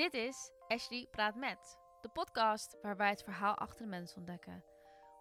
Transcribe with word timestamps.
Dit 0.00 0.14
is 0.14 0.50
Ashley 0.68 1.06
Praat 1.10 1.34
Met, 1.34 1.78
de 2.00 2.08
podcast 2.08 2.76
waar 2.82 2.96
wij 2.96 3.08
het 3.08 3.22
verhaal 3.22 3.54
achter 3.54 3.82
de 3.82 3.90
mens 3.90 4.14
ontdekken. 4.14 4.64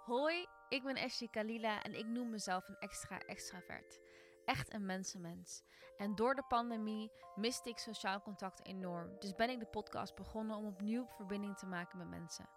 Hoi, 0.06 0.48
ik 0.70 0.84
ben 0.84 0.98
Ashley 0.98 1.30
Kalila 1.30 1.84
en 1.84 1.94
ik 1.94 2.06
noem 2.06 2.30
mezelf 2.30 2.68
een 2.68 2.78
extra 2.80 3.20
extravert. 3.20 4.00
Echt 4.46 4.74
een 4.74 4.86
mensenmens. 4.86 5.64
En 5.98 6.16
door 6.16 6.36
de 6.36 6.44
pandemie 6.48 7.12
miste 7.36 7.70
ik 7.70 7.78
sociaal 7.78 8.22
contact 8.22 8.66
enorm. 8.66 9.20
Dus 9.20 9.36
ben 9.36 9.50
ik 9.50 9.60
de 9.60 9.66
podcast 9.66 10.16
begonnen 10.16 10.58
om 10.58 10.66
opnieuw 10.66 11.08
verbinding 11.08 11.58
te 11.58 11.66
maken 11.66 11.98
met 11.98 12.10
mensen. 12.10 12.50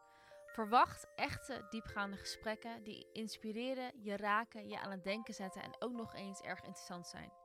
Verwacht 0.47 1.07
echte, 1.15 1.67
diepgaande 1.71 2.17
gesprekken 2.17 2.83
die 2.83 3.09
inspireren, 3.13 4.03
je 4.03 4.17
raken, 4.17 4.69
je 4.69 4.81
aan 4.81 4.91
het 4.91 5.05
denken 5.05 5.35
zetten 5.35 5.63
en 5.63 5.77
ook 5.79 5.93
nog 5.93 6.15
eens 6.15 6.41
erg 6.41 6.59
interessant 6.59 7.07
zijn. 7.07 7.42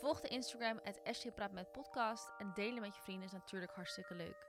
Volg 0.00 0.20
de 0.20 0.28
Instagram 0.28 0.80
at 0.84 1.00
Praat 1.34 1.52
met 1.52 1.72
podcast 1.72 2.32
en 2.38 2.50
delen 2.54 2.80
met 2.80 2.94
je 2.94 3.00
vrienden 3.00 3.26
is 3.26 3.32
natuurlijk 3.32 3.72
hartstikke 3.72 4.14
leuk. 4.14 4.46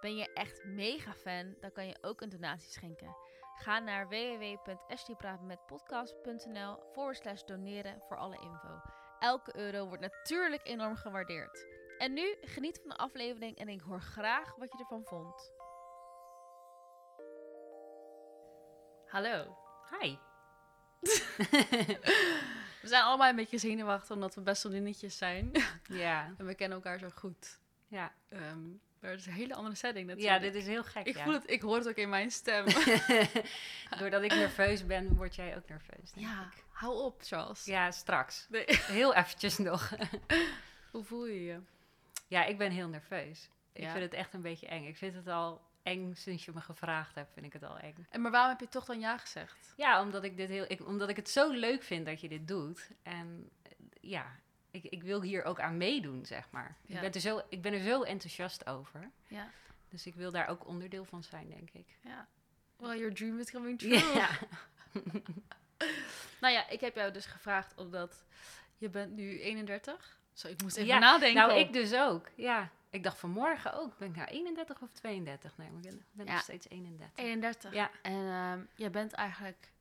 Ben 0.00 0.16
je 0.16 0.32
echt 0.32 0.64
mega 0.64 1.12
fan, 1.12 1.56
dan 1.60 1.72
kan 1.72 1.86
je 1.86 1.98
ook 2.00 2.20
een 2.20 2.28
donatie 2.28 2.70
schenken. 2.70 3.16
Ga 3.54 3.78
naar 3.78 4.08
www.ashleypraatmetpodcast.nl 4.08 6.82
forward 6.92 7.16
slash 7.16 7.42
doneren 7.42 8.02
voor 8.08 8.16
alle 8.16 8.38
info. 8.40 8.80
Elke 9.18 9.56
euro 9.56 9.86
wordt 9.86 10.02
natuurlijk 10.02 10.66
enorm 10.66 10.96
gewaardeerd. 10.96 11.66
En 11.98 12.12
nu 12.12 12.36
geniet 12.40 12.78
van 12.78 12.88
de 12.88 12.96
aflevering 12.96 13.56
en 13.56 13.68
ik 13.68 13.80
hoor 13.80 14.00
graag 14.00 14.56
wat 14.56 14.72
je 14.72 14.78
ervan 14.78 15.04
vond. 15.04 15.52
Hallo. 19.06 19.56
Hi. 20.00 20.18
We 22.82 22.88
zijn 22.88 23.02
allebei 23.02 23.30
een 23.30 23.36
beetje 23.36 23.58
zenuwachtig 23.58 24.10
omdat 24.10 24.34
we 24.34 24.40
best 24.40 24.62
wel 24.62 24.72
vriendinnetjes 24.72 25.16
zijn. 25.18 25.50
Ja, 25.88 26.34
En 26.38 26.46
we 26.46 26.54
kennen 26.54 26.76
elkaar 26.78 26.98
zo 26.98 27.08
goed. 27.14 27.58
ja. 27.88 28.12
Ehm, 28.28 28.68
maar 29.00 29.10
het 29.10 29.20
is 29.20 29.26
een 29.26 29.32
hele 29.32 29.54
andere 29.54 29.74
setting 29.74 30.14
ja 30.16 30.38
dit 30.38 30.54
is 30.54 30.66
heel 30.66 30.84
gek. 30.84 31.06
Ik 31.06 31.16
ja. 31.16 31.24
voel 31.24 31.32
het, 31.32 31.50
ik 31.50 31.60
hoor 31.62 31.76
het 31.76 31.88
ook 31.88 31.94
in 31.96 32.08
mijn 32.08 32.30
stem. 32.30 32.64
Doordat 33.98 34.22
ik 34.22 34.34
nerveus 34.34 34.86
ben, 34.86 35.14
word 35.14 35.34
jij 35.34 35.56
ook 35.56 35.68
nerveus. 35.68 36.12
denk 36.12 36.26
ja, 36.26 36.50
ik. 36.56 36.64
hou 36.70 37.02
op, 37.02 37.20
Charles. 37.22 37.64
Ja, 37.64 37.90
straks. 37.90 38.46
Nee. 38.48 38.64
Heel 38.98 39.14
eventjes 39.14 39.58
nog. 39.58 39.92
Hoe 40.90 41.04
voel 41.04 41.26
je 41.26 41.44
je? 41.44 41.58
Ja, 42.26 42.44
ik 42.44 42.58
ben 42.58 42.70
heel 42.70 42.88
nerveus. 42.88 43.48
Ik 43.72 43.82
Ja. 43.82 43.90
vind 43.90 44.04
het 44.04 44.12
echt 44.12 44.34
een 44.34 44.42
beetje 44.42 44.66
eng. 44.66 44.86
Ik 44.86 44.96
vind 44.96 45.14
het 45.14 45.28
al 45.28 45.60
eng 45.88 46.14
sinds 46.14 46.44
je 46.44 46.50
me 46.54 46.60
gevraagd 46.60 47.14
hebt, 47.14 47.32
vind 47.32 47.46
ik 47.46 47.52
het 47.52 47.62
al 47.64 47.78
eng. 47.78 48.06
En 48.10 48.20
maar 48.20 48.30
waarom 48.30 48.50
heb 48.50 48.60
je 48.60 48.68
toch 48.68 48.84
dan 48.84 49.00
ja 49.00 49.18
gezegd? 49.18 49.72
Ja, 49.76 50.00
omdat 50.02 50.24
ik, 50.24 50.36
dit 50.36 50.48
heel, 50.48 50.64
ik, 50.68 50.86
omdat 50.86 51.08
ik 51.08 51.16
het 51.16 51.28
zo 51.30 51.50
leuk 51.50 51.82
vind 51.82 52.06
dat 52.06 52.20
je 52.20 52.28
dit 52.28 52.48
doet. 52.48 52.90
En 53.02 53.50
eh, 53.62 53.70
ja, 54.00 54.26
ik, 54.70 54.84
ik 54.84 55.02
wil 55.02 55.22
hier 55.22 55.44
ook 55.44 55.60
aan 55.60 55.76
meedoen, 55.76 56.26
zeg 56.26 56.50
maar. 56.50 56.76
Ja. 56.86 56.94
Ik, 56.94 57.00
ben 57.00 57.12
er 57.12 57.20
zo, 57.20 57.40
ik 57.48 57.62
ben 57.62 57.72
er 57.72 57.80
zo 57.82 58.02
enthousiast 58.02 58.66
over. 58.66 59.10
Ja, 59.26 59.50
Dus 59.88 60.06
ik 60.06 60.14
wil 60.14 60.30
daar 60.30 60.48
ook 60.48 60.66
onderdeel 60.66 61.04
van 61.04 61.22
zijn, 61.22 61.48
denk 61.48 61.70
ik. 61.70 61.86
ja. 62.00 62.26
Well, 62.76 62.98
your 62.98 63.14
dream 63.14 63.38
is 63.38 63.50
coming 63.50 63.78
true. 63.80 64.14
Ja. 64.14 64.28
Nou 66.40 66.54
ja, 66.54 66.68
ik 66.68 66.80
heb 66.80 66.94
jou 66.94 67.12
dus 67.12 67.26
gevraagd 67.26 67.74
omdat 67.76 68.24
je 68.76 68.88
bent 68.88 69.12
nu 69.16 69.40
31. 69.40 70.18
Zo, 70.32 70.48
ik 70.48 70.62
moest 70.62 70.76
even 70.76 70.88
Ja, 70.88 70.98
nadenken. 70.98 71.48
Nou, 71.48 71.58
ik 71.58 71.72
dus 71.72 71.94
ook. 71.94 72.28
Ja. 72.34 72.70
Ik 72.90 73.02
dacht 73.02 73.18
vanmorgen 73.18 73.72
ook, 73.72 73.98
ben 73.98 74.08
ik 74.08 74.16
nou 74.16 74.28
31 74.28 74.80
of 74.82 74.90
32? 74.92 75.56
Nee, 75.56 75.70
maar 75.70 75.82
ik 75.84 75.90
ben, 75.90 76.04
ben 76.12 76.26
Ja. 76.26 76.32
nog 76.32 76.42
steeds 76.42 76.68
31. 76.68 77.24
31. 77.24 77.72
Ja. 77.72 77.90
En 78.02 78.12
ehm 78.28 78.60
jij 78.74 78.90
bent 78.90 79.12
eigenlijk 79.12 79.72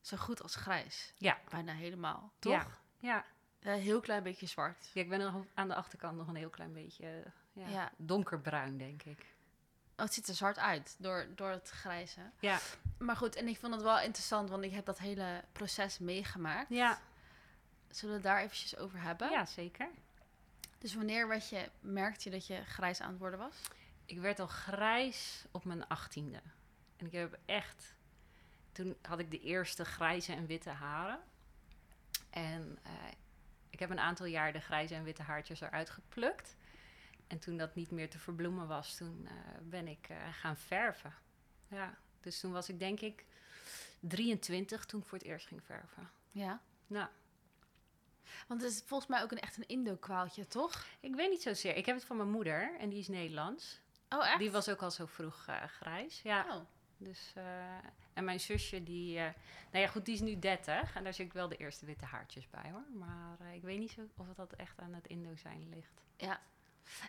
zo 0.00 0.16
goed 0.16 0.42
als 0.42 0.54
grijs. 0.56 1.12
Ja. 1.18 1.38
Bijna 1.48 1.72
helemaal, 1.72 2.32
toch? 2.38 2.52
Ja. 2.52 2.66
Ja. 2.98 3.24
Een 3.60 3.80
heel 3.80 4.00
klein 4.00 4.22
beetje 4.22 4.46
zwart. 4.46 4.90
ja, 4.92 5.00
ik 5.00 5.08
ben 5.08 5.18
nog 5.18 5.44
aan 5.54 5.68
de 5.68 5.74
achterkant 5.74 6.16
nog 6.16 6.28
een 6.28 6.34
heel 6.36 6.50
klein 6.50 6.72
beetje 6.72 7.06
eh, 7.06 7.30
ja, 7.52 7.68
Ja. 7.68 7.90
donkerbruin, 7.96 8.78
denk 8.78 9.02
ik. 9.02 9.34
Oh, 9.96 10.04
het 10.04 10.14
ziet 10.14 10.28
er 10.28 10.34
zwart 10.34 10.58
uit 10.58 10.96
door, 10.98 11.26
door 11.34 11.48
het 11.50 11.70
grijze. 11.70 12.20
Ja. 12.40 12.58
Maar 12.98 13.16
goed, 13.16 13.36
en 13.36 13.48
ik 13.48 13.58
vond 13.58 13.74
het 13.74 13.82
wel 13.82 14.00
interessant, 14.00 14.50
want 14.50 14.64
ik 14.64 14.72
heb 14.72 14.84
dat 14.84 14.98
hele 14.98 15.44
proces 15.52 15.98
meegemaakt. 15.98 16.68
Ja, 16.68 16.98
Zullen 17.90 18.14
we 18.14 18.20
het 18.20 18.30
daar 18.30 18.42
eventjes 18.42 18.76
over 18.76 19.00
hebben? 19.00 19.30
ja 19.30 19.46
zeker. 19.46 19.88
Dus 20.78 20.94
wanneer 20.94 21.28
werd 21.28 21.48
je, 21.48 21.70
merkte 21.80 22.28
je 22.28 22.30
dat 22.30 22.46
je 22.46 22.64
grijs 22.64 23.00
aan 23.00 23.10
het 23.10 23.18
worden 23.18 23.38
was? 23.38 23.60
Ik 24.04 24.18
werd 24.18 24.40
al 24.40 24.46
grijs 24.46 25.44
op 25.50 25.64
mijn 25.64 25.88
achttiende. 25.88 26.40
En 26.96 27.06
ik 27.06 27.12
heb 27.12 27.38
echt... 27.44 27.94
Toen 28.72 28.96
had 29.02 29.18
ik 29.18 29.30
de 29.30 29.40
eerste 29.40 29.84
grijze 29.84 30.32
en 30.32 30.46
witte 30.46 30.70
haren. 30.70 31.20
En 32.30 32.78
eh, 32.82 32.92
ik 33.70 33.78
heb 33.78 33.90
een 33.90 33.98
aantal 33.98 34.26
jaar 34.26 34.52
de 34.52 34.60
grijze 34.60 34.94
en 34.94 35.04
witte 35.04 35.22
haartjes 35.22 35.60
eruit 35.60 35.90
geplukt. 35.90 36.56
En 37.26 37.38
toen 37.38 37.56
dat 37.56 37.74
niet 37.74 37.90
meer 37.90 38.10
te 38.10 38.18
verbloemen 38.18 38.66
was, 38.66 38.96
toen 38.96 39.26
eh, 39.26 39.32
ben 39.62 39.88
ik 39.88 40.08
eh, 40.08 40.16
gaan 40.32 40.56
verven. 40.56 41.14
Ja, 41.68 41.98
dus 42.20 42.40
toen 42.40 42.52
was 42.52 42.68
ik 42.68 42.78
denk 42.78 43.00
ik 43.00 43.24
23 44.00 44.84
toen 44.84 45.00
ik 45.00 45.06
voor 45.06 45.18
het 45.18 45.26
eerst 45.26 45.46
ging 45.46 45.64
verven. 45.64 46.10
Ja. 46.30 46.60
Nou, 46.86 47.08
Want 48.46 48.62
het 48.62 48.70
is 48.72 48.82
volgens 48.86 49.10
mij 49.10 49.22
ook 49.22 49.30
een, 49.30 49.40
echt 49.40 49.56
een 49.56 49.68
Indo-kwaaltje, 49.68 50.46
toch? 50.46 50.86
ik 51.00 51.14
weet 51.14 51.30
niet 51.30 51.42
zozeer. 51.42 51.76
Ik 51.76 51.86
heb 51.86 51.96
het 51.96 52.04
van 52.04 52.16
mijn 52.16 52.30
moeder 52.30 52.76
en 52.78 52.88
die 52.88 52.98
is 52.98 53.08
Nederlands. 53.08 53.80
Oh, 54.08 54.26
echt? 54.26 54.38
Die 54.38 54.50
was 54.50 54.68
ook 54.68 54.82
al 54.82 54.90
zo 54.90 55.06
vroeg 55.06 55.44
eh, 55.46 55.62
grijs. 55.62 56.20
Ja. 56.22 56.46
Oh. 56.48 56.60
Dus, 56.98 57.32
eh, 57.34 57.44
en 58.12 58.24
mijn 58.24 58.40
zusje, 58.40 58.82
die, 58.82 59.18
eh, 59.18 59.24
nou 59.70 59.84
ja, 59.84 59.86
goed, 59.86 60.04
die 60.04 60.14
is 60.14 60.20
nu 60.20 60.38
30. 60.38 60.94
En 60.94 61.04
daar 61.04 61.14
zie 61.14 61.24
ik 61.24 61.32
wel 61.32 61.48
de 61.48 61.56
eerste 61.56 61.86
witte 61.86 62.04
haartjes 62.04 62.50
bij 62.50 62.70
hoor. 62.70 62.84
Maar 62.92 63.54
ik 63.54 63.62
weet 63.62 63.78
niet 63.78 63.90
zo 63.90 64.08
of 64.16 64.26
dat 64.36 64.52
echt 64.52 64.80
aan 64.80 64.94
het 64.94 65.06
Indo 65.06 65.36
zijn 65.36 65.68
ligt. 65.68 66.02
Ja. 66.16 66.40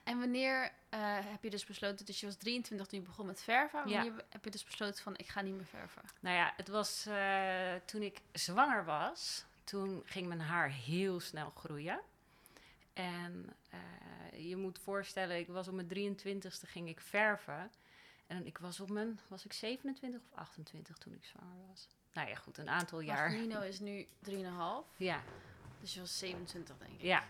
En 0.03 0.19
wanneer 0.19 0.71
heb 1.23 1.43
je 1.43 1.49
dus 1.49 1.65
besloten, 1.65 2.05
dus 2.05 2.19
je 2.19 2.25
was 2.25 2.35
23 2.35 2.87
toen 2.87 2.99
je 2.99 3.05
begon 3.05 3.25
met 3.25 3.43
verven. 3.43 3.89
Ja. 3.89 3.95
Wanneer 3.95 4.25
heb 4.29 4.43
je 4.43 4.49
dus 4.49 4.63
besloten 4.63 5.03
van, 5.03 5.17
ik 5.17 5.27
ga 5.27 5.41
niet 5.41 5.55
meer 5.55 5.65
verven? 5.65 6.01
Nou 6.19 6.35
ja, 6.35 6.53
het 6.55 6.67
was 6.67 7.07
toen 7.85 8.01
ik 8.01 8.21
zwanger 8.31 8.85
was. 8.85 9.45
Toen 9.67 10.01
ging 10.05 10.27
mijn 10.27 10.39
haar 10.39 10.69
heel 10.69 11.19
snel 11.19 11.49
groeien. 11.49 11.99
En 12.93 13.55
eh, 13.69 14.49
je 14.49 14.55
moet 14.55 14.79
voorstellen, 14.79 15.37
ik 15.37 15.47
was 15.47 15.67
op 15.67 15.73
mijn 15.73 16.17
23ste 16.17 16.69
ging 16.69 16.89
ik 16.89 16.99
verven. 16.99 17.71
En 18.27 18.45
ik 18.45 18.57
was 18.57 18.79
op 18.79 18.89
mijn, 18.89 19.19
was 19.27 19.45
ik 19.45 19.53
27 19.53 20.21
of 20.21 20.37
28 20.37 20.97
toen 20.97 21.13
ik 21.13 21.25
zwanger 21.25 21.67
was? 21.69 21.87
Nou 22.13 22.29
ja, 22.29 22.35
goed, 22.35 22.57
een 22.57 22.69
aantal 22.69 22.99
jaar. 22.99 23.31
Nino 23.31 23.61
is 23.61 23.79
nu 23.79 24.07
3,5. 24.29 24.97
Ja, 24.97 25.21
Dus 25.79 25.93
je 25.93 25.99
was 25.99 26.17
27 26.17 26.77
denk 26.77 26.91
ik. 26.91 27.01
Ja. 27.01 27.23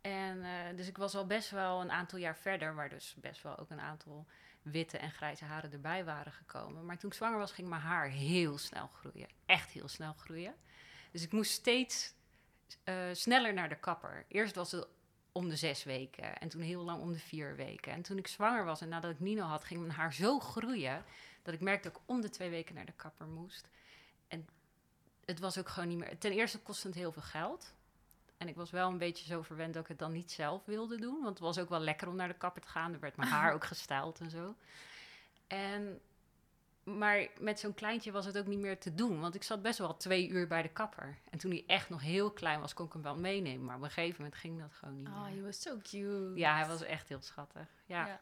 En 0.00 0.42
eh, 0.44 0.76
dus 0.76 0.88
ik 0.88 0.96
was 0.96 1.14
al 1.14 1.26
best 1.26 1.50
wel 1.50 1.80
een 1.80 1.90
aantal 1.90 2.18
jaar 2.18 2.36
verder, 2.36 2.74
waar 2.74 2.88
dus 2.88 3.14
best 3.20 3.42
wel 3.42 3.58
ook 3.58 3.70
een 3.70 3.80
aantal 3.80 4.26
witte 4.62 4.98
en 4.98 5.10
grijze 5.10 5.44
haren 5.44 5.72
erbij 5.72 6.04
waren 6.04 6.32
gekomen. 6.32 6.86
Maar 6.86 6.98
toen 6.98 7.10
ik 7.10 7.16
zwanger 7.16 7.38
was, 7.38 7.52
ging 7.52 7.68
mijn 7.68 7.80
haar 7.80 8.08
heel 8.08 8.58
snel 8.58 8.86
groeien. 8.86 9.28
Echt 9.46 9.70
heel 9.70 9.88
snel 9.88 10.12
groeien. 10.12 10.54
Dus 11.10 11.22
ik 11.22 11.32
moest 11.32 11.50
steeds 11.50 12.14
eh, 12.84 12.94
sneller 13.12 13.54
naar 13.54 13.68
de 13.68 13.78
kapper. 13.78 14.24
Eerst 14.28 14.54
was 14.54 14.72
het 14.72 14.86
om 15.32 15.48
de 15.48 15.56
zes 15.56 15.84
weken 15.84 16.38
en 16.38 16.48
toen 16.48 16.60
heel 16.60 16.82
lang 16.82 17.00
om 17.00 17.12
de 17.12 17.18
vier 17.18 17.56
weken. 17.56 17.92
En 17.92 18.02
toen 18.02 18.18
ik 18.18 18.26
zwanger 18.26 18.64
was 18.64 18.80
en 18.80 18.88
nadat 18.88 19.10
ik 19.10 19.20
Nino 19.20 19.42
had, 19.42 19.64
ging 19.64 19.80
mijn 19.80 19.92
haar 19.92 20.14
zo 20.14 20.38
groeien 20.38 21.04
dat 21.42 21.54
ik 21.54 21.60
merkte 21.60 21.88
dat 21.88 21.96
ik 21.96 22.02
om 22.06 22.20
de 22.20 22.28
twee 22.28 22.50
weken 22.50 22.74
naar 22.74 22.86
de 22.86 22.92
kapper 22.92 23.26
moest. 23.26 23.68
En 24.28 24.48
het 25.24 25.38
was 25.38 25.58
ook 25.58 25.68
gewoon 25.68 25.88
niet 25.88 25.98
meer. 25.98 26.18
Ten 26.18 26.32
eerste 26.32 26.58
kostte 26.58 26.86
het 26.86 26.96
heel 26.96 27.12
veel 27.12 27.22
geld. 27.22 27.74
En 28.36 28.48
ik 28.48 28.56
was 28.56 28.70
wel 28.70 28.88
een 28.88 28.98
beetje 28.98 29.26
zo 29.26 29.42
verwend 29.42 29.74
dat 29.74 29.82
ik 29.82 29.88
het 29.88 29.98
dan 29.98 30.12
niet 30.12 30.32
zelf 30.32 30.64
wilde 30.64 30.96
doen. 30.96 31.14
Want 31.14 31.28
het 31.28 31.38
was 31.38 31.58
ook 31.58 31.68
wel 31.68 31.80
lekker 31.80 32.08
om 32.08 32.16
naar 32.16 32.28
de 32.28 32.34
kapper 32.34 32.62
te 32.62 32.68
gaan. 32.68 32.92
Er 32.92 33.00
werd 33.00 33.16
mijn 33.16 33.30
haar 33.38 33.52
ook 33.52 33.64
gestyled 33.64 34.20
en 34.20 34.30
zo. 34.30 34.54
En, 35.46 36.00
maar 36.96 37.26
met 37.40 37.60
zo'n 37.60 37.74
kleintje 37.74 38.12
was 38.12 38.26
het 38.26 38.38
ook 38.38 38.46
niet 38.46 38.58
meer 38.58 38.78
te 38.78 38.94
doen. 38.94 39.20
Want 39.20 39.34
ik 39.34 39.42
zat 39.42 39.62
best 39.62 39.78
wel 39.78 39.96
twee 39.96 40.28
uur 40.28 40.46
bij 40.46 40.62
de 40.62 40.68
kapper. 40.68 41.18
En 41.30 41.38
toen 41.38 41.50
hij 41.50 41.64
echt 41.66 41.88
nog 41.88 42.00
heel 42.00 42.30
klein 42.30 42.60
was, 42.60 42.74
kon 42.74 42.86
ik 42.86 42.92
hem 42.92 43.02
wel 43.02 43.16
meenemen. 43.16 43.64
Maar 43.64 43.76
op 43.76 43.82
een 43.82 43.90
gegeven 43.90 44.16
moment 44.22 44.40
ging 44.40 44.60
dat 44.60 44.72
gewoon 44.72 44.96
niet 44.96 45.06
Oh, 45.08 45.24
meer. 45.24 45.34
je 45.34 45.42
was 45.42 45.60
zo 45.62 45.76
cute. 45.82 46.32
Ja, 46.34 46.56
hij 46.56 46.66
was 46.66 46.82
echt 46.82 47.08
heel 47.08 47.22
schattig. 47.22 47.68
Ja. 47.86 48.06
Ja. 48.06 48.20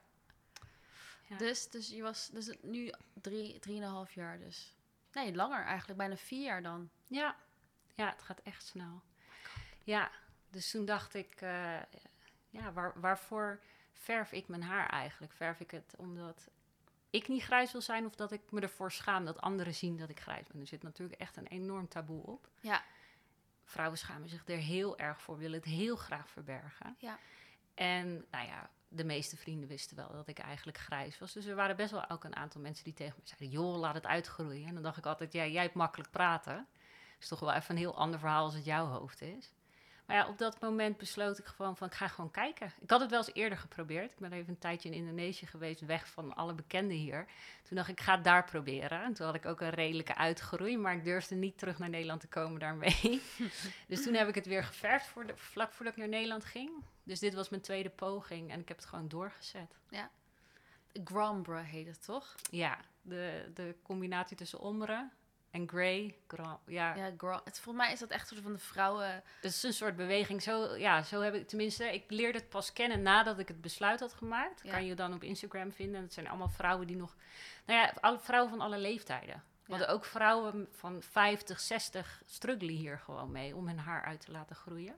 Ja. 1.29 1.37
Dus, 1.37 1.71
dus 1.71 1.89
je 1.89 2.03
was 2.03 2.29
dus 2.29 2.57
nu 2.63 2.93
drie, 3.21 3.59
drieënhalf 3.59 4.13
jaar 4.13 4.39
dus. 4.39 4.75
Nee, 5.13 5.35
langer 5.35 5.65
eigenlijk. 5.65 5.99
Bijna 5.99 6.17
vier 6.17 6.45
jaar 6.45 6.63
dan. 6.63 6.91
Ja, 7.07 7.37
ja 7.95 8.09
het 8.11 8.23
gaat 8.23 8.41
echt 8.43 8.67
snel. 8.67 9.03
Ja, 9.85 10.11
dus 10.51 10.71
toen 10.71 10.85
dacht 10.85 11.15
ik, 11.15 11.41
eh, 11.41 11.83
ja, 12.49 12.73
waar, 12.73 12.93
waarvoor 13.01 13.61
verf 13.93 14.33
ik 14.33 14.49
mijn 14.49 14.63
haar 14.63 14.89
eigenlijk? 14.89 15.33
Verf 15.33 15.61
ik 15.61 15.71
het 15.71 15.95
omdat 15.97 16.49
ik 17.17 17.29
niet 17.29 17.43
grijs 17.43 17.73
wil 17.73 17.81
zijn 17.81 18.07
of 18.07 18.15
dat 18.15 18.33
ik 18.33 18.41
me 18.51 18.61
ervoor 18.61 18.93
schaam 18.93 19.25
dat 19.25 19.41
anderen 19.41 19.75
zien 19.75 19.97
dat 19.97 20.09
ik 20.09 20.21
grijs 20.21 20.47
ben? 20.47 20.61
Er 20.61 20.67
zit 20.67 20.83
natuurlijk 20.83 21.21
echt 21.21 21.37
een 21.37 21.47
enorm 21.47 21.89
taboe 21.89 22.23
op. 22.23 22.49
Ja. 22.61 22.85
Vrouwen 23.65 23.99
schamen 23.99 24.29
zich 24.29 24.43
er 24.47 24.57
heel 24.57 24.99
erg 24.99 25.21
voor, 25.21 25.39
willen 25.39 25.59
het 25.59 25.69
heel 25.69 25.97
graag 25.97 26.31
verbergen. 26.31 26.97
Ja. 26.99 27.19
En 27.75 28.25
nou 28.31 28.47
ja, 28.47 28.71
de 28.89 29.05
meeste 29.05 29.37
vrienden 29.37 29.69
wisten 29.69 29.97
wel 29.97 30.13
dat 30.13 30.29
ik 30.29 30.39
eigenlijk 30.39 30.79
grijs 30.79 31.19
was. 31.19 31.33
Dus 31.33 31.45
er 31.45 31.55
waren 31.55 31.77
best 31.77 31.91
wel 31.91 32.11
ook 32.11 32.25
een 32.25 32.37
aantal 32.37 32.61
mensen 32.61 32.85
die 32.85 32.95
tegen 32.95 33.15
me 33.17 33.29
zeiden: 33.29 33.61
joh, 33.61 33.77
laat 33.77 33.95
het 33.95 34.07
uitgroeien. 34.07 34.69
En 34.69 34.75
dan 34.75 34.83
dacht 34.83 34.97
ik 34.97 35.07
altijd: 35.07 35.33
ja, 35.33 35.47
jij 35.47 35.63
hebt 35.63 35.75
makkelijk 35.75 36.11
praten. 36.11 36.67
is 37.21 37.29
toch 37.29 37.41
wel 37.41 37.53
even 37.53 37.71
een 37.75 37.81
heel 37.81 37.97
ander 37.97 38.19
verhaal 38.19 38.45
als 38.45 38.55
het 38.55 38.65
jouw 38.65 38.87
hoofd 38.87 39.21
is. 39.21 39.53
Maar 40.07 40.17
ja, 40.17 40.29
op 40.29 40.39
dat 40.39 40.61
moment 40.61 40.97
besloot 40.97 41.39
ik 41.39 41.45
gewoon 41.45 41.77
van, 41.77 41.87
ik 41.87 41.95
ga 41.95 42.09
gewoon 42.09 42.31
kijken. 42.31 42.73
Ik 42.81 42.91
had 42.91 43.01
het 43.01 43.11
wel 43.11 43.19
eens 43.19 43.35
eerder 43.35 43.59
geprobeerd. 43.59 44.13
Ik 44.13 44.19
ben 44.19 44.33
even 44.33 44.49
een 44.49 44.59
tijdje 44.59 44.89
in 44.89 44.95
Indonesië 44.95 45.47
geweest, 45.47 45.81
weg 45.81 46.09
van 46.09 46.37
alle 46.37 46.55
bekenden 46.55 46.97
hier. 46.97 47.27
Toen 47.63 47.77
dacht 47.77 47.89
ik, 47.89 47.99
ik 47.99 48.05
ga 48.05 48.15
het 48.15 48.25
daar 48.25 48.45
proberen. 48.45 49.03
En 49.03 49.13
toen 49.13 49.27
had 49.27 49.35
ik 49.35 49.47
ook 49.47 49.61
een 49.61 49.71
redelijke 49.71 50.15
uitgroei, 50.15 50.79
maar 50.79 50.95
ik 50.95 51.05
durfde 51.05 51.35
niet 51.35 51.59
terug 51.59 51.79
naar 51.79 51.89
Nederland 51.89 52.21
te 52.21 52.29
komen 52.29 52.61
daarmee. 52.61 53.23
dus 53.89 54.03
toen 54.03 54.15
heb 54.15 54.29
ik 54.29 54.35
het 54.35 54.47
weer 54.47 54.65
geverfd 54.65 55.07
voor 55.07 55.27
de, 55.27 55.37
vlak 55.37 55.73
voordat 55.73 55.95
ik 55.95 56.01
naar 56.01 56.09
Nederland 56.09 56.45
ging. 56.45 56.71
Dus 57.03 57.19
dit 57.19 57.35
was 57.35 57.49
mijn 57.49 57.63
tweede 57.63 57.91
poging 57.91 58.51
en 58.51 58.61
ik 58.61 58.69
heb 58.69 58.77
het 58.77 58.87
gewoon 58.87 59.09
doorgezet. 59.09 59.77
Grambra 61.05 61.63
heet 61.63 61.87
het 61.87 62.05
toch? 62.05 62.35
Ja, 62.51 62.79
de, 63.03 63.51
de 63.55 63.75
combinatie 63.83 64.37
tussen 64.37 64.61
ombre 64.61 65.09
en 65.57 65.69
grey. 65.69 66.17
gra- 66.27 66.61
ja, 66.67 66.95
Ja, 66.95 67.11
gra- 67.17 67.41
het, 67.45 67.59
volgens 67.61 67.85
mij 67.85 67.93
is 67.95 67.99
dat 68.01 68.09
echt 68.11 68.29
soort 68.29 68.41
van 68.41 68.53
de 68.53 68.59
vrouwen... 68.59 69.07
het 69.11 69.25
is 69.45 69.63
een 69.63 69.73
soort 69.73 69.97
beweging. 69.97 70.43
Zo, 70.43 70.75
ja, 70.77 71.03
zo 71.03 71.21
heb 71.21 71.35
ik 71.35 71.49
tenminste. 71.49 71.85
Ik 71.95 72.05
leerde 72.11 72.39
het 72.39 72.49
pas 72.49 72.73
kennen 72.73 73.03
nadat 73.03 73.39
ik 73.39 73.49
het 73.49 73.61
besluit 73.61 74.01
had 74.01 74.13
gemaakt. 74.13 74.61
Ja. 74.65 74.71
Kan 74.73 74.85
je 74.87 74.95
dan 74.95 75.15
op 75.15 75.23
Instagram 75.23 75.73
vinden. 75.73 76.01
Dat 76.01 76.13
zijn 76.13 76.29
allemaal 76.29 76.49
vrouwen 76.49 76.87
die 76.87 76.97
nog. 76.97 77.17
Nou 77.67 77.81
ja, 77.81 77.93
alle 78.01 78.19
vrouwen 78.19 78.51
van 78.51 78.61
alle 78.61 78.79
leeftijden. 78.79 79.43
Want 79.67 79.81
Ja. 79.83 79.87
ook 79.89 80.05
vrouwen 80.05 80.69
van 80.73 81.03
50, 81.03 81.61
60 81.61 82.23
struggelen 82.27 82.75
hier 82.75 82.99
gewoon 82.99 83.33
mee 83.33 83.57
om 83.57 83.67
hun 83.67 83.79
haar 83.79 84.05
uit 84.05 84.21
te 84.21 84.31
laten 84.31 84.57
groeien. 84.57 84.95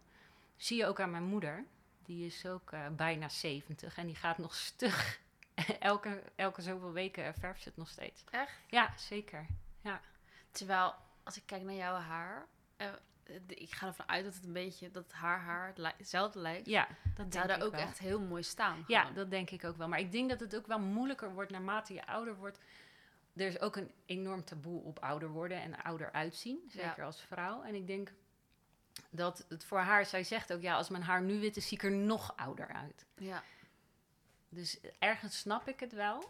Zie 0.56 0.76
je 0.76 0.86
ook 0.86 1.00
aan 1.00 1.10
mijn 1.10 1.24
moeder. 1.24 1.64
Die 2.04 2.26
is 2.26 2.46
ook 2.46 2.72
eh, 2.72 2.86
bijna 2.90 3.28
70 3.28 3.96
en 3.96 4.06
die 4.06 4.14
gaat 4.14 4.38
nog 4.38 4.54
stug. 4.54 5.20
elke, 5.80 6.22
elke 6.36 6.62
zoveel 6.62 6.92
weken 6.92 7.34
verft 7.34 7.62
ze 7.62 7.68
het 7.68 7.76
nog 7.78 7.88
steeds. 7.88 8.24
Echt? 8.30 8.52
Ja, 8.66 8.92
zeker. 8.96 9.46
Terwijl, 10.58 10.94
als 11.22 11.36
ik 11.36 11.42
kijk 11.46 11.62
naar 11.62 11.74
jouw 11.74 11.94
haar... 11.94 12.46
eh, 12.76 12.88
ik 13.46 13.72
ga 13.74 13.86
ervan 13.86 14.08
uit 14.08 14.24
dat 14.24 14.34
het 14.34 14.44
een 14.44 14.52
beetje... 14.52 14.90
dat 14.90 15.12
haar 15.12 15.40
haar 15.40 15.72
hetzelfde 15.96 16.38
lijkt. 16.38 16.66
Ja, 16.66 16.88
dat 17.14 17.32
zou 17.32 17.46
daar 17.46 17.62
ook 17.62 17.72
wel. 17.72 17.80
echt 17.80 17.98
heel 17.98 18.20
mooi 18.20 18.42
staan. 18.42 18.84
Ja, 18.86 19.10
dat 19.10 19.30
denk 19.30 19.50
ik 19.50 19.64
ook 19.64 19.76
wel. 19.76 19.88
Maar 19.88 19.98
ik 19.98 20.12
denk 20.12 20.28
dat 20.30 20.40
het 20.40 20.56
ook 20.56 20.66
wel 20.66 20.78
moeilijker 20.80 21.32
wordt 21.32 21.50
naarmate 21.50 21.94
je 21.94 22.06
ouder 22.06 22.36
wordt. 22.36 22.58
Er 23.34 23.46
is 23.46 23.60
ook 23.60 23.76
een 23.76 23.90
enorm 24.06 24.44
taboe 24.44 24.82
op 24.82 24.98
ouder 24.98 25.28
worden 25.28 25.60
en 25.62 25.82
ouder 25.82 26.12
uitzien. 26.12 26.58
Zeker 26.70 26.94
Ja. 26.96 27.04
als 27.04 27.20
vrouw. 27.20 27.62
En 27.62 27.74
ik 27.74 27.86
denk 27.86 28.12
dat 29.10 29.44
het 29.48 29.64
voor 29.64 29.78
haar, 29.78 30.06
zij 30.06 30.24
zegt 30.24 30.52
ook, 30.52 30.60
ja, 30.60 30.74
als 30.76 30.88
mijn 30.88 31.02
haar 31.02 31.22
nu 31.22 31.40
wit 31.40 31.56
is, 31.56 31.68
zie 31.68 31.76
ik 31.76 31.82
er 31.84 31.90
nog 31.92 32.36
ouder 32.36 32.68
uit. 32.68 33.06
ja. 33.18 33.42
Dus 34.50 34.78
ergens 34.98 35.38
snap 35.38 35.68
ik 35.68 35.80
het 35.80 35.92
wel. 35.92 36.24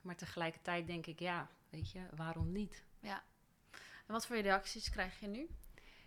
Maar 0.00 0.16
tegelijkertijd 0.16 0.86
denk 0.86 1.06
ik, 1.06 1.18
ja, 1.18 1.48
weet 1.70 1.90
je, 1.90 2.00
waarom 2.16 2.52
niet? 2.52 2.84
En 4.10 4.16
wat 4.16 4.26
voor 4.26 4.38
reacties 4.38 4.90
krijg 4.90 5.20
je 5.20 5.26
nu? 5.26 5.48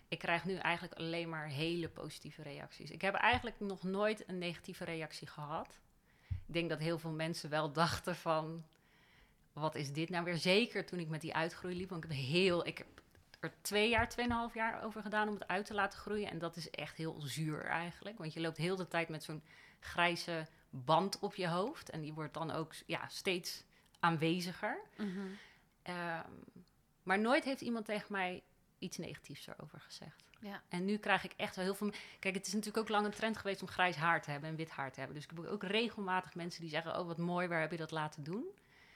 Ik 0.07 0.19
krijg 0.19 0.45
nu 0.45 0.55
eigenlijk 0.55 0.93
alleen 0.93 1.29
maar 1.29 1.47
hele 1.47 1.89
positieve 1.89 2.41
reacties. 2.41 2.91
Ik 2.91 3.01
heb 3.01 3.13
eigenlijk 3.13 3.59
nog 3.59 3.83
nooit 3.83 4.29
een 4.29 4.37
negatieve 4.37 4.83
reactie 4.83 5.27
gehad. 5.27 5.79
Ik 6.29 6.53
denk 6.53 6.69
dat 6.69 6.79
heel 6.79 6.99
veel 6.99 7.11
mensen 7.11 7.49
wel 7.49 7.71
dachten 7.83 8.15
van... 8.15 8.65
wat 9.53 9.75
is 9.75 9.91
dit 9.91 10.09
nou 10.09 10.23
weer? 10.23 10.37
Zeker 10.37 10.85
toen 10.85 10.99
ik 10.99 11.07
met 11.07 11.21
die 11.21 11.35
uitgroei 11.35 11.75
liep. 11.75 11.89
Want 11.89 12.03
ik 12.03 12.09
heb, 12.09 12.19
heel, 12.19 12.65
ik 12.65 12.77
heb 12.77 12.87
er 13.39 13.53
twee 13.61 13.89
jaar, 13.89 14.09
tweeënhalf 14.09 14.53
jaar 14.53 14.83
over 14.83 15.01
gedaan 15.01 15.27
om 15.27 15.33
het 15.33 15.47
uit 15.47 15.65
te 15.65 15.73
laten 15.73 15.99
groeien. 15.99 16.29
En 16.29 16.39
dat 16.39 16.55
is 16.55 16.69
echt 16.69 16.97
heel 16.97 17.21
zuur 17.21 17.65
eigenlijk. 17.65 18.17
Want 18.17 18.33
je 18.33 18.41
loopt 18.41 18.57
heel 18.57 18.75
de 18.75 18.87
tijd 18.87 19.09
met 19.09 19.23
zo'n 19.23 19.43
grijze 19.79 20.47
band 20.69 21.19
op 21.19 21.35
je 21.35 21.47
hoofd. 21.47 21.89
En 21.89 22.01
die 22.01 22.13
wordt 22.13 22.33
dan 22.33 22.51
ook 22.51 22.73
ja, 22.85 23.07
steeds 23.07 23.63
aanweziger. 23.99 24.79
Ehm, 25.81 26.31
maar 27.03 27.19
nooit 27.19 27.43
heeft 27.43 27.61
iemand 27.61 27.85
tegen 27.85 28.11
mij 28.11 28.43
iets 28.79 28.97
negatiefs 28.97 29.47
erover 29.47 29.79
gezegd. 29.79 30.23
Ja. 30.39 30.61
En 30.69 30.85
nu 30.85 30.97
krijg 30.97 31.23
ik 31.23 31.33
echt 31.37 31.55
wel 31.55 31.65
heel 31.65 31.75
veel... 31.75 31.91
Kijk, 32.19 32.35
het 32.35 32.47
is 32.47 32.53
natuurlijk 32.53 32.77
ook 32.77 32.89
lang 32.89 33.05
een 33.05 33.11
trend 33.11 33.37
geweest 33.37 33.61
om 33.61 33.67
grijs 33.67 33.95
haar 33.95 34.21
te 34.21 34.31
hebben 34.31 34.49
en 34.49 34.55
wit 34.55 34.69
haar 34.69 34.91
te 34.91 34.99
hebben. 34.99 35.15
Dus 35.15 35.25
ik 35.25 35.31
heb 35.35 35.45
ook 35.45 35.63
regelmatig 35.63 36.35
mensen 36.35 36.61
die 36.61 36.69
zeggen... 36.69 36.99
oh, 36.99 37.07
wat 37.07 37.17
mooi, 37.17 37.47
waar 37.47 37.61
heb 37.61 37.71
je 37.71 37.77
dat 37.77 37.91
laten 37.91 38.23
doen? 38.23 38.45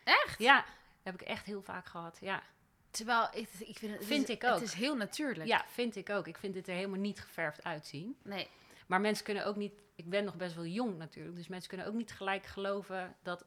Echt? 0.03 0.39
Ja, 0.39 0.65
heb 1.03 1.13
ik 1.13 1.21
echt 1.21 1.45
heel 1.45 1.61
vaak 1.61 1.85
gehad, 1.85 2.17
ja. 2.21 2.43
Terwijl, 2.91 3.27
ik, 3.33 3.49
ik 3.59 3.77
vind 3.77 3.91
het... 3.91 3.99
het 3.99 4.05
Vind 4.05 4.29
is, 4.29 4.35
ik 4.35 4.43
ook. 4.43 4.53
Het 4.53 4.63
is 4.63 4.73
heel 4.73 4.95
natuurlijk. 4.95 5.47
Ja, 5.47 5.65
vind 5.67 5.95
ik 5.95 6.09
ook. 6.09 6.27
Ik 6.27 6.37
vind 6.37 6.53
dit 6.53 6.67
er 6.67 6.75
helemaal 6.75 6.99
niet 6.99 7.19
geverfd 7.19 7.63
uitzien. 7.63 8.17
Nee. 8.23 8.47
Maar 8.87 9.01
mensen 9.01 9.25
kunnen 9.25 9.45
ook 9.45 9.55
niet... 9.55 9.73
Ik 9.95 10.09
ben 10.09 10.23
nog 10.23 10.35
best 10.35 10.55
wel 10.55 10.65
jong 10.65 10.97
natuurlijk. 10.97 11.35
Dus 11.35 11.47
mensen 11.47 11.69
kunnen 11.69 11.87
ook 11.87 11.93
niet 11.93 12.11
gelijk 12.11 12.45
geloven 12.45 13.15
dat, 13.21 13.45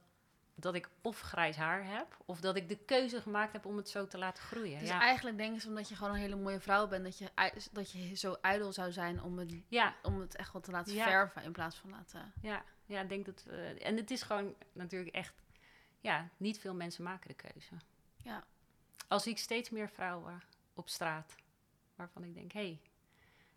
dat 0.61 0.75
ik 0.75 0.89
of 1.03 1.21
grijs 1.21 1.57
haar 1.57 1.85
heb... 1.87 2.17
of 2.27 2.41
dat 2.41 2.57
ik 2.57 2.69
de 2.69 2.77
keuze 2.77 3.21
gemaakt 3.21 3.53
heb 3.53 3.67
om 3.67 3.77
het 3.77 3.89
zo 3.89 4.07
te 4.07 4.19
laten 4.19 4.43
groeien. 4.43 4.79
Dus 4.79 4.89
ja. 4.89 5.01
eigenlijk 5.01 5.37
denken 5.37 5.61
ze 5.61 5.69
omdat 5.69 5.89
je 5.89 5.97
gewoon 5.97 6.13
een 6.13 6.21
hele 6.21 6.37
mooie 6.37 6.61
vrouw 6.61 6.89
bent... 6.89 7.05
dat 7.05 7.19
je, 7.19 7.31
dat 7.73 7.91
je 7.91 8.15
zo 8.15 8.37
ijdel 8.41 8.73
zou 8.73 8.93
zijn 8.93 9.23
om 9.23 9.39
het, 9.39 9.55
ja, 9.69 9.95
om 10.03 10.21
het 10.21 10.37
echt 10.37 10.53
wel 10.53 10.63
te 10.63 10.71
laten 10.71 10.95
Ja. 10.95 11.05
verven... 11.05 11.43
in 11.43 11.53
plaats 11.53 11.77
van 11.77 11.91
laten... 11.91 12.33
Ja, 12.43 12.63
ja, 12.87 13.01
ik 13.01 13.09
denk 13.09 13.27
dat. 13.27 13.45
eh, 13.49 13.87
en 13.87 13.97
het 13.97 14.11
is 14.11 14.23
gewoon 14.23 14.55
natuurlijk 14.73 15.15
echt. 15.15 15.35
Ja, 16.01 16.29
niet 16.37 16.59
veel 16.61 16.75
mensen 16.75 17.05
maken 17.05 17.29
de 17.29 17.35
keuze. 17.35 17.75
Ja. 18.17 18.45
Al 19.09 19.21
zie 19.21 19.33
ik 19.33 19.39
steeds 19.39 19.71
meer 19.71 19.89
vrouwen 19.91 20.43
op 20.75 20.89
straat 20.89 21.35
waarvan 21.95 22.25
ik 22.25 22.35
denk: 22.35 22.53
hé, 22.53 22.61
hey, 22.61 22.81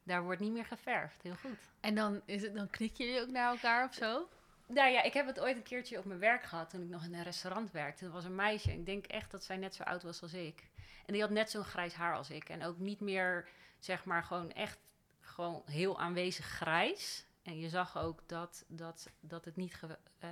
daar 0.03 0.23
wordt 0.23 0.39
niet 0.41 0.51
meer 0.51 0.65
geverfd. 0.65 1.21
Heel 1.21 1.35
goed. 1.35 1.57
En 1.79 1.95
dan, 1.95 2.21
is 2.25 2.41
het, 2.41 2.55
dan 2.55 2.69
knikken 2.69 3.05
jullie 3.05 3.21
ook 3.21 3.29
naar 3.29 3.49
elkaar 3.49 3.85
of 3.87 3.93
zo? 3.93 4.29
Nou 4.67 4.91
ja, 4.91 5.01
ik 5.01 5.13
heb 5.13 5.27
het 5.27 5.39
ooit 5.39 5.55
een 5.55 5.63
keertje 5.63 5.97
op 5.97 6.05
mijn 6.05 6.19
werk 6.19 6.43
gehad 6.43 6.69
toen 6.69 6.81
ik 6.81 6.89
nog 6.89 7.03
in 7.03 7.13
een 7.13 7.23
restaurant 7.23 7.71
werkte. 7.71 8.05
Er 8.05 8.11
was 8.11 8.25
een 8.25 8.35
meisje, 8.35 8.71
ik 8.71 8.85
denk 8.85 9.05
echt 9.05 9.31
dat 9.31 9.43
zij 9.43 9.57
net 9.57 9.75
zo 9.75 9.83
oud 9.83 10.03
was 10.03 10.21
als 10.21 10.33
ik. 10.33 10.69
En 11.05 11.13
die 11.13 11.21
had 11.21 11.31
net 11.31 11.51
zo'n 11.51 11.63
grijs 11.63 11.93
haar 11.93 12.15
als 12.15 12.29
ik. 12.29 12.49
En 12.49 12.63
ook 12.63 12.77
niet 12.77 12.99
meer, 12.99 13.47
zeg 13.79 14.05
maar, 14.05 14.23
gewoon 14.23 14.51
echt 14.51 14.77
gewoon 15.19 15.61
heel 15.65 15.99
aanwezig 15.99 16.45
grijs. 16.45 17.25
En 17.43 17.59
je 17.59 17.69
zag 17.69 17.97
ook 17.97 18.19
dat, 18.25 18.65
dat, 18.67 19.09
dat 19.19 19.45
het 19.45 19.55
niet. 19.55 19.79
Eh, 20.19 20.29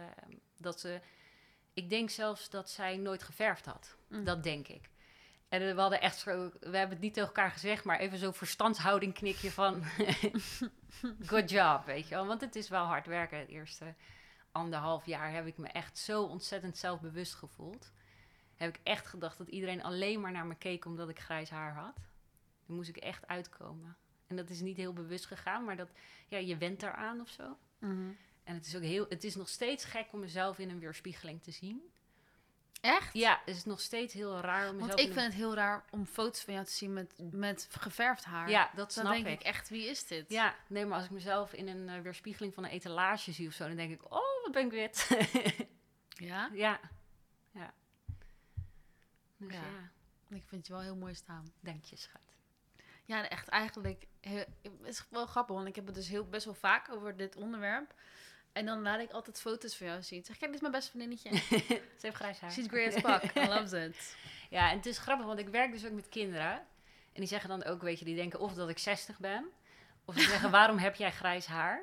dat 0.57 0.79
ze. 0.79 1.01
Ik 1.73 1.89
denk 1.89 2.09
zelfs 2.09 2.49
dat 2.49 2.69
zij 2.69 2.97
nooit 2.97 3.23
geverfd 3.23 3.65
had. 3.65 3.95
Mm. 4.07 4.23
Dat 4.23 4.43
denk 4.43 4.67
ik. 4.67 4.89
En 5.49 5.75
we 5.75 5.81
hadden 5.81 6.01
echt 6.01 6.17
zo. 6.17 6.51
We 6.59 6.77
hebben 6.77 6.89
het 6.89 6.99
niet 6.99 7.13
tegen 7.13 7.27
elkaar 7.27 7.51
gezegd, 7.51 7.83
maar 7.83 7.99
even 7.99 8.17
zo'n 8.17 8.33
verstandshouding 8.33 9.13
knikje 9.13 9.51
van. 9.51 9.83
Good 11.31 11.49
job, 11.49 11.85
weet 11.85 12.07
je 12.07 12.15
wel. 12.15 12.25
Want 12.25 12.41
het 12.41 12.55
is 12.55 12.69
wel 12.69 12.85
hard 12.85 13.05
werken. 13.05 13.39
Het 13.39 13.49
eerste 13.49 13.93
anderhalf 14.51 15.06
jaar 15.06 15.33
heb 15.33 15.45
ik 15.45 15.57
me 15.57 15.68
echt 15.68 15.98
zo 15.98 16.24
ontzettend 16.24 16.77
zelfbewust 16.77 17.33
gevoeld. 17.33 17.92
Heb 18.56 18.75
ik 18.75 18.81
echt 18.83 19.07
gedacht 19.07 19.38
dat 19.38 19.48
iedereen 19.48 19.83
alleen 19.83 20.21
maar 20.21 20.31
naar 20.31 20.45
me 20.45 20.56
keek 20.56 20.86
omdat 20.86 21.09
ik 21.09 21.19
grijs 21.19 21.50
haar 21.50 21.74
had. 21.74 21.95
Dan 22.65 22.75
moest 22.75 22.89
ik 22.89 22.98
echt 22.98 23.27
uitkomen. 23.27 23.98
En 24.27 24.36
dat 24.36 24.50
is 24.50 24.62
niet 24.62 24.77
heel 24.77 24.93
bewust 24.93 25.25
gegaan, 25.25 25.65
maar 25.65 25.77
dat, 25.77 25.89
ja, 26.27 26.38
je 26.38 26.58
went 26.58 26.84
eraan 26.84 27.22
of 27.22 27.29
zo. 27.29 27.58
Mhm. 27.77 28.12
En 28.43 28.53
het 28.53 28.65
is 28.65 28.75
ook 28.75 28.81
heel, 28.81 29.05
het 29.10 29.24
is 29.24 29.36
nog 29.36 29.50
steeds 29.50 29.86
gek 29.86 30.13
om 30.13 30.20
mezelf 30.20 30.60
in 30.60 30.70
een 30.70 30.79
weerspiegeling 30.79 31.43
te 31.43 31.51
zien. 31.51 31.91
Echt? 32.81 33.13
Ja, 33.13 33.41
het 33.45 33.55
is 33.55 33.65
nog 33.65 33.79
steeds 33.79 34.13
heel 34.13 34.39
raar 34.39 34.69
om 34.69 34.77
Want 34.79 34.91
ik 34.91 35.00
in 35.07 35.13
vind 35.13 35.25
het 35.25 35.33
heel 35.33 35.53
raar 35.53 35.83
om 35.89 36.05
foto's 36.05 36.41
van 36.43 36.53
jou 36.53 36.65
te 36.65 36.71
zien 36.71 36.93
met, 36.93 37.13
met 37.31 37.67
geverfd 37.79 38.23
haar. 38.23 38.50
Ja, 38.50 38.63
dat 38.65 38.75
Dan 38.75 38.89
snap 38.91 39.11
denk 39.13 39.25
ik. 39.27 39.39
ik 39.39 39.45
echt, 39.45 39.69
wie 39.69 39.85
is 39.88 40.07
dit? 40.07 40.29
Ja, 40.29 40.55
nee, 40.67 40.85
maar 40.85 40.95
als 40.95 41.05
ik 41.05 41.11
mezelf 41.11 41.53
in 41.53 41.67
een 41.67 41.89
eh, 41.89 42.01
weerspiegeling 42.01 42.53
van 42.53 42.63
een 42.63 42.69
etalage 42.69 43.31
zie 43.31 43.47
of 43.47 43.53
zo, 43.53 43.67
dan 43.67 43.75
denk 43.75 43.91
ik, 43.91 44.03
oh, 44.13 44.43
wat 44.43 44.51
ben 44.51 44.65
ik 44.65 44.71
wit. 44.71 45.07
Ja? 46.13 46.50
ja, 46.53 46.79
ja. 47.51 47.73
Dus 49.38 49.53
Ja. 49.53 49.61
ja, 50.29 50.35
Ik 50.35 50.43
vind 50.47 50.67
je 50.67 50.73
wel 50.73 50.81
heel 50.81 50.95
mooi 50.95 51.13
staan. 51.15 51.53
dank 51.59 51.83
je, 51.83 51.95
schat. 51.95 52.21
Ja, 53.05 53.29
echt 53.29 53.47
eigenlijk, 53.47 54.07
heel, 54.19 54.45
het 54.61 54.71
is 54.88 55.05
wel 55.09 55.25
grappig, 55.25 55.55
want 55.55 55.67
ik 55.67 55.75
heb 55.75 55.85
het 55.85 55.95
dus 55.95 56.07
heel, 56.07 56.25
best 56.25 56.45
wel 56.45 56.53
vaak 56.53 56.89
over 56.91 57.17
dit 57.17 57.35
onderwerp. 57.35 57.93
En 58.53 58.65
dan 58.65 58.81
laat 58.81 59.00
ik 59.00 59.12
altijd 59.12 59.41
foto's 59.41 59.75
van 59.75 59.88
jou 59.88 60.03
zien. 60.03 60.24
Zeg, 60.24 60.38
kijk, 60.38 60.51
dit 60.51 60.55
is 60.55 60.62
mijn 60.62 60.74
beste 60.74 60.91
vriendinnetje. 60.91 61.29
Ze 62.00 62.01
heeft 62.01 62.15
grijs 62.15 62.39
haar. 62.39 62.51
She's 62.51 62.67
great 62.67 62.96
as 62.96 63.01
fuck. 63.01 63.36
I 63.36 63.48
love 63.48 63.86
it. 63.86 63.96
Ja, 64.50 64.70
en 64.70 64.77
het 64.77 64.86
is 64.86 64.98
grappig, 64.98 65.25
want 65.25 65.39
ik 65.39 65.50
werk 65.50 65.72
dus 65.72 65.86
ook 65.86 65.91
met 65.91 66.10
kinderen. 66.10 66.51
En 67.13 67.20
die 67.20 67.27
zeggen 67.27 67.50
dan 67.50 67.63
ook, 67.63 67.81
weet 67.81 68.00
je, 68.00 68.05
die 68.05 68.15
denken 68.15 68.39
of 68.39 68.53
dat 68.53 68.70
ik 68.70 68.77
60 68.77 69.20
ben. 69.20 69.46
Of 70.05 70.15
ze 70.15 70.22
zeggen, 70.22 70.51
waarom 70.51 70.77
heb 70.77 70.96
jij 70.96 71.12
grijs 71.12 71.46
haar? 71.46 71.81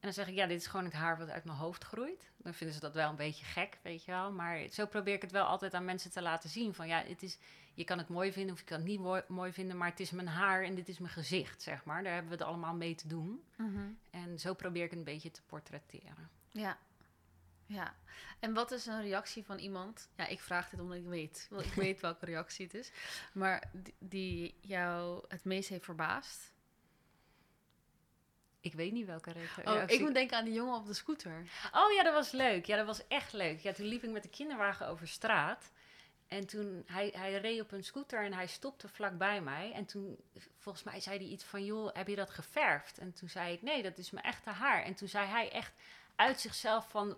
En 0.00 0.04
dan 0.04 0.12
zeg 0.12 0.28
ik, 0.28 0.34
ja, 0.34 0.46
dit 0.46 0.60
is 0.60 0.66
gewoon 0.66 0.84
het 0.84 0.94
haar 0.94 1.18
wat 1.18 1.28
uit 1.28 1.44
mijn 1.44 1.58
hoofd 1.58 1.84
groeit. 1.84 2.30
Dan 2.36 2.54
vinden 2.54 2.74
ze 2.74 2.80
dat 2.80 2.94
wel 2.94 3.10
een 3.10 3.16
beetje 3.16 3.44
gek, 3.44 3.78
weet 3.82 4.04
je 4.04 4.10
wel. 4.10 4.32
Maar 4.32 4.68
zo 4.70 4.86
probeer 4.86 5.14
ik 5.14 5.22
het 5.22 5.30
wel 5.30 5.44
altijd 5.44 5.74
aan 5.74 5.84
mensen 5.84 6.10
te 6.10 6.22
laten 6.22 6.50
zien. 6.50 6.74
Van 6.74 6.88
ja, 6.88 7.02
het 7.02 7.22
is, 7.22 7.38
je 7.74 7.84
kan 7.84 7.98
het 7.98 8.08
mooi 8.08 8.32
vinden 8.32 8.52
of 8.52 8.58
je 8.58 8.66
kan 8.66 8.78
het 8.78 8.86
niet 8.86 9.00
mooi, 9.00 9.22
mooi 9.28 9.52
vinden. 9.52 9.76
Maar 9.76 9.90
het 9.90 10.00
is 10.00 10.10
mijn 10.10 10.28
haar 10.28 10.62
en 10.62 10.74
dit 10.74 10.88
is 10.88 10.98
mijn 10.98 11.12
gezicht, 11.12 11.62
zeg 11.62 11.84
maar. 11.84 12.02
Daar 12.02 12.12
hebben 12.12 12.30
we 12.30 12.36
het 12.36 12.46
allemaal 12.46 12.74
mee 12.74 12.94
te 12.94 13.08
doen. 13.08 13.44
En 14.10 14.38
zo 14.38 14.54
probeer 14.54 14.84
ik 14.84 14.90
het 14.90 14.98
een 14.98 15.04
beetje 15.04 15.30
te 15.30 15.42
portretteren. 15.46 16.30
Ja. 16.50 16.78
Ja. 17.66 17.94
En 18.38 18.54
wat 18.54 18.70
is 18.70 18.86
een 18.86 19.02
reactie 19.02 19.44
van 19.44 19.58
iemand? 19.58 20.08
Ja, 20.16 20.26
ik 20.26 20.40
vraag 20.40 20.68
dit 20.68 20.80
omdat 20.80 20.96
ik 20.96 21.06
weet. 21.06 21.46
Wel, 21.50 21.60
ik 21.60 21.74
weet 21.84 22.00
welke 22.00 22.24
reactie 22.24 22.64
het 22.64 22.74
is. 22.74 22.92
Maar 23.32 23.70
die, 23.72 23.94
die 23.98 24.54
jou 24.60 25.24
het 25.28 25.44
meest 25.44 25.68
heeft 25.68 25.84
verbaasd. 25.84 26.52
Ik 28.60 28.74
weet 28.74 28.92
niet 28.92 29.06
welke 29.06 29.32
re- 29.32 29.40
Oh, 29.40 29.64
reactie- 29.74 29.96
ik 29.96 30.02
moet 30.04 30.14
denken 30.14 30.36
aan 30.36 30.44
die 30.44 30.54
jongen 30.54 30.76
op 30.76 30.86
de 30.86 30.94
scooter. 30.94 31.42
Oh 31.72 31.92
ja, 31.92 32.02
dat 32.02 32.12
was 32.14 32.30
leuk. 32.30 32.66
Ja, 32.66 32.76
dat 32.76 32.86
was 32.86 33.06
echt 33.08 33.32
leuk. 33.32 33.60
Ja, 33.60 33.72
toen 33.72 33.86
liep 33.86 34.02
ik 34.04 34.10
met 34.10 34.22
de 34.22 34.28
kinderwagen 34.28 34.86
over 34.88 35.08
straat. 35.08 35.70
En 36.28 36.46
toen, 36.46 36.82
hij, 36.86 37.12
hij 37.16 37.38
reed 37.40 37.60
op 37.60 37.72
een 37.72 37.84
scooter 37.84 38.24
en 38.24 38.32
hij 38.32 38.46
stopte 38.46 38.88
vlakbij 38.88 39.40
mij. 39.40 39.72
En 39.72 39.84
toen, 39.86 40.16
volgens 40.58 40.84
mij 40.84 41.00
zei 41.00 41.16
hij 41.18 41.26
iets 41.26 41.44
van, 41.44 41.64
joh, 41.64 41.90
heb 41.92 42.08
je 42.08 42.16
dat 42.16 42.30
geverfd? 42.30 42.98
En 42.98 43.12
toen 43.12 43.28
zei 43.28 43.52
ik, 43.52 43.62
nee, 43.62 43.82
dat 43.82 43.98
is 43.98 44.10
mijn 44.10 44.24
echte 44.26 44.50
haar. 44.50 44.82
En 44.82 44.94
toen 44.94 45.08
zei 45.08 45.26
hij 45.26 45.50
echt 45.52 45.72
uit 46.16 46.40
zichzelf 46.40 46.88
van, 46.90 47.16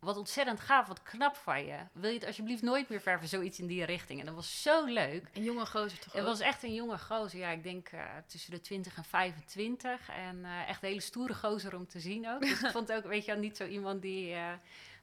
wat 0.00 0.16
ontzettend 0.16 0.60
gaaf, 0.60 0.86
wat 0.86 1.02
knap 1.02 1.36
van 1.36 1.64
je. 1.64 1.76
Wil 1.92 2.08
je 2.10 2.16
het 2.18 2.26
alsjeblieft 2.26 2.62
nooit 2.62 2.88
meer 2.88 3.00
verven, 3.00 3.28
zoiets 3.28 3.58
in 3.58 3.66
die 3.66 3.84
richting? 3.84 4.20
En 4.20 4.26
dat 4.26 4.34
was 4.34 4.62
zo 4.62 4.84
leuk. 4.84 5.28
Een 5.32 5.42
jonge 5.42 5.66
gozer 5.66 5.98
toch 5.98 6.12
Het 6.12 6.24
was 6.24 6.40
echt 6.40 6.62
een 6.62 6.74
jonge 6.74 6.98
gozer. 6.98 7.38
Ja, 7.38 7.48
ik 7.50 7.62
denk 7.62 7.88
eh, 7.88 8.04
tussen 8.26 8.50
de 8.50 8.60
20 8.60 8.96
en 8.96 9.04
25. 9.04 10.08
En 10.08 10.44
eh, 10.44 10.68
echt 10.68 10.82
een 10.82 10.88
hele 10.88 11.00
stoere 11.00 11.34
gozer 11.34 11.76
om 11.76 11.86
te 11.86 12.00
zien 12.00 12.28
ook. 12.28 12.40
Dus 12.40 12.62
ik 12.62 12.70
vond 12.76 12.92
ook, 12.92 13.04
weet 13.04 13.24
je 13.24 13.32
wel, 13.32 13.40
niet 13.40 13.56
zo 13.56 13.66
iemand 13.66 14.02
die... 14.02 14.34
eh, 14.34 14.52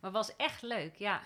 maar 0.02 0.12
was 0.12 0.36
echt 0.36 0.62
leuk, 0.62 0.96
ja. 0.96 1.22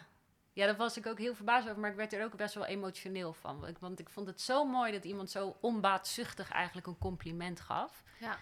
Ja, 0.54 0.66
daar 0.66 0.76
was 0.76 0.98
ik 0.98 1.06
ook 1.08 1.18
heel 1.18 1.36
verbaasd 1.36 1.68
over. 1.68 1.80
Maar 1.80 1.90
ik 1.90 1.96
werd 1.96 2.14
er 2.14 2.24
ook 2.24 2.36
best 2.36 2.54
wel 2.54 2.66
emotioneel 2.66 3.34
van. 3.34 3.60
Want 3.60 3.72
ik- 3.72 3.78
Want 3.80 4.00
ik 4.00 4.10
vond 4.10 4.28
het 4.28 4.42
zo 4.42 4.66
mooi 4.66 4.92
dat 4.92 5.04
iemand 5.04 5.32
zo 5.32 5.58
onbaatzuchtig 5.62 6.52
eigenlijk 6.52 6.88
een 6.88 6.98
compliment 6.98 7.60
gaf. 7.60 8.04
Ja. 8.20 8.38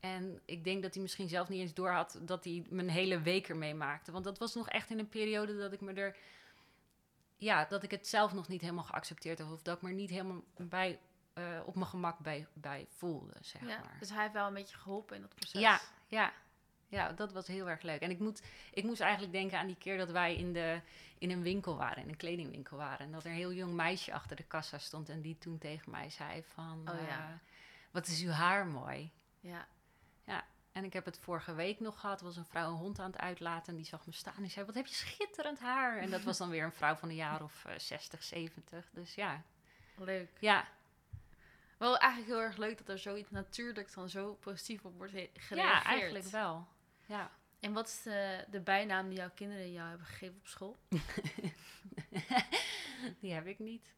En 0.00 0.40
ik 0.44 0.64
denk 0.64 0.82
dat 0.82 0.92
hij 0.94 1.02
misschien 1.02 1.28
zelf 1.28 1.48
niet 1.48 1.60
eens 1.60 1.74
door 1.74 1.90
had 1.90 2.18
dat 2.22 2.44
hij 2.44 2.66
mijn 2.68 2.88
hele 2.88 3.20
week 3.20 3.48
ermee 3.48 3.74
maakte. 3.74 4.12
Want 4.12 4.24
dat 4.24 4.38
was 4.38 4.54
nog 4.54 4.68
echt 4.68 4.90
in 4.90 4.98
een 4.98 5.08
periode 5.08 5.58
dat 5.58 5.72
ik 5.72 5.80
me 5.80 5.92
er. 5.92 6.16
Ja, 7.36 7.64
dat 7.64 7.82
ik 7.82 7.90
het 7.90 8.06
zelf 8.06 8.32
nog 8.32 8.48
niet 8.48 8.60
helemaal 8.60 8.84
geaccepteerd 8.84 9.38
had. 9.38 9.52
Of 9.52 9.62
dat 9.62 9.76
ik 9.76 9.82
me 9.82 9.88
er 9.88 9.94
niet 9.94 10.10
helemaal 10.10 10.42
bij, 10.56 10.98
eh, 11.32 11.44
op 11.64 11.74
mijn 11.74 11.86
gemak 11.86 12.18
bij, 12.18 12.46
bij 12.52 12.86
voelde, 12.90 13.34
zeg 13.40 13.60
ja. 13.60 13.66
maar. 13.66 13.96
Dus 13.98 14.10
hij 14.10 14.22
heeft 14.22 14.32
wel 14.32 14.46
een 14.46 14.54
beetje 14.54 14.76
geholpen 14.76 15.16
in 15.16 15.22
dat 15.22 15.34
proces. 15.34 15.60
Ja, 15.60 15.80
ja. 16.06 16.32
Ja, 16.88 17.12
dat 17.12 17.32
was 17.32 17.46
heel 17.46 17.68
erg 17.68 17.82
leuk. 17.82 18.00
En 18.00 18.10
ik, 18.10 18.18
moet, 18.18 18.42
ik 18.72 18.84
moest 18.84 19.00
eigenlijk 19.00 19.32
denken 19.32 19.58
aan 19.58 19.66
die 19.66 19.76
keer 19.76 19.98
dat 19.98 20.10
wij 20.10 20.36
in, 20.36 20.52
de, 20.52 20.80
in 21.18 21.30
een 21.30 21.42
winkel 21.42 21.76
waren, 21.76 22.02
in 22.02 22.08
een 22.08 22.16
kledingwinkel 22.16 22.76
waren. 22.76 23.06
En 23.06 23.12
dat 23.12 23.24
er 23.24 23.30
een 23.30 23.36
heel 23.36 23.52
jong 23.52 23.72
meisje 23.72 24.12
achter 24.12 24.36
de 24.36 24.42
kassa 24.42 24.78
stond 24.78 25.08
en 25.08 25.20
die 25.20 25.38
toen 25.38 25.58
tegen 25.58 25.90
mij 25.90 26.10
zei 26.10 26.42
van... 26.42 26.88
Oh 26.88 27.00
ja. 27.08 27.18
eh, 27.18 27.34
wat 27.90 28.06
is 28.06 28.22
uw 28.22 28.30
haar 28.30 28.66
mooi. 28.66 29.12
Ja. 29.40 29.68
En 30.72 30.84
ik 30.84 30.92
heb 30.92 31.04
het 31.04 31.18
vorige 31.18 31.54
week 31.54 31.80
nog 31.80 32.00
gehad. 32.00 32.20
Er 32.20 32.26
was 32.26 32.36
een 32.36 32.44
vrouw 32.44 32.70
een 32.70 32.76
hond 32.76 32.98
aan 32.98 33.10
het 33.10 33.20
uitlaten. 33.20 33.72
En 33.72 33.76
die 33.76 33.86
zag 33.86 34.06
me 34.06 34.12
staan. 34.12 34.34
En 34.36 34.42
die 34.42 34.50
zei: 34.50 34.66
Wat 34.66 34.74
heb 34.74 34.86
je 34.86 34.94
schitterend 34.94 35.58
haar. 35.58 35.98
En 35.98 36.10
dat 36.10 36.22
was 36.22 36.38
dan 36.38 36.50
weer 36.50 36.64
een 36.64 36.72
vrouw 36.72 36.94
van 36.94 37.08
een 37.08 37.14
jaar 37.14 37.42
of 37.42 37.64
eh, 37.64 37.78
60, 37.78 38.22
70. 38.22 38.88
Dus 38.92 39.14
ja. 39.14 39.42
Leuk. 39.96 40.30
Ja, 40.38 40.68
Wel 41.78 41.98
eigenlijk 41.98 42.32
heel 42.32 42.42
erg 42.42 42.56
leuk 42.56 42.78
dat 42.78 42.88
er 42.88 42.98
zoiets 42.98 43.30
natuurlijk 43.30 43.94
dan 43.94 44.08
zo 44.08 44.34
positief 44.34 44.84
op 44.84 44.96
wordt 44.96 45.12
gereageerd. 45.12 45.60
ja 45.60 45.84
eigenlijk 45.84 46.24
wel. 46.24 46.66
Ja. 47.06 47.30
En 47.60 47.72
wat 47.72 47.88
is 47.88 48.02
de, 48.02 48.44
de 48.50 48.60
bijnaam 48.60 49.08
die 49.08 49.18
jouw 49.18 49.30
kinderen 49.34 49.72
jou 49.72 49.88
hebben 49.88 50.06
gegeven 50.06 50.36
op 50.38 50.46
school? 50.46 50.76
die 53.20 53.32
heb 53.32 53.46
ik 53.46 53.58
niet. 53.58 53.94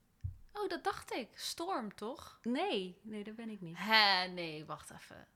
Oh, 0.53 0.69
dat 0.69 0.85
dacht 0.85 1.13
ik. 1.13 1.29
Storm, 1.35 1.95
toch? 1.95 2.39
Nee, 2.43 2.99
nee, 3.03 3.25
dat 3.25 3.37
ben 3.37 3.51
ik 3.51 3.61
niet. 3.61 3.77
Hè, 3.79 4.27
nee, 4.27 4.65
wacht 4.65 4.91
even. 4.91 5.27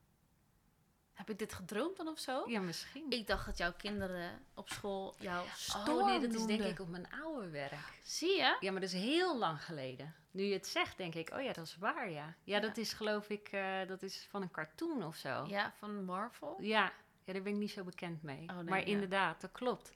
Heb 1.15 1.29
ik 1.29 1.39
dit 1.39 1.53
gedroomd 1.53 1.97
dan 1.97 2.07
of 2.07 2.19
zo? 2.19 2.43
Ja, 2.49 2.59
misschien. 2.61 3.05
Ik 3.09 3.27
dacht 3.27 3.45
dat 3.45 3.57
jouw 3.57 3.73
kinderen 3.77 4.45
op 4.53 4.69
school 4.69 5.15
jou 5.19 5.45
Storm 5.55 5.97
oh 5.99 6.05
nee, 6.05 6.19
dat 6.19 6.33
is 6.33 6.45
denk 6.45 6.61
ik 6.63 6.79
op 6.79 6.87
mijn 6.89 7.07
oude 7.23 7.49
werk. 7.49 7.99
Zie 8.03 8.35
je? 8.35 8.57
Ja, 8.59 8.71
maar 8.71 8.81
dat 8.81 8.89
is 8.89 9.01
heel 9.01 9.37
lang 9.37 9.63
geleden. 9.63 10.15
Nu 10.31 10.43
je 10.43 10.53
het 10.53 10.67
zegt, 10.67 10.97
denk 10.97 11.15
ik, 11.15 11.29
oh 11.33 11.41
ja, 11.41 11.53
dat 11.53 11.65
is 11.65 11.77
waar, 11.77 12.09
ja. 12.09 12.25
Ja, 12.25 12.33
Ja. 12.43 12.59
dat 12.59 12.77
is 12.77 12.93
geloof 12.93 13.29
ik, 13.29 13.47
eh, 13.47 13.87
dat 13.87 14.01
is 14.01 14.27
van 14.29 14.41
een 14.41 14.51
cartoon 14.51 15.03
of 15.03 15.15
zo. 15.15 15.45
Ja, 15.47 15.73
van 15.77 16.05
Marvel. 16.05 16.57
Ja, 16.61 16.91
ja, 17.23 17.33
daar 17.33 17.41
ben 17.41 17.53
ik 17.53 17.59
niet 17.59 17.71
zo 17.71 17.83
bekend 17.83 18.23
mee. 18.23 18.49
Oh, 18.49 18.55
nee, 18.55 18.63
maar 18.63 18.79
ja. 18.79 18.85
inderdaad, 18.85 19.41
dat 19.41 19.51
klopt. 19.51 19.93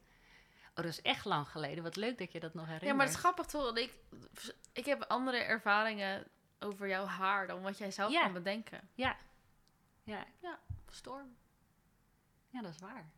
Oh, 0.70 0.76
dat 0.76 0.86
is 0.86 1.02
echt 1.02 1.26
lang 1.26 1.48
geleden. 1.48 1.84
Wat 1.84 1.96
leuk 1.96 2.18
dat 2.18 2.32
je 2.32 2.40
dat 2.40 2.54
nog 2.54 2.66
herinnert. 2.66 2.90
Ja, 2.92 2.96
maar 2.98 3.06
het 3.06 3.14
is 3.16 3.20
grappig 3.22 3.46
toch? 3.46 3.64
want 3.64 3.78
Ik, 3.78 3.94
ik 4.74 4.86
heb 4.86 5.04
andere 5.08 5.38
ervaringen 5.38 6.28
over 6.60 6.88
jouw 6.88 7.06
haar 7.06 7.48
dan 7.48 7.62
wat 7.62 7.78
jij 7.78 7.92
zelf 7.92 8.12
Ja. 8.12 8.22
kan 8.24 8.34
bedenken. 8.34 8.90
Ja, 8.96 9.18
Storm. 10.94 11.36
ja, 12.50 12.62
dat 12.62 12.74
is 12.74 12.80
waar. 12.80 13.10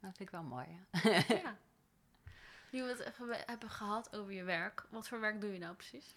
Dat 0.00 0.16
vind 0.16 0.20
ik 0.20 0.30
wel 0.30 0.42
mooi, 0.42 0.66
ja. 0.66 1.22
ja. 1.28 1.58
Nu 2.70 2.82
we 2.82 2.88
het 2.88 3.46
hebben 3.46 3.70
gehad 3.70 4.16
over 4.16 4.32
je 4.32 4.42
werk. 4.42 4.86
Wat 4.90 5.08
voor 5.08 5.20
werk 5.20 5.40
doe 5.40 5.52
je 5.52 5.58
nou 5.58 5.74
precies? 5.74 6.14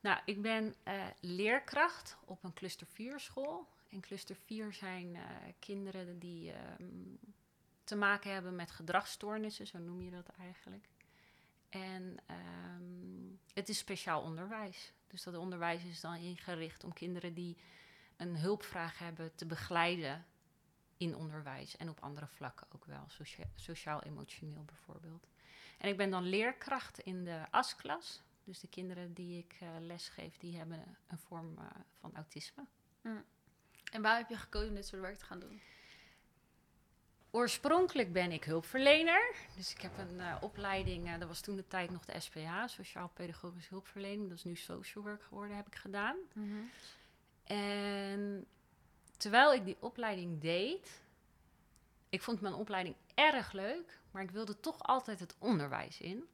Nou, 0.00 0.20
ik 0.24 0.42
ben 0.42 0.74
eh, 0.82 1.04
leerkracht 1.20 2.16
op 2.24 2.44
een 2.44 2.52
cluster 2.52 2.86
4 2.86 3.20
school. 3.20 3.68
En 3.90 4.00
cluster 4.00 4.36
4 4.36 4.72
zijn 4.72 5.16
eh, 5.16 5.22
kinderen 5.58 6.18
die 6.18 6.52
ehm, 6.52 7.14
te 7.84 7.96
maken 7.96 8.32
hebben 8.32 8.56
met 8.56 8.70
gedragsstoornissen, 8.70 9.66
zo 9.66 9.78
noem 9.78 10.02
je 10.02 10.10
dat 10.10 10.28
eigenlijk. 10.38 10.88
En 11.68 12.16
ehm, 12.26 13.34
het 13.52 13.68
is 13.68 13.78
speciaal 13.78 14.22
onderwijs. 14.22 14.92
Dus 15.06 15.22
dat 15.22 15.36
onderwijs 15.36 15.84
is 15.84 16.00
dan 16.00 16.14
ingericht 16.14 16.84
om 16.84 16.92
kinderen 16.92 17.34
die 17.34 17.56
een 18.16 18.36
hulpvraag 18.36 18.98
hebben 18.98 19.34
te 19.34 19.46
begeleiden 19.46 20.26
in 20.96 21.16
onderwijs 21.16 21.76
en 21.76 21.88
op 21.88 22.00
andere 22.00 22.26
vlakken 22.26 22.66
ook 22.74 22.84
wel, 22.84 23.04
socia- 23.08 23.50
sociaal-emotioneel 23.54 24.64
bijvoorbeeld. 24.64 25.26
En 25.78 25.88
ik 25.88 25.96
ben 25.96 26.10
dan 26.10 26.22
leerkracht 26.22 26.98
in 26.98 27.24
de 27.24 27.42
AS-klas. 27.50 28.22
Dus 28.44 28.60
de 28.60 28.68
kinderen 28.68 29.12
die 29.12 29.38
ik 29.38 29.56
eh, 29.60 29.68
lesgeef, 29.80 30.36
die 30.36 30.56
hebben 30.56 30.96
een 31.06 31.18
vorm 31.18 31.58
eh, 31.58 31.64
van 32.00 32.14
autisme. 32.14 32.64
En 33.92 34.02
waar 34.02 34.16
heb 34.16 34.28
je 34.28 34.36
gekozen 34.36 34.68
om 34.68 34.74
dit 34.74 34.86
soort 34.86 35.02
werk 35.02 35.16
te 35.16 35.24
gaan 35.24 35.40
doen? 35.40 35.60
Oorspronkelijk 37.30 38.12
ben 38.12 38.32
ik 38.32 38.44
hulpverlener. 38.44 39.34
Dus 39.56 39.72
ik 39.72 39.80
heb 39.80 39.98
een 39.98 40.20
eh, 40.20 40.36
opleiding, 40.40 41.18
dat 41.18 41.28
was 41.28 41.40
toen 41.40 41.56
de 41.56 41.66
tijd 41.66 41.90
nog 41.90 42.04
de 42.04 42.20
SPH, 42.20 42.66
Sociaal 42.66 43.08
Pedagogisch 43.08 43.68
Hulpverlening. 43.68 44.28
Dat 44.28 44.38
is 44.38 44.44
nu 44.44 44.54
social 44.56 45.04
work 45.04 45.22
geworden, 45.22 45.56
heb 45.56 45.66
ik 45.66 45.74
gedaan. 45.74 46.16
En 47.46 48.46
terwijl 49.16 49.54
ik 49.54 49.64
die 49.64 49.76
opleiding 49.80 50.40
deed, 50.40 51.00
ik 52.08 52.22
vond 52.22 52.40
mijn 52.40 52.54
opleiding 52.54 52.96
erg 53.14 53.52
leuk, 53.52 54.00
maar 54.10 54.22
ik 54.22 54.30
wilde 54.30 54.60
toch 54.60 54.82
altijd 54.82 55.20
het 55.20 55.34
onderwijs 55.38 56.00
in. 56.00 56.28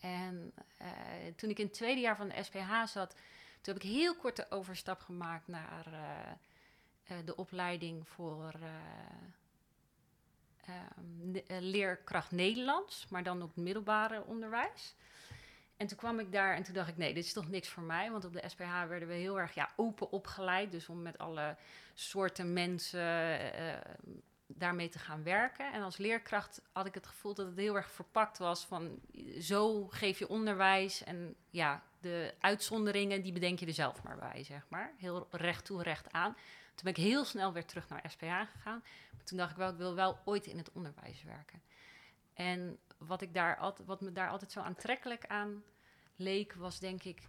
En 0.00 0.52
eh, 0.76 0.88
toen 1.36 1.50
ik 1.50 1.58
in 1.58 1.64
het 1.64 1.74
tweede 1.74 2.00
jaar 2.00 2.16
van 2.16 2.28
de 2.28 2.42
SPH 2.42 2.84
zat, 2.86 3.14
toen 3.60 3.74
heb 3.74 3.82
ik 3.82 3.90
heel 3.90 4.16
kort 4.16 4.36
de 4.36 4.50
overstap 4.50 5.00
gemaakt 5.00 5.48
naar 5.48 5.86
eh, 5.86 7.18
eh, 7.18 7.26
de 7.26 7.36
opleiding 7.36 8.08
voor 8.08 8.54
leerkracht 11.46 12.30
Nederlands, 12.30 13.06
maar 13.08 13.22
dan 13.22 13.42
op 13.42 13.56
middelbare 13.56 14.24
onderwijs. 14.24 14.94
En 15.82 15.88
toen 15.88 15.98
kwam 15.98 16.18
ik 16.18 16.32
daar 16.32 16.54
en 16.54 16.62
toen 16.62 16.74
dacht 16.74 16.88
ik, 16.88 16.96
nee, 16.96 17.14
dit 17.14 17.24
is 17.24 17.32
toch 17.32 17.48
niks 17.48 17.68
voor 17.68 17.82
mij. 17.82 18.10
Want 18.10 18.24
op 18.24 18.32
de 18.32 18.48
SPH 18.48 18.86
werden 18.88 19.08
we 19.08 19.14
heel 19.14 19.40
erg 19.40 19.54
ja, 19.54 19.70
open 19.76 20.10
opgeleid. 20.10 20.72
Dus 20.72 20.88
om 20.88 21.02
met 21.02 21.18
alle 21.18 21.56
soorten 21.94 22.52
mensen 22.52 23.38
eh, 23.54 23.92
daarmee 24.46 24.88
te 24.88 24.98
gaan 24.98 25.22
werken. 25.22 25.72
En 25.72 25.82
als 25.82 25.96
leerkracht 25.96 26.62
had 26.72 26.86
ik 26.86 26.94
het 26.94 27.06
gevoel 27.06 27.34
dat 27.34 27.46
het 27.46 27.56
heel 27.56 27.76
erg 27.76 27.90
verpakt 27.90 28.38
was 28.38 28.64
van... 28.64 29.00
zo 29.40 29.86
geef 29.86 30.18
je 30.18 30.28
onderwijs 30.28 31.04
en 31.04 31.34
ja, 31.50 31.82
de 32.00 32.34
uitzonderingen, 32.40 33.22
die 33.22 33.32
bedenk 33.32 33.58
je 33.58 33.66
er 33.66 33.72
zelf 33.72 34.02
maar 34.02 34.16
bij, 34.16 34.44
zeg 34.44 34.66
maar. 34.68 34.92
Heel 34.98 35.28
recht 35.30 35.64
toe, 35.64 35.82
recht 35.82 36.12
aan. 36.12 36.34
Toen 36.74 36.84
ben 36.92 37.04
ik 37.04 37.10
heel 37.10 37.24
snel 37.24 37.52
weer 37.52 37.66
terug 37.66 37.88
naar 37.88 38.04
SPH 38.08 38.32
gegaan. 38.52 38.82
Maar 39.12 39.24
toen 39.24 39.38
dacht 39.38 39.50
ik 39.50 39.56
wel, 39.56 39.70
ik 39.70 39.76
wil 39.76 39.94
wel 39.94 40.18
ooit 40.24 40.46
in 40.46 40.58
het 40.58 40.72
onderwijs 40.72 41.22
werken. 41.22 41.62
En 42.34 42.78
wat, 42.98 43.22
ik 43.22 43.34
daar 43.34 43.56
altijd, 43.56 43.88
wat 43.88 44.00
me 44.00 44.12
daar 44.12 44.28
altijd 44.28 44.52
zo 44.52 44.60
aantrekkelijk 44.60 45.26
aan 45.26 45.62
leek, 46.22 46.54
was 46.54 46.78
denk 46.78 47.02
ik... 47.02 47.22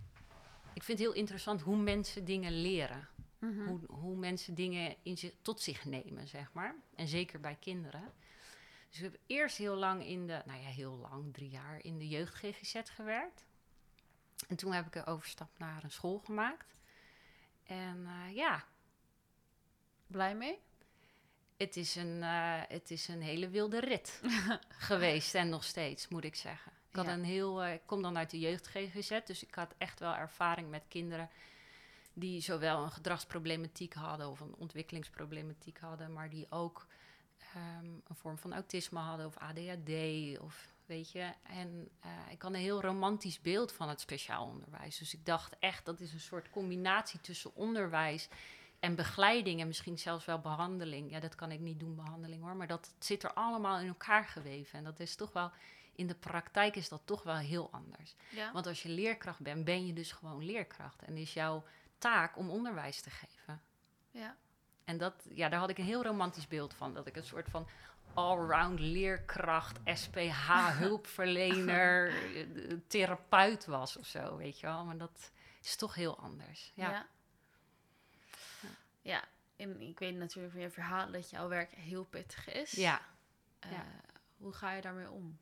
Ik 0.73 0.83
vind 0.83 0.99
het 0.99 1.07
heel 1.07 1.17
interessant 1.17 1.61
hoe 1.61 1.77
mensen 1.77 2.25
dingen 2.25 2.61
leren. 2.61 3.07
Mhm. 3.39 3.67
Hoe, 3.67 3.79
hoe 3.87 4.15
mensen 4.15 4.55
dingen 4.55 4.95
in 5.03 5.17
zich, 5.17 5.33
tot 5.41 5.61
zich 5.61 5.85
nemen, 5.85 6.27
zeg 6.27 6.53
maar. 6.53 6.75
En 6.95 7.07
zeker 7.07 7.39
bij 7.39 7.57
kinderen. 7.59 8.13
Dus 8.89 8.97
ik 8.97 9.03
heb 9.03 9.19
eerst 9.27 9.57
heel 9.57 9.75
lang 9.75 10.05
in 10.05 10.27
de, 10.27 10.41
nou 10.45 10.61
ja, 10.61 10.67
heel 10.67 10.95
lang, 10.95 11.33
drie 11.33 11.49
jaar, 11.49 11.83
in 11.83 11.97
de 11.97 12.07
jeugd 12.07 12.35
GGZ 12.35 12.81
gewerkt. 12.83 13.45
En 14.47 14.55
toen 14.55 14.73
heb 14.73 14.85
ik 14.85 14.95
een 14.95 15.05
overstap 15.05 15.49
naar 15.57 15.83
een 15.83 15.91
school 15.91 16.19
gemaakt. 16.19 16.75
En 17.63 18.05
eh, 18.05 18.35
ja, 18.35 18.65
Blij 20.07 20.35
mee? 20.35 20.59
het 21.57 21.77
is, 21.77 21.95
een, 21.95 22.23
eh, 22.23 22.61
het 22.67 22.91
is 22.91 23.07
een 23.07 23.21
hele 23.21 23.49
wilde 23.49 23.79
rit 23.79 24.21
geweest 24.87 25.35
en 25.35 25.49
nog 25.49 25.63
steeds, 25.63 26.07
moet 26.07 26.23
ik 26.23 26.35
zeggen. 26.35 26.71
Ik, 26.93 26.99
had 26.99 27.07
Ja. 27.07 27.13
een 27.13 27.23
heel, 27.23 27.63
eh, 27.63 27.73
ik 27.73 27.81
kom 27.85 28.01
dan 28.01 28.17
uit 28.17 28.29
de 28.29 28.39
jeugd 28.39 28.67
GGZ, 28.67 29.19
dus 29.25 29.43
ik 29.43 29.55
had 29.55 29.73
echt 29.77 29.99
wel 29.99 30.15
ervaring 30.15 30.69
met 30.69 30.83
kinderen 30.87 31.29
die 32.13 32.41
zowel 32.41 32.83
een 32.83 32.91
gedragsproblematiek 32.91 33.93
hadden 33.93 34.29
of 34.29 34.39
een 34.39 34.55
ontwikkelingsproblematiek 34.57 35.79
hadden, 35.79 36.13
maar 36.13 36.29
die 36.29 36.47
ook 36.49 36.87
ehm, 37.53 37.85
een 37.85 38.15
vorm 38.15 38.37
van 38.37 38.53
autisme 38.53 38.99
hadden 38.99 39.25
of 39.25 39.37
ADHD 39.37 39.89
of 40.39 40.69
weet 40.85 41.11
je. 41.11 41.31
En 41.43 41.89
eh, 41.99 42.09
ik 42.29 42.41
had 42.41 42.53
een 42.53 42.59
heel 42.59 42.81
romantisch 42.81 43.41
beeld 43.41 43.71
van 43.71 43.89
het 43.89 44.01
speciaal 44.01 44.45
onderwijs. 44.45 44.97
Dus 44.97 45.13
ik 45.13 45.25
dacht 45.25 45.55
echt 45.59 45.85
dat 45.85 45.99
is 45.99 46.13
een 46.13 46.19
soort 46.19 46.49
combinatie 46.49 47.21
tussen 47.21 47.55
onderwijs 47.55 48.27
en 48.79 48.95
begeleiding 48.95 49.61
en 49.61 49.67
misschien 49.67 49.99
zelfs 49.99 50.25
wel 50.25 50.39
behandeling. 50.39 51.11
Ja, 51.11 51.19
dat 51.19 51.35
kan 51.35 51.51
ik 51.51 51.59
niet 51.59 51.79
doen, 51.79 51.95
behandeling 51.95 52.43
hoor. 52.43 52.55
Maar 52.55 52.67
dat 52.67 52.93
zit 52.99 53.23
er 53.23 53.33
allemaal 53.33 53.79
in 53.79 53.87
elkaar 53.87 54.25
geweven. 54.25 54.77
En 54.77 54.83
dat 54.83 54.99
is 54.99 55.15
toch 55.15 55.33
wel 55.33 55.51
in 55.95 56.07
de 56.07 56.15
praktijk 56.15 56.75
is 56.75 56.89
dat 56.89 57.01
toch 57.05 57.23
wel 57.23 57.35
heel 57.35 57.71
anders. 57.71 58.15
Ja. 58.29 58.51
Want 58.51 58.67
als 58.67 58.83
je 58.83 58.89
leerkracht 58.89 59.39
bent, 59.39 59.65
ben 59.65 59.85
je 59.85 59.93
dus 59.93 60.11
gewoon 60.11 60.45
leerkracht. 60.45 61.01
En 61.01 61.17
is 61.17 61.33
jouw 61.33 61.63
taak 61.97 62.37
om 62.37 62.49
onderwijs 62.49 63.01
te 63.01 63.09
geven. 63.09 63.61
ja. 64.11 64.35
En 64.83 64.97
dat, 64.97 65.13
ja, 65.33 65.49
daar 65.49 65.59
had 65.59 65.69
ik 65.69 65.77
een 65.77 65.85
heel 65.85 66.03
romantisch 66.03 66.47
beeld 66.47 66.73
van. 66.73 66.93
Dat 66.93 67.07
ik 67.07 67.15
een 67.15 67.23
soort 67.23 67.49
van 67.49 67.67
allround 68.13 68.79
leerkracht, 68.79 69.79
SPH, 69.85 70.47
hulpverlener, 70.79 72.13
therapeut 72.87 73.65
was 73.65 73.97
of 73.97 74.05
zo, 74.05 74.37
weet 74.37 74.59
je 74.59 74.65
wel. 74.65 74.85
Maar 74.85 74.97
dat 74.97 75.31
is 75.61 75.75
toch 75.75 75.95
heel 75.95 76.19
anders. 76.19 76.71
Ja. 76.75 76.89
Ja. 76.89 77.07
Ja. 79.01 79.23
En 79.55 79.81
ik 79.81 79.99
weet 79.99 80.15
natuurlijk 80.15 80.53
van 80.53 80.61
je 80.61 80.69
verhaal 80.69 81.11
dat 81.11 81.29
jouw 81.29 81.47
werk 81.47 81.71
heel 81.71 82.03
pittig 82.03 82.51
is. 82.51 82.71
Ja. 82.71 83.01
Eh, 83.59 83.71
ja. 83.71 83.85
Hoe 84.37 84.53
ga 84.53 84.71
je 84.71 84.81
daarmee 84.81 85.09
om? 85.09 85.37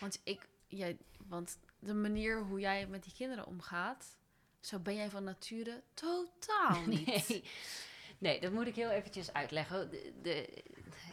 Want 0.00 0.20
ik, 0.24 0.48
jij, 0.66 0.98
want 1.26 1.58
de 1.78 1.94
manier 1.94 2.42
hoe 2.42 2.60
jij 2.60 2.86
met 2.86 3.02
die 3.02 3.12
kinderen 3.12 3.46
omgaat, 3.46 4.16
zo 4.60 4.78
ben 4.78 4.94
jij 4.94 5.10
van 5.10 5.24
nature 5.24 5.82
totaal 5.94 6.80
niet. 6.86 7.28
Nee. 7.28 7.44
nee, 8.18 8.40
dat 8.40 8.52
moet 8.52 8.66
ik 8.66 8.74
heel 8.74 8.90
eventjes 8.90 9.32
uitleggen. 9.32 9.90
De, 9.90 10.12
de, 10.22 10.62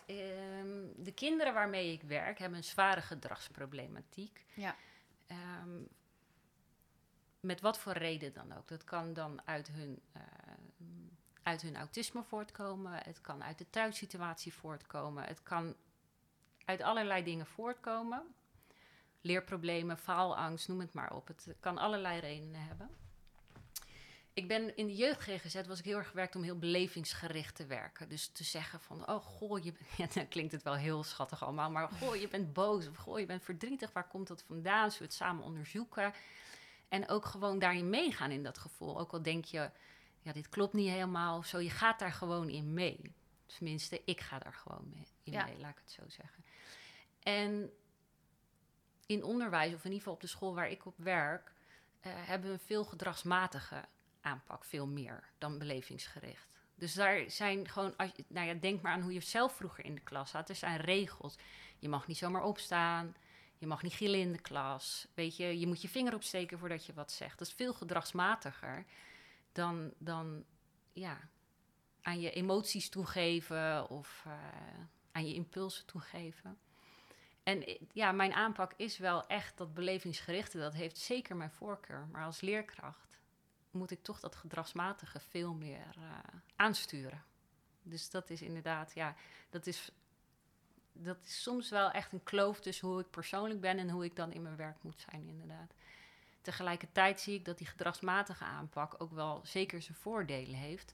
ehm, 0.05 1.03
de 1.03 1.13
kinderen 1.13 1.53
waarmee 1.53 1.91
ik 1.91 2.01
werk 2.01 2.39
hebben 2.39 2.57
een 2.57 2.63
zware 2.63 3.01
gedragsproblematiek. 3.01 4.45
Ja. 4.53 4.75
Ehm, 5.27 5.81
met 7.39 7.61
wat 7.61 7.77
voor 7.77 7.93
reden 7.93 8.33
dan 8.33 8.57
ook. 8.57 8.67
Dat 8.67 8.83
kan 8.83 9.13
dan 9.13 9.41
uit 9.45 9.67
hun, 9.67 10.01
eh, 10.11 10.21
uit 11.43 11.61
hun 11.61 11.75
autisme 11.75 12.23
voortkomen. 12.23 12.93
Het 13.03 13.21
kan 13.21 13.43
uit 13.43 13.57
de 13.57 13.69
thuissituatie 13.69 14.53
voortkomen. 14.53 15.23
Het 15.23 15.43
kan 15.43 15.75
uit 16.65 16.81
allerlei 16.81 17.23
dingen 17.23 17.45
voortkomen. 17.45 18.35
Leerproblemen, 19.25 19.97
faalangst, 19.97 20.67
noem 20.67 20.79
het 20.79 20.93
maar 20.93 21.13
op. 21.15 21.27
Het 21.27 21.47
kan 21.59 21.77
allerlei 21.77 22.19
redenen 22.19 22.61
hebben. 22.61 22.89
Ik 24.33 24.47
ben 24.47 24.75
in 24.77 24.85
de 24.85 24.95
jeugd 24.95 25.21
GGZ 25.21 25.61
was 25.67 25.79
ik 25.79 25.85
heel 25.85 25.97
erg 25.97 26.07
gewerkt 26.07 26.35
om 26.35 26.43
heel 26.43 26.57
belevingsgericht 26.59 27.55
te 27.55 27.65
werken. 27.65 28.09
Dus 28.09 28.27
te 28.27 28.43
zeggen 28.43 28.79
van, 28.79 29.07
oh 29.09 29.23
goh, 29.23 29.63
je, 29.63 29.71
bent- 29.71 29.95
ja, 29.97 30.07
dan 30.13 30.27
klinkt 30.27 30.51
het 30.51 30.63
wel 30.63 30.75
heel 30.75 31.03
schattig 31.03 31.43
allemaal, 31.43 31.71
maar 31.71 31.89
goh, 31.89 32.15
je 32.15 32.27
bent 32.27 32.53
boos 32.53 32.87
of 32.87 32.95
goh, 32.97 33.19
je 33.19 33.25
bent 33.25 33.43
verdrietig. 33.43 33.91
Waar 33.93 34.07
komt 34.07 34.27
dat 34.27 34.43
vandaan? 34.43 34.83
Zullen 34.91 34.97
we 34.97 35.03
het 35.03 35.13
samen 35.13 35.43
onderzoeken? 35.43 36.13
En 36.87 37.09
ook 37.09 37.25
gewoon 37.25 37.59
daarin 37.59 37.89
meegaan 37.89 38.31
in 38.31 38.43
dat 38.43 38.57
gevoel. 38.57 38.99
Ook 38.99 39.11
al 39.11 39.21
denk 39.21 39.45
je, 39.45 39.71
ja, 40.21 40.31
dit 40.31 40.49
klopt 40.49 40.73
niet 40.73 40.89
helemaal 40.89 41.37
of 41.37 41.45
zo. 41.45 41.59
Je 41.59 41.69
gaat 41.69 41.99
daar 41.99 42.11
gewoon 42.13 42.49
in 42.49 42.73
mee. 42.73 43.13
Tenminste, 43.45 44.01
ik 44.05 44.21
ga 44.21 44.39
daar 44.39 44.53
gewoon 44.53 44.89
mee, 44.93 45.07
in 45.23 45.31
Ja. 45.31 45.45
mee, 45.45 45.57
laat 45.59 45.71
ik 45.71 45.77
het 45.83 45.91
zo 45.91 46.03
zeggen. 46.07 46.43
En 47.19 47.71
in 49.05 49.23
onderwijs, 49.23 49.73
of 49.73 49.79
in 49.79 49.91
ieder 49.91 49.97
geval 49.97 50.13
op 50.13 50.21
de 50.21 50.27
school 50.27 50.55
waar 50.55 50.69
ik 50.69 50.85
op 50.85 50.97
werk, 50.97 51.53
eh, 51.99 52.11
hebben 52.15 52.47
we 52.47 52.53
een 52.53 52.65
veel 52.65 52.85
gedragsmatige 52.85 53.85
aanpak, 54.21 54.65
veel 54.65 54.87
meer 54.87 55.29
dan 55.37 55.57
belevingsgericht. 55.57 56.59
Dus 56.75 56.93
daar 56.93 57.31
zijn 57.31 57.67
gewoon, 57.67 57.95
als 57.97 58.11
je, 58.15 58.23
nou 58.27 58.47
ja, 58.47 58.53
denk 58.53 58.81
maar 58.81 58.91
aan 58.91 59.01
hoe 59.01 59.13
je 59.13 59.19
zelf 59.19 59.55
vroeger 59.55 59.85
in 59.85 59.95
de 59.95 60.01
klas 60.01 60.29
zat. 60.29 60.49
Er 60.49 60.55
zijn 60.55 60.77
regels. 60.77 61.37
Je 61.79 61.89
mag 61.89 62.07
niet 62.07 62.17
zomaar 62.17 62.43
opstaan. 62.43 63.15
Je 63.57 63.67
mag 63.67 63.83
niet 63.83 63.93
gillen 63.93 64.19
in 64.19 64.31
de 64.31 64.41
klas. 64.41 65.07
Weet 65.13 65.37
je, 65.37 65.59
je 65.59 65.67
moet 65.67 65.81
je 65.81 65.87
vinger 65.87 66.13
opsteken 66.13 66.59
voordat 66.59 66.85
je 66.85 66.93
wat 66.93 67.11
zegt. 67.11 67.39
Dat 67.39 67.47
is 67.47 67.53
veel 67.53 67.73
gedragsmatiger 67.73 68.85
dan, 69.51 69.93
dan 69.97 70.45
ja, 70.93 71.29
aan 72.01 72.19
je 72.19 72.31
emoties 72.31 72.89
toegeven 72.89 73.89
of 73.89 74.23
eh, 74.25 74.33
aan 75.11 75.27
je 75.27 75.33
impulsen 75.33 75.85
toegeven. 75.85 76.57
En 77.45 77.65
eh, 77.65 77.81
ja, 77.93 78.11
mijn 78.11 78.33
aanpak 78.33 78.73
is 78.75 78.97
wel 78.97 79.27
echt 79.27 79.57
dat 79.57 79.73
belevingsgerichte. 79.73 80.57
Dat 80.57 80.73
heeft 80.73 80.97
zeker 80.97 81.35
mijn 81.35 81.51
voorkeur. 81.51 82.07
Maar 82.11 82.25
als 82.25 82.41
leerkracht 82.41 83.19
moet 83.71 83.91
ik 83.91 84.03
toch 84.03 84.19
dat 84.19 84.35
gedragsmatige 84.35 85.19
veel 85.19 85.53
meer 85.53 85.95
eh, 85.97 86.39
aansturen. 86.55 87.23
Dus 87.81 88.09
dat 88.09 88.29
is 88.29 88.41
inderdaad, 88.41 88.93
ja, 88.93 89.15
dat 89.49 89.67
is, 89.67 89.91
dat 90.91 91.17
is 91.23 91.41
soms 91.41 91.69
wel 91.69 91.91
echt 91.91 92.11
een 92.11 92.23
kloof 92.23 92.59
tussen 92.59 92.87
hoe 92.87 92.99
ik 92.99 93.09
persoonlijk 93.09 93.61
ben 93.61 93.77
en 93.77 93.89
hoe 93.89 94.05
ik 94.05 94.15
dan 94.15 94.31
in 94.31 94.41
mijn 94.41 94.55
werk 94.55 94.83
moet 94.83 95.05
zijn, 95.09 95.27
inderdaad. 95.27 95.73
Tegelijkertijd 96.41 97.19
zie 97.19 97.35
ik 97.35 97.45
dat 97.45 97.57
die 97.57 97.67
gedragsmatige 97.67 98.43
aanpak 98.43 98.95
ook 99.01 99.11
wel 99.11 99.41
zeker 99.43 99.81
zijn 99.81 99.97
voordelen 99.97 100.55
heeft. 100.55 100.93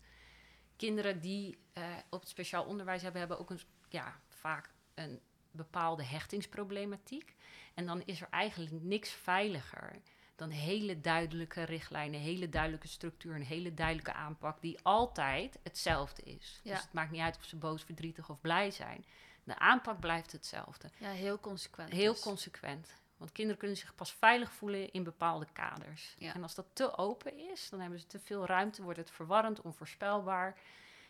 Kinderen 0.76 1.20
die 1.20 1.58
eh, 1.74 1.84
op 2.10 2.20
het 2.20 2.30
speciaal 2.30 2.66
onderwijs 2.66 3.02
hebben, 3.02 3.20
hebben 3.20 3.40
ook 3.40 3.50
een, 3.50 3.62
ja, 3.90 4.20
vaak 4.28 4.70
een 4.94 5.22
bepaalde 5.52 6.04
hechtingsproblematiek. 6.04 7.36
En 7.74 7.86
dan 7.86 8.02
is 8.06 8.22
er 8.22 8.28
eigenlijk 8.30 8.84
niks 8.84 9.10
veiliger 9.10 10.02
dan 10.42 10.50
hele 10.50 11.02
duidelijke 11.02 11.64
richtlijnen, 11.64 12.20
hele 12.20 12.50
duidelijke 12.50 12.88
structuur, 12.88 13.36
een 13.36 13.44
hele 13.44 13.74
duidelijke 13.74 14.14
aanpak 14.14 14.62
die 14.62 14.80
altijd 14.82 15.60
hetzelfde 15.64 16.22
is. 16.22 16.60
Ja. 16.64 16.74
Dus 16.74 16.82
het 16.82 16.94
maakt 16.94 17.12
niet 17.12 17.22
uit 17.22 17.38
of 17.38 17.44
ze 17.44 17.56
boos, 17.56 17.84
verdrietig 17.84 18.30
of 18.30 18.42
blij 18.42 18.72
zijn. 18.72 19.06
De 19.44 19.60
aanpak 19.60 20.00
blijft 20.00 20.32
hetzelfde. 20.32 20.90
Ja, 20.98 21.10
heel 21.10 21.40
consequent. 21.40 21.92
Heel 21.92 22.14
dus. 22.14 22.22
consequent. 22.22 22.94
Want 23.18 23.32
kinderen 23.32 23.60
kunnen 23.60 23.78
zich 23.78 23.96
pas 23.96 24.14
veilig 24.14 24.52
voelen 24.52 24.92
in 24.92 25.04
bepaalde 25.04 25.48
kaders. 25.54 26.16
Ja. 26.18 26.34
En 26.34 26.44
als 26.44 26.56
dat 26.56 26.66
te 26.74 26.98
open 26.98 27.38
is, 27.52 27.70
dan 27.70 27.80
hebben 27.80 28.00
ze 28.00 28.06
te 28.06 28.20
veel 28.20 28.46
ruimte, 28.46 28.84
wordt 28.84 29.00
het 29.00 29.12
verwarrend, 29.12 29.62
onvoorspelbaar. 29.62 30.58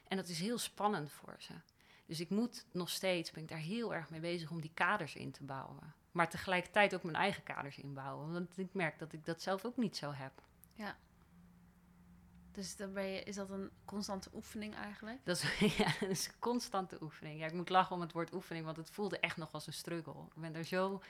En 0.08 0.17
dat 0.17 0.27
is 0.27 0.39
heel 0.39 0.58
spannend 0.58 1.12
voor 1.12 1.36
ze. 1.38 1.54
Dus 2.12 2.19
ik 2.19 2.30
moet 2.30 2.65
nog 2.71 2.89
steeds, 2.89 3.32
ben 3.32 3.43
ik 3.43 3.50
daar 3.50 3.58
heel 3.58 3.93
erg 3.93 4.10
mee 4.10 4.19
bezig 4.19 4.52
om 4.52 4.62
die 4.62 4.71
kaders 4.74 5.15
in 5.15 5.32
te 5.32 5.43
bouwen. 5.43 5.93
Maar 6.12 6.30
tegelijkertijd 6.30 6.95
ook 6.95 7.04
mijn 7.04 7.15
eigen 7.15 7.43
kaders 7.43 7.78
inbouwen. 7.78 8.34
Want 8.34 8.58
ik 8.58 8.74
merk 8.74 9.00
dat 9.00 9.13
ik 9.13 9.26
dat 9.26 9.41
zelf 9.41 9.65
ook 9.65 9.78
niet 9.78 9.97
zo 9.97 10.12
heb. 10.12 10.32
Dus 12.52 12.76
dan 12.76 12.93
ben 12.93 13.06
je, 13.06 13.24
is 13.24 13.36
dat 13.36 13.50
een 13.50 13.69
constante 13.86 14.30
oefening 14.34 14.76
eigenlijk? 14.76 15.19
Dat 15.24 15.36
is, 15.36 15.58
ja, 15.78 15.93
dat 16.00 16.10
is 16.10 16.28
een 16.28 16.39
constante 16.39 16.97
oefening. 17.02 17.39
Ja, 17.39 17.45
ik 17.45 17.54
moet 17.54 17.69
lachen 17.69 17.95
om 17.95 18.02
het 18.02 18.12
woord 18.12 18.34
oefening, 18.34 18.65
want 18.65 18.78
het 18.78 18.89
voelde 18.89 19.19
echt 19.19 19.38
nog 19.38 19.52
als 19.52 19.67
een 19.67 19.74
struggle. 19.74 20.26
Ik 20.36 20.41
ben 20.41 20.56
er 20.56 20.65
zo 20.65 21.02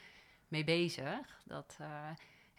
mee 0.48 0.64
bezig. 0.64 1.42
Dat, 1.46 1.76
eh, 1.80 2.10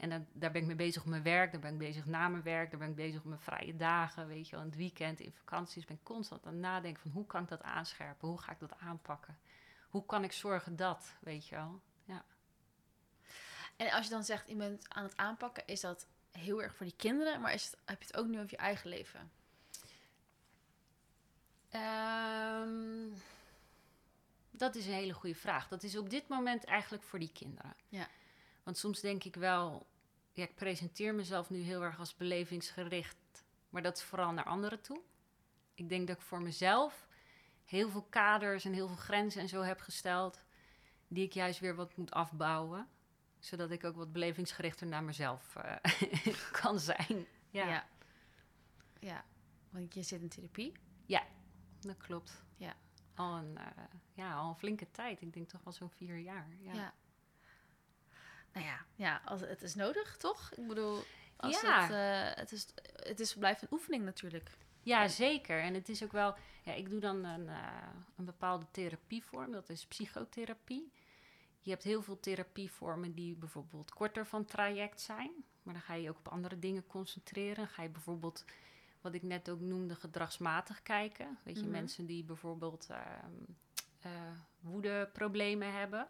en 0.02 0.10
dan, 0.10 0.26
daar 0.32 0.50
ben 0.50 0.60
ik 0.60 0.66
mee 0.66 0.76
bezig 0.76 1.02
op 1.02 1.08
mijn 1.08 1.22
werk, 1.22 1.52
daar 1.52 1.60
ben 1.60 1.72
ik 1.72 1.78
bezig 1.78 2.06
na 2.06 2.28
mijn 2.28 2.42
werk, 2.42 2.70
daar 2.70 2.78
ben 2.78 2.88
ik 2.88 2.94
bezig 2.94 3.18
op 3.18 3.24
mijn 3.24 3.40
vrije 3.40 3.76
dagen, 3.76 4.26
weet 4.26 4.48
je 4.48 4.50
wel, 4.50 4.64
in 4.64 4.70
het 4.70 4.78
weekend, 4.78 5.20
in 5.20 5.32
vakanties. 5.32 5.84
Ben 5.84 5.96
ik 5.96 6.02
constant 6.02 6.46
aan 6.46 6.52
het 6.52 6.60
nadenken 6.60 7.02
van 7.02 7.10
hoe 7.10 7.26
kan 7.26 7.42
ik 7.42 7.48
dat 7.48 7.62
aanscherpen, 7.62 8.28
hoe 8.28 8.40
ga 8.40 8.52
ik 8.52 8.58
dat 8.58 8.78
aanpakken? 8.78 9.38
Hoe 9.88 10.06
kan 10.06 10.24
ik 10.24 10.32
zorgen 10.32 10.76
dat, 10.76 11.14
weet 11.20 11.48
je 11.48 11.54
wel? 11.54 11.80
En 13.76 13.90
als 13.90 14.04
je 14.04 14.10
dan 14.10 14.24
zegt, 14.24 14.48
je 14.48 14.56
bent 14.56 14.84
aan 14.88 15.02
het 15.02 15.16
aanpakken, 15.16 15.66
is 15.66 15.80
dat 15.80 16.06
heel 16.30 16.62
erg 16.62 16.74
voor 16.74 16.86
die 16.86 16.96
kinderen, 16.96 17.40
maar 17.40 17.52
is 17.52 17.64
het, 17.64 17.78
heb 17.84 18.02
je 18.02 18.06
het 18.06 18.16
ook 18.16 18.26
nu 18.26 18.38
over 18.38 18.50
je 18.50 18.56
eigen 18.56 18.88
leven? 18.88 19.30
Ehm, 21.68 23.08
dat 24.50 24.74
is 24.74 24.86
een 24.86 24.92
hele 24.92 25.12
goede 25.12 25.34
vraag. 25.34 25.68
Dat 25.68 25.82
is 25.82 25.96
op 25.96 26.10
dit 26.10 26.28
moment 26.28 26.64
eigenlijk 26.64 27.02
voor 27.02 27.18
die 27.18 27.32
kinderen. 27.32 27.74
Ja. 27.88 28.08
Want 28.62 28.78
soms 28.78 29.00
denk 29.00 29.24
ik 29.24 29.34
wel, 29.34 29.86
ja, 30.32 30.42
ik 30.42 30.54
presenteer 30.54 31.14
mezelf 31.14 31.50
nu 31.50 31.58
heel 31.60 31.82
erg 31.82 31.98
als 31.98 32.16
belevingsgericht, 32.16 33.44
maar 33.68 33.82
dat 33.82 33.96
is 33.96 34.02
vooral 34.02 34.32
naar 34.32 34.44
anderen 34.44 34.80
toe. 34.80 35.00
Ik 35.74 35.88
denk 35.88 36.06
dat 36.06 36.16
ik 36.16 36.22
voor 36.22 36.42
mezelf 36.42 37.08
heel 37.64 37.90
veel 37.90 38.06
kaders 38.10 38.64
en 38.64 38.72
heel 38.72 38.86
veel 38.86 38.96
grenzen 38.96 39.40
en 39.40 39.48
zo 39.48 39.60
heb 39.62 39.80
gesteld, 39.80 40.44
die 41.08 41.24
ik 41.24 41.32
juist 41.32 41.60
weer 41.60 41.74
wat 41.74 41.96
moet 41.96 42.10
afbouwen, 42.10 42.88
zodat 43.38 43.70
ik 43.70 43.84
ook 43.84 43.96
wat 43.96 44.12
belevingsgerichter 44.12 44.86
naar 44.86 45.04
mezelf 45.04 45.56
eh, 45.56 46.34
kan 46.62 46.78
zijn. 46.80 47.26
Ja, 47.50 47.68
ja. 47.68 47.86
Ja, 49.00 49.24
want 49.70 49.94
je 49.94 50.02
zit 50.02 50.20
in 50.20 50.28
therapie. 50.28 50.72
dat 51.80 51.96
klopt. 51.96 52.44
Ja. 52.56 52.76
Al 53.14 53.36
een, 53.36 53.58
eh, 53.58 53.84
ja, 54.12 54.34
al 54.34 54.48
een 54.48 54.56
flinke 54.56 54.90
tijd. 54.90 55.20
Ik 55.20 55.32
denk 55.32 55.48
toch 55.48 55.64
wel 55.64 55.72
zo'n 55.72 55.90
vier 55.90 56.18
jaar. 56.18 56.48
Ja. 56.60 56.72
Ja. 56.72 56.94
Nou 58.52 58.66
ja, 58.66 58.84
ja 58.94 59.20
als, 59.24 59.40
het 59.40 59.62
is 59.62 59.74
nodig, 59.74 60.16
toch? 60.16 60.50
Ik 60.56 60.66
bedoel, 60.68 61.02
als 61.36 61.60
Ja. 61.60 61.80
het, 61.82 61.90
eh, 61.90 62.40
het, 62.42 62.52
is, 62.52 62.66
het 62.96 63.20
is, 63.20 63.34
blijft 63.34 63.62
een 63.62 63.68
oefening 63.72 64.04
natuurlijk. 64.04 64.50
Ja, 64.82 65.08
zeker. 65.08 65.60
En 65.60 65.74
het 65.74 65.88
is 65.88 66.02
ook 66.02 66.12
wel, 66.12 66.34
ja, 66.62 66.72
ik 66.72 66.90
doe 66.90 67.00
dan 67.00 67.24
een, 67.24 67.48
eh, 67.48 67.88
een 68.16 68.24
bepaalde 68.24 68.66
therapievorm, 68.70 69.52
dat 69.52 69.68
is 69.68 69.86
psychotherapie. 69.86 70.92
Je 71.60 71.70
hebt 71.70 71.82
heel 71.82 72.02
veel 72.02 72.20
therapievormen 72.20 73.14
die 73.14 73.36
bijvoorbeeld 73.36 73.92
korter 73.92 74.26
van 74.26 74.44
traject 74.44 75.00
zijn, 75.00 75.30
maar 75.62 75.74
dan 75.74 75.82
ga 75.82 75.94
je 75.94 76.02
je 76.02 76.10
ook 76.10 76.18
op 76.18 76.28
andere 76.28 76.58
dingen 76.58 76.86
concentreren. 76.86 77.68
Ga 77.68 77.82
je 77.82 77.88
bijvoorbeeld, 77.88 78.44
wat 79.00 79.14
ik 79.14 79.22
net 79.22 79.50
ook 79.50 79.60
noemde, 79.60 79.94
gedragsmatig 79.94 80.82
kijken. 80.82 81.38
Weet 81.42 81.56
je, 81.56 81.62
Mhm. 81.62 81.70
mensen 81.70 82.06
die 82.06 82.24
bijvoorbeeld 82.24 82.86
ehm, 82.90 83.32
eh, 84.00 84.10
woedeproblemen 84.60 85.72
hebben. 85.72 86.08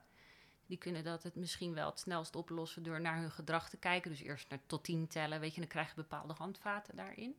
Die 0.72 0.80
kunnen 0.80 1.04
dat 1.04 1.22
het 1.22 1.34
misschien 1.34 1.74
wel 1.74 1.90
het 1.90 1.98
snelst 2.00 2.36
oplossen 2.36 2.82
door 2.82 3.00
naar 3.00 3.16
hun 3.16 3.30
gedrag 3.30 3.68
te 3.68 3.76
kijken. 3.76 4.10
Dus 4.10 4.20
eerst 4.20 4.48
naar 4.48 4.58
tot 4.66 4.84
tien 4.84 5.06
tellen, 5.06 5.40
weet 5.40 5.54
je, 5.54 5.60
dan 5.60 5.68
krijg 5.68 5.88
je 5.88 5.94
bepaalde 5.94 6.32
handvaten 6.32 6.96
daarin. 6.96 7.36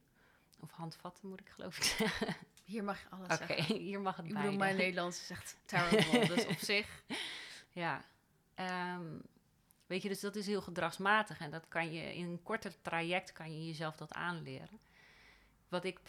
Of 0.59 0.71
handvatten 0.71 1.29
moet 1.29 1.39
ik 1.39 1.49
geloof 1.49 1.77
ik 1.77 1.83
zeggen. 1.83 2.35
Hier 2.63 2.83
mag 2.83 3.01
je 3.01 3.09
alles 3.09 3.27
Oké, 3.27 3.45
zeggen. 3.45 3.75
hier 3.89 4.01
mag 4.01 4.15
het 4.15 4.25
Ik 4.25 4.31
beide. 4.31 4.49
bedoel, 4.49 4.65
mijn 4.65 4.77
Nederlands 4.77 5.21
is 5.21 5.29
echt 5.29 5.57
terrible. 5.65 6.27
dus 6.35 6.45
op 6.45 6.57
zich, 6.57 7.03
Ja. 7.69 8.01
Ehm, 8.55 9.17
Weet 9.85 10.01
je, 10.01 10.09
dus 10.09 10.19
dat 10.19 10.35
is 10.35 10.45
heel 10.47 10.61
gedragsmatig. 10.61 11.39
En 11.39 11.51
dat 11.51 11.67
kan 11.67 11.93
je 11.93 12.15
in 12.15 12.25
een 12.25 12.43
korter 12.43 12.81
traject 12.81 13.31
kan 13.31 13.53
je 13.53 13.65
jezelf 13.65 13.95
dat 13.95 14.13
aanleren. 14.13 14.79
Wat 15.67 15.83
ik 15.83 15.99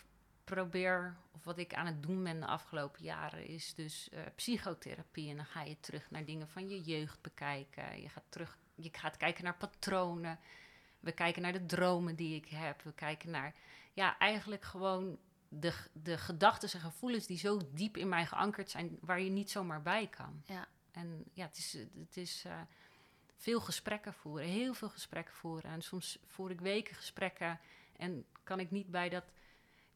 probeer, 0.45 1.17
of 1.33 1.45
wat 1.45 1.59
ik 1.59 1.75
aan 1.75 1.87
het 1.87 2.03
doen 2.03 2.23
ben 2.23 2.41
de 2.41 2.47
afgelopen 2.47 3.03
jaren, 3.03 3.47
is 3.47 3.75
dus 3.75 4.09
eh, 4.09 4.21
psychotherapie. 4.35 5.31
En 5.31 5.37
dan 5.37 5.47
ga 5.47 5.63
je 5.63 5.81
terug 5.81 6.11
naar 6.11 6.25
dingen 6.25 6.49
van 6.49 6.69
je 6.69 6.81
jeugd 6.81 7.23
bekijken. 7.23 8.01
Je 8.01 8.09
gaat 8.09 8.25
terug, 8.29 8.59
je 8.75 8.91
gaat 8.93 9.17
kijken 9.17 9.45
naar 9.45 9.57
patronen. 9.57 10.39
We 11.01 11.13
kijken 11.13 11.43
naar 11.43 11.53
de 11.53 11.67
dromen 11.67 12.17
die 12.17 12.37
ik 12.37 12.49
heb. 12.49 12.83
We 12.83 12.93
kijken 12.93 13.31
naar, 13.31 13.55
ja, 13.93 14.19
eigenlijk 14.19 14.65
gewoon 14.65 15.19
de, 15.49 15.73
de 15.93 16.19
gedachten 16.19 16.73
en 16.73 16.81
gevoelens 16.81 17.27
die 17.27 17.39
zo 17.39 17.61
diep 17.73 17.97
in 17.97 18.09
mij 18.09 18.27
geankerd 18.27 18.71
zijn, 18.71 18.99
waar 19.01 19.21
je 19.21 19.31
niet 19.31 19.51
zomaar 19.51 19.83
bij 19.83 20.07
kan. 20.07 20.43
Ja. 20.47 20.69
En 20.93 21.25
ja, 21.33 21.47
het 21.47 21.57
is, 21.57 21.73
het 21.99 22.17
is 22.17 22.45
eh, 22.47 22.61
veel 23.37 23.61
gesprekken 23.61 24.15
voeren, 24.15 24.47
heel 24.47 24.75
veel 24.75 24.89
gesprekken 24.89 25.35
voeren. 25.35 25.71
En 25.71 25.83
soms 25.83 26.19
voer 26.27 26.51
ik 26.51 26.61
weken 26.61 26.95
gesprekken 26.95 27.61
en 27.97 28.25
kan 28.43 28.61
ik 28.61 28.71
niet 28.71 28.91
bij, 28.91 29.09
dat, 29.09 29.25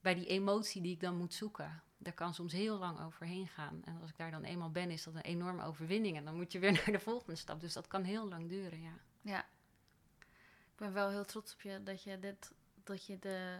bij 0.00 0.14
die 0.14 0.26
emotie 0.26 0.82
die 0.82 0.92
ik 0.92 1.00
dan 1.00 1.16
moet 1.16 1.34
zoeken. 1.34 1.82
Daar 1.98 2.12
kan 2.12 2.34
soms 2.34 2.52
heel 2.52 2.78
lang 2.78 3.00
overheen 3.00 3.48
gaan. 3.48 3.82
En 3.84 4.00
als 4.00 4.10
ik 4.10 4.16
daar 4.16 4.30
dan 4.30 4.44
eenmaal 4.44 4.70
ben, 4.70 4.90
is 4.90 5.02
dat 5.04 5.14
een 5.14 5.20
enorme 5.20 5.64
overwinning. 5.64 6.16
En 6.16 6.24
dan 6.24 6.36
moet 6.36 6.52
je 6.52 6.58
weer 6.58 6.72
naar 6.86 6.92
de 6.92 7.00
volgende 7.00 7.36
stap. 7.36 7.60
Dus 7.60 7.72
dat 7.72 7.86
kan 7.86 8.02
heel 8.02 8.28
lang 8.28 8.48
duren, 8.48 8.82
ja. 8.82 8.92
Ja. 9.20 9.40
Ik 10.70 10.76
ben 10.84 10.92
wel 10.92 11.08
heel 11.08 11.24
trots 11.24 11.52
op 11.54 11.60
je 11.60 11.82
dat 11.82 12.02
je 12.02 12.18
dit, 12.18 12.52
dat 12.84 13.06
je 13.06 13.18
de, 13.18 13.58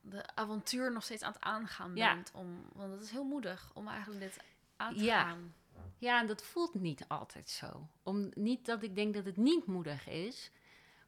de 0.00 0.34
avontuur 0.34 0.92
nog 0.92 1.02
steeds 1.04 1.22
aan 1.22 1.32
het 1.32 1.42
aangaan 1.42 1.96
Ja. 1.96 2.14
bent. 2.14 2.30
Om, 2.34 2.62
want 2.72 2.92
het 2.92 3.02
is 3.02 3.10
heel 3.10 3.24
moedig 3.24 3.70
om 3.74 3.88
eigenlijk 3.88 4.20
dit 4.20 4.38
aan 4.76 4.94
te 4.94 5.02
Ja. 5.04 5.22
gaan. 5.22 5.54
Ja, 5.98 6.20
en 6.20 6.26
dat 6.26 6.42
voelt 6.42 6.74
niet 6.74 7.08
altijd 7.08 7.50
zo. 7.50 7.88
Om, 8.02 8.30
niet 8.34 8.66
dat 8.66 8.82
ik 8.82 8.94
denk 8.94 9.14
dat 9.14 9.24
het 9.24 9.36
niet 9.36 9.66
moedig 9.66 10.06
is. 10.08 10.50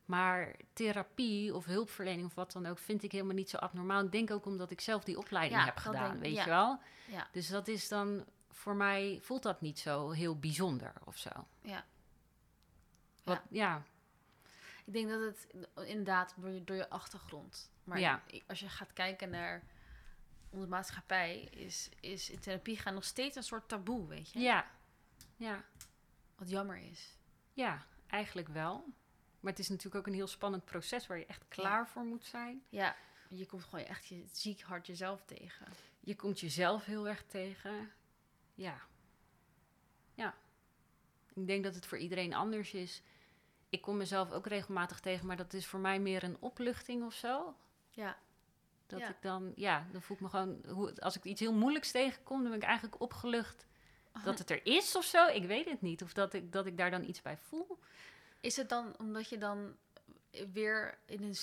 Maar 0.07 0.55
therapie 0.73 1.55
of 1.55 1.65
hulpverlening 1.65 2.27
of 2.27 2.35
wat 2.35 2.53
dan 2.53 2.67
ook 2.67 2.79
vind 2.79 3.03
ik 3.03 3.13
helemaal 3.13 3.35
niet 3.35 3.51
zo 3.51 3.57
abnormaal. 3.57 4.05
Ik 4.05 4.13
denk 4.13 4.31
ook 4.31 4.47
omdat 4.47 4.71
ik 4.71 4.81
zelf 4.81 5.05
die 5.05 5.19
opleiding 5.19 5.61
Ja, 5.61 5.67
heb 5.67 5.77
gedaan, 5.77 6.11
denk- 6.11 6.23
weet 6.23 6.35
ja. 6.35 6.45
je 6.45 6.51
wel. 6.51 6.81
Ja. 7.11 7.29
Dus 7.33 7.49
dat 7.49 7.69
is 7.69 7.89
dan, 7.89 8.25
voor 8.51 8.75
mij 8.77 9.19
voelt 9.23 9.43
dat 9.43 9.61
niet 9.61 9.79
zo 9.79 10.11
heel 10.11 10.39
bijzonder 10.39 10.93
of 11.05 11.17
zo. 11.19 11.31
Ja. 11.61 11.85
Wat, 13.25 13.41
ja. 13.51 13.83
Ik 14.85 14.93
denk 14.93 15.09
dat 15.09 15.21
het 15.21 15.47
inderdaad 15.89 16.35
door 16.37 16.51
je, 16.51 16.65
door 16.65 16.77
je 16.77 16.89
achtergrond. 16.91 17.71
Maar 17.85 18.23
als 18.47 18.61
je 18.61 18.69
gaat 18.69 18.93
kijken 18.93 19.31
naar 19.31 19.63
onze 20.51 20.67
maatschappij, 20.69 21.41
is, 21.41 21.89
is 22.01 22.31
in 22.31 22.39
therapie 22.41 22.77
gaan 22.79 22.95
nog 22.95 23.05
steeds 23.05 23.37
een 23.37 23.43
soort 23.43 23.69
taboe, 23.69 24.07
weet 24.07 24.31
je? 24.31 24.39
ja, 24.39 24.67
ja, 25.37 25.65
Wat 26.37 26.51
jammer 26.51 26.77
is. 26.79 27.17
ja, 27.53 27.87
eigenlijk 28.07 28.49
wel. 28.49 28.85
Maar 29.47 29.55
het 29.55 29.65
is 29.65 29.71
natuurlijk 29.71 29.97
ook 29.97 30.07
een 30.07 30.19
heel 30.19 30.27
spannend 30.27 30.65
proces 30.65 31.07
waar 31.07 31.19
je 31.19 31.27
echt 31.27 31.45
klaar 31.49 31.89
voor 31.89 32.05
moet 32.05 32.25
zijn. 32.25 32.63
Ja, 32.69 32.97
je 33.29 33.47
komt 33.47 33.65
gewoon 33.65 33.85
echt 33.85 34.07
je, 34.07 34.25
ziek 34.33 34.61
hard 34.61 34.87
jezelf 34.87 35.25
tegen. 35.25 35.67
Je 36.01 36.17
komt 36.17 36.41
jezelf 36.41 36.85
heel 36.85 37.09
erg 37.09 37.25
tegen. 37.27 37.91
Ja. 38.55 38.81
Ja. 40.15 40.35
Ik 41.35 41.47
denk 41.47 41.65
dat 41.65 41.75
het 41.75 41.87
voor 41.87 41.99
iedereen 41.99 42.35
anders 42.35 42.75
is. 42.75 43.03
Ik 43.69 43.81
kom 43.81 43.97
mezelf 43.97 44.33
ook 44.33 44.47
regelmatig 44.47 45.01
tegen, 45.01 45.27
maar 45.27 45.37
dat 45.37 45.53
is 45.53 45.67
voor 45.67 45.81
mij 45.81 46.01
meer 46.01 46.23
een 46.25 46.37
opluchting 46.41 47.05
of 47.05 47.15
zo. 47.15 47.57
Ja. 47.91 48.19
Dat 48.87 49.01
Ja. 49.01 49.09
ik 49.09 49.17
dan, 49.21 49.53
ja, 49.57 49.87
dan 49.93 50.03
voel 50.03 50.17
ik 50.17 50.23
me 50.23 50.29
gewoon, 50.29 50.65
hoe, 50.69 51.01
als 51.01 51.17
ik 51.17 51.25
iets 51.25 51.41
heel 51.41 51.55
moeilijks 51.55 51.91
tegenkom, 51.91 52.41
dan 52.41 52.51
ben 52.51 52.61
ik 52.61 52.67
eigenlijk 52.67 53.01
opgelucht 53.01 53.67
dat 54.25 54.39
het 54.39 54.51
er 54.51 54.67
is 54.67 54.97
of 54.97 55.05
zo. 55.05 55.27
Ik 55.27 55.47
weet 55.47 55.71
het 55.71 55.81
niet. 55.81 56.03
Of 56.03 56.13
dat 56.13 56.35
ik, 56.35 56.53
dat 56.53 56.67
ik 56.67 56.77
daar 56.77 56.91
dan 56.91 57.05
iets 57.05 57.23
bij 57.23 57.37
voel. 57.37 57.79
Is 58.41 58.57
het 58.57 58.69
dan 58.69 58.95
omdat 58.99 59.29
je 59.29 59.39
dan 59.39 59.77
weer 60.53 60.99
in 61.07 61.23
een, 61.23 61.37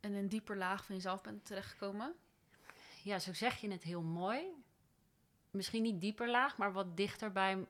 in 0.00 0.14
een 0.14 0.28
dieper 0.28 0.56
laag 0.56 0.84
van 0.84 0.94
jezelf 0.94 1.20
bent 1.20 1.44
terechtgekomen? 1.44 2.14
Ja, 3.02 3.18
zo 3.18 3.32
zeg 3.32 3.60
je 3.60 3.70
het 3.70 3.82
heel 3.82 4.02
mooi. 4.02 4.42
Misschien 5.50 5.82
niet 5.82 6.00
dieper 6.00 6.28
laag, 6.30 6.56
maar 6.56 6.72
wat 6.72 6.96
dichter 6.96 7.32
bij 7.32 7.66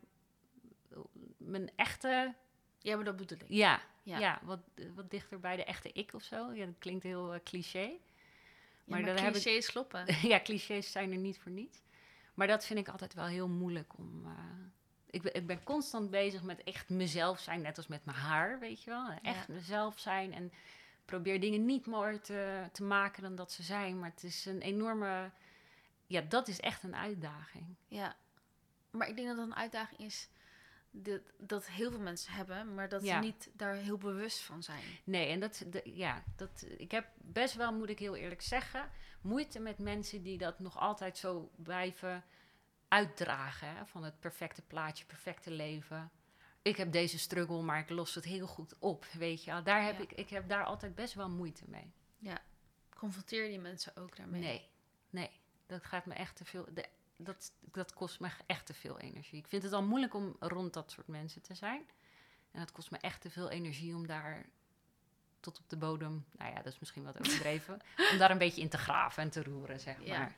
mijn 1.36 1.70
echte 1.76 2.34
Ja, 2.78 2.96
maar 2.96 3.04
dat 3.04 3.16
bedoel 3.16 3.38
ik. 3.38 3.44
Ja, 3.48 3.82
Ja. 4.02 4.18
ja. 4.18 4.40
wat, 4.42 4.60
wat 4.94 5.10
dichter 5.10 5.40
bij 5.40 5.56
de 5.56 5.64
echte 5.64 5.92
ik 5.92 6.14
of 6.14 6.22
zo. 6.22 6.52
Ja, 6.52 6.66
dat 6.66 6.74
klinkt 6.78 7.02
heel 7.02 7.34
eh, 7.34 7.40
cliché. 7.44 7.78
Ja, 7.78 7.96
maar 8.84 9.00
ik- 9.00 9.30
clichés 9.32 9.70
kloppen. 9.70 10.04
ja, 10.28 10.40
clichés 10.40 10.92
zijn 10.92 11.10
er 11.12 11.18
niet 11.18 11.38
voor 11.38 11.52
niets. 11.52 11.78
Maar 12.34 12.46
dat 12.46 12.64
vind 12.64 12.78
ik 12.78 12.88
altijd 12.88 13.14
wel 13.14 13.26
heel 13.26 13.48
moeilijk 13.48 13.98
om... 13.98 14.24
eh, 14.26 14.32
ik, 15.10 15.22
ben, 15.22 15.34
ik 15.34 15.46
ben 15.46 15.62
constant 15.62 16.10
bezig 16.10 16.42
met 16.42 16.62
echt 16.64 16.88
mezelf 16.88 17.40
zijn, 17.40 17.60
net 17.60 17.76
als 17.76 17.86
met 17.86 18.04
mijn 18.04 18.16
haar, 18.16 18.58
weet 18.58 18.82
je 18.82 18.90
wel. 18.90 19.10
Echt 19.22 19.48
mezelf 19.48 19.98
zijn 19.98 20.32
en 20.34 20.52
probeer 21.04 21.40
dingen 21.40 21.64
niet 21.64 21.86
mooier 21.86 22.20
te, 22.20 22.68
te 22.72 22.82
maken 22.82 23.22
dan 23.22 23.34
dat 23.34 23.52
ze 23.52 23.62
zijn. 23.62 23.98
Maar 23.98 24.10
het 24.10 24.22
is 24.24 24.44
een 24.46 24.60
enorme... 24.60 25.30
Ja, 26.06 26.20
dat 26.20 26.48
is 26.48 26.60
echt 26.60 26.82
een 26.82 26.96
uitdaging. 26.96 27.74
Ja, 27.88 28.16
maar 28.90 29.08
ik 29.08 29.16
denk 29.16 29.28
dat 29.28 29.36
dat 29.36 29.46
een 29.46 29.54
uitdaging 29.54 30.00
is 30.00 30.28
dat, 30.90 31.20
dat 31.38 31.66
heel 31.66 31.90
veel 31.90 32.00
mensen 32.00 32.32
hebben, 32.32 32.74
maar 32.74 32.88
dat 32.88 33.02
Ja. 33.02 33.14
ze 33.20 33.26
niet 33.26 33.50
daar 33.52 33.74
heel 33.74 33.98
bewust 33.98 34.38
van 34.40 34.62
zijn. 34.62 34.82
Nee, 35.04 35.28
en 35.28 35.40
dat, 35.40 35.64
de- 35.70 35.90
ja, 35.94 36.22
dat, 36.36 36.66
ik 36.76 36.90
heb 36.90 37.06
best 37.16 37.54
wel, 37.54 37.72
moet 37.72 37.88
ik 37.88 37.98
heel 37.98 38.16
eerlijk 38.16 38.42
zeggen, 38.42 38.90
moeite 39.20 39.60
met 39.60 39.78
mensen 39.78 40.22
die 40.22 40.38
dat 40.38 40.58
nog 40.58 40.78
altijd 40.78 41.18
zo 41.18 41.50
blijven 41.56 42.24
uitdragen. 42.90 43.68
Hè, 43.76 43.86
van 43.86 44.04
het 44.04 44.20
perfecte 44.20 44.62
plaatje, 44.62 45.04
perfecte 45.04 45.50
leven. 45.50 46.10
Ik 46.62 46.76
heb 46.76 46.92
deze 46.92 47.18
struggle, 47.18 47.62
maar 47.62 47.78
ik 47.78 47.90
los 47.90 48.14
het 48.14 48.24
heel 48.24 48.46
goed 48.46 48.74
op, 48.78 49.04
weet 49.04 49.44
je. 49.44 49.62
Daar 49.62 49.84
heb 49.84 49.96
Ja. 49.96 50.02
ik, 50.02 50.12
ik 50.12 50.30
heb 50.30 50.48
daar 50.48 50.64
altijd 50.64 50.94
best 50.94 51.14
wel 51.14 51.30
moeite 51.30 51.64
mee. 51.68 51.92
Confronteer 52.96 53.42
je 53.42 53.48
die 53.48 53.58
mensen 53.58 53.96
ook 53.96 54.16
daarmee? 54.16 54.40
Nee, 54.40 54.68
nee, 55.10 55.30
dat 55.66 55.84
gaat 55.84 56.06
me 56.06 56.14
echt 56.14 56.36
te 56.36 56.44
veel, 56.44 56.66
de, 56.74 56.84
dat, 57.16 57.52
dat 57.60 57.92
kost 57.92 58.20
me 58.20 58.28
echt 58.46 58.66
te 58.66 58.74
veel 58.74 58.98
energie. 58.98 59.38
Ik 59.38 59.48
vind 59.48 59.62
het 59.62 59.72
al 59.72 59.82
moeilijk 59.82 60.14
om 60.14 60.36
rond 60.40 60.72
dat 60.72 60.90
soort 60.90 61.06
mensen 61.06 61.42
te 61.42 61.54
zijn. 61.54 61.82
En 62.50 62.60
het 62.60 62.72
kost 62.72 62.90
me 62.90 62.98
echt 62.98 63.20
te 63.20 63.30
veel 63.30 63.50
energie 63.50 63.94
om 63.94 64.06
daar 64.06 64.46
tot 65.40 65.58
op 65.58 65.68
de 65.68 65.76
bodem, 65.76 66.24
nou 66.32 66.50
ja, 66.50 66.56
dat 66.62 66.72
is 66.72 66.78
misschien 66.78 67.04
wat 67.04 67.18
overdreven, 67.18 67.80
om 68.12 68.18
daar 68.18 68.30
een 68.30 68.38
beetje 68.38 68.60
in 68.62 68.68
te 68.68 68.78
graven 68.78 69.22
en 69.22 69.30
te 69.30 69.42
roeren, 69.42 69.80
zeg 69.80 70.04
Ja. 70.04 70.18
maar. 70.18 70.28
Ja. 70.28 70.34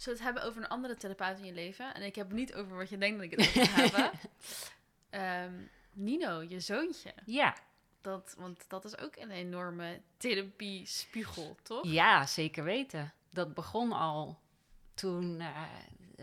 Zullen 0.00 0.18
het 0.18 0.26
hebben 0.26 0.44
over 0.44 0.62
een 0.62 0.68
andere 0.68 0.96
therapeut 0.96 1.38
in 1.38 1.44
je 1.44 1.52
leven? 1.52 1.94
En 1.94 2.02
ik 2.02 2.14
heb 2.14 2.26
het 2.26 2.36
niet 2.36 2.54
over 2.54 2.76
wat 2.76 2.88
je 2.88 2.98
denkt 2.98 3.16
dat 3.16 3.24
ik 3.32 3.38
het 3.38 3.48
over 3.48 3.66
ga 3.66 3.80
hebben. 3.80 4.10
Ehm, 5.10 5.54
Nino, 5.92 6.42
je 6.42 6.60
zoontje. 6.60 7.12
Ja, 7.24 7.56
Dat, 8.00 8.34
want 8.38 8.64
dat 8.68 8.84
is 8.84 8.98
ook 8.98 9.16
een 9.16 9.30
enorme 9.30 10.00
therapie-spiegel, 10.16 11.56
toch? 11.62 11.84
ja, 11.86 12.26
zeker 12.26 12.64
weten. 12.64 13.12
Dat 13.30 13.54
begon 13.54 13.92
al 13.92 14.38
toen, 14.94 15.40
eh, 15.40 15.62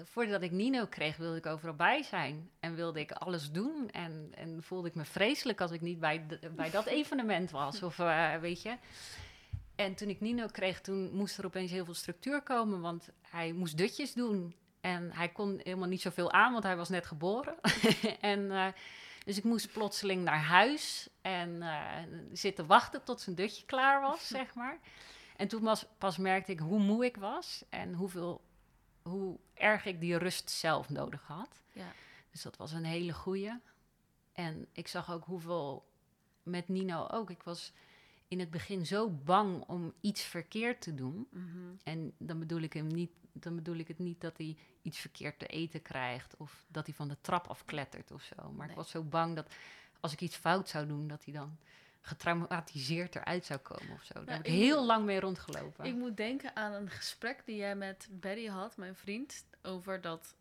voordat 0.04 0.42
ik 0.42 0.52
Nino 0.52 0.86
kreeg, 0.86 1.18
wilde 1.18 1.38
ik 1.38 1.46
overal 1.46 1.76
bij 1.76 2.04
zijn. 2.04 2.50
En 2.60 2.76
wilde 2.76 3.00
ik 3.00 3.12
alles 3.12 3.52
doen. 3.52 3.90
En, 3.90 4.32
en 4.36 4.64
voelde 4.64 4.88
ik 4.88 4.96
me 4.96 5.06
vreselijk 5.06 5.62
als 5.62 5.72
ik 5.72 5.82
niet 5.82 6.00
bij, 6.00 6.26
bij 6.56 6.70
dat 6.70 6.86
evenement 7.00 7.52
was. 7.52 7.84
Of 7.84 8.00
eh, 8.00 8.36
weet 8.36 8.62
je. 8.62 8.78
En 9.78 9.96
toen 9.96 10.10
ik 10.10 10.20
Nino 10.20 10.48
kreeg, 10.48 10.82
toen 10.82 11.12
moest 11.14 11.38
er 11.38 11.46
opeens 11.46 11.72
heel 11.72 11.86
veel 11.86 11.94
structuur 11.94 12.42
komen. 12.42 12.82
Want 12.82 13.10
hij 13.22 13.54
moest 13.54 13.78
dutjes 13.78 14.14
doen. 14.14 14.56
En 14.82 15.12
hij 15.12 15.30
kon 15.30 15.60
helemaal 15.64 15.88
niet 15.88 16.02
zoveel 16.02 16.32
aan, 16.32 16.52
want 16.52 16.64
hij 16.64 16.76
was 16.76 16.90
net 16.90 17.06
geboren. 17.06 17.56
en, 18.22 18.52
eh, 18.52 18.68
dus 19.26 19.38
ik 19.38 19.44
moest 19.44 19.72
plotseling 19.72 20.24
naar 20.24 20.42
huis 20.42 21.10
en 21.22 21.62
eh, 21.62 22.04
zitten 22.32 22.66
wachten 22.66 23.04
tot 23.04 23.22
zijn 23.22 23.36
dutje 23.36 23.66
klaar 23.66 24.02
was, 24.02 24.28
zeg 24.38 24.54
maar. 24.54 24.80
En 25.36 25.48
toen 25.48 25.62
was, 25.62 25.86
pas 25.98 26.18
merkte 26.18 26.52
ik 26.52 26.60
hoe 26.60 26.80
moe 26.80 27.06
ik 27.06 27.18
was 27.18 27.64
en 27.70 27.94
hoeveel, 27.94 28.42
hoe 29.02 29.38
erg 29.54 29.86
ik 29.86 30.00
die 30.00 30.18
rust 30.18 30.50
zelf 30.50 30.90
nodig 30.90 31.22
had. 31.28 31.62
Ja. 31.72 31.92
Dus 32.32 32.42
dat 32.42 32.58
was 32.58 32.72
een 32.72 32.86
hele 32.86 33.14
goeie. 33.14 33.60
En 34.34 34.68
ik 34.72 34.88
zag 34.88 35.12
ook 35.12 35.26
hoeveel 35.26 35.88
met 36.44 36.68
Nino 36.68 37.08
ook. 37.08 37.30
Ik 37.30 37.44
was 37.44 37.74
in 38.28 38.40
het 38.40 38.50
begin 38.50 38.86
zo 38.86 39.10
bang 39.10 39.64
om 39.68 39.94
iets 40.02 40.22
verkeerd 40.24 40.82
te 40.82 40.96
doen. 40.96 41.28
Mhm. 41.32 41.58
En 41.84 42.14
dan 42.18 42.40
bedoel 42.40 42.62
ik 42.62 42.74
hem 42.74 42.88
niet, 42.88 43.12
dan 43.32 43.56
bedoel 43.56 43.76
ik 43.76 43.88
het 43.88 44.00
niet 44.00 44.22
dat 44.22 44.38
hij 44.38 44.58
iets 44.82 45.00
verkeerd 45.00 45.40
te 45.40 45.46
eten 45.48 45.82
krijgt 45.82 46.36
of 46.38 46.66
dat 46.68 46.86
hij 46.86 46.96
van 46.96 47.08
de 47.08 47.18
trap 47.22 47.48
afklettert 47.48 48.12
of 48.12 48.22
zo. 48.24 48.36
Maar 48.52 48.58
Nee. 48.66 48.70
ik 48.70 48.76
was 48.76 48.90
zo 48.90 49.04
bang 49.04 49.36
dat 49.36 49.54
als 50.00 50.14
ik 50.14 50.22
iets 50.22 50.36
fout 50.36 50.70
zou 50.70 50.88
doen, 50.88 51.08
dat 51.08 51.24
hij 51.26 51.34
dan 51.34 51.58
getraumatiseerd 52.02 53.16
eruit 53.16 53.46
zou 53.46 53.60
komen 53.60 53.94
of 53.94 54.04
zo. 54.04 54.14
Daar 54.14 54.36
heb 54.36 54.46
ik 54.46 54.52
ik- 54.54 54.60
heel 54.60 54.86
lang 54.86 55.06
mee 55.06 55.20
rondgelopen. 55.20 55.86
Ik 55.86 55.96
moet 55.96 56.18
denken 56.18 56.56
aan 56.56 56.74
een 56.74 56.90
gesprek 56.90 57.42
die 57.46 57.56
jij 57.56 57.76
met 57.76 58.08
Betty 58.12 58.48
had, 58.48 58.78
mijn 58.78 58.96
vriend, 58.96 59.46
over 59.62 60.02
dat 60.02 60.36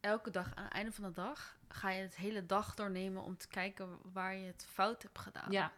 elke 0.00 0.30
dag 0.30 0.54
aan 0.54 0.64
het 0.64 0.72
einde 0.72 0.92
van 0.92 1.04
de 1.04 1.12
dag 1.12 1.58
ga 1.68 1.90
je 1.90 2.02
het 2.02 2.16
hele 2.16 2.46
dag 2.46 2.74
doornemen 2.74 3.22
om 3.22 3.36
te 3.36 3.48
kijken 3.48 3.98
waar 4.12 4.34
je 4.36 4.46
het 4.46 4.66
fout 4.70 5.02
hebt 5.02 5.18
gedaan. 5.18 5.50
ja, 5.52 5.72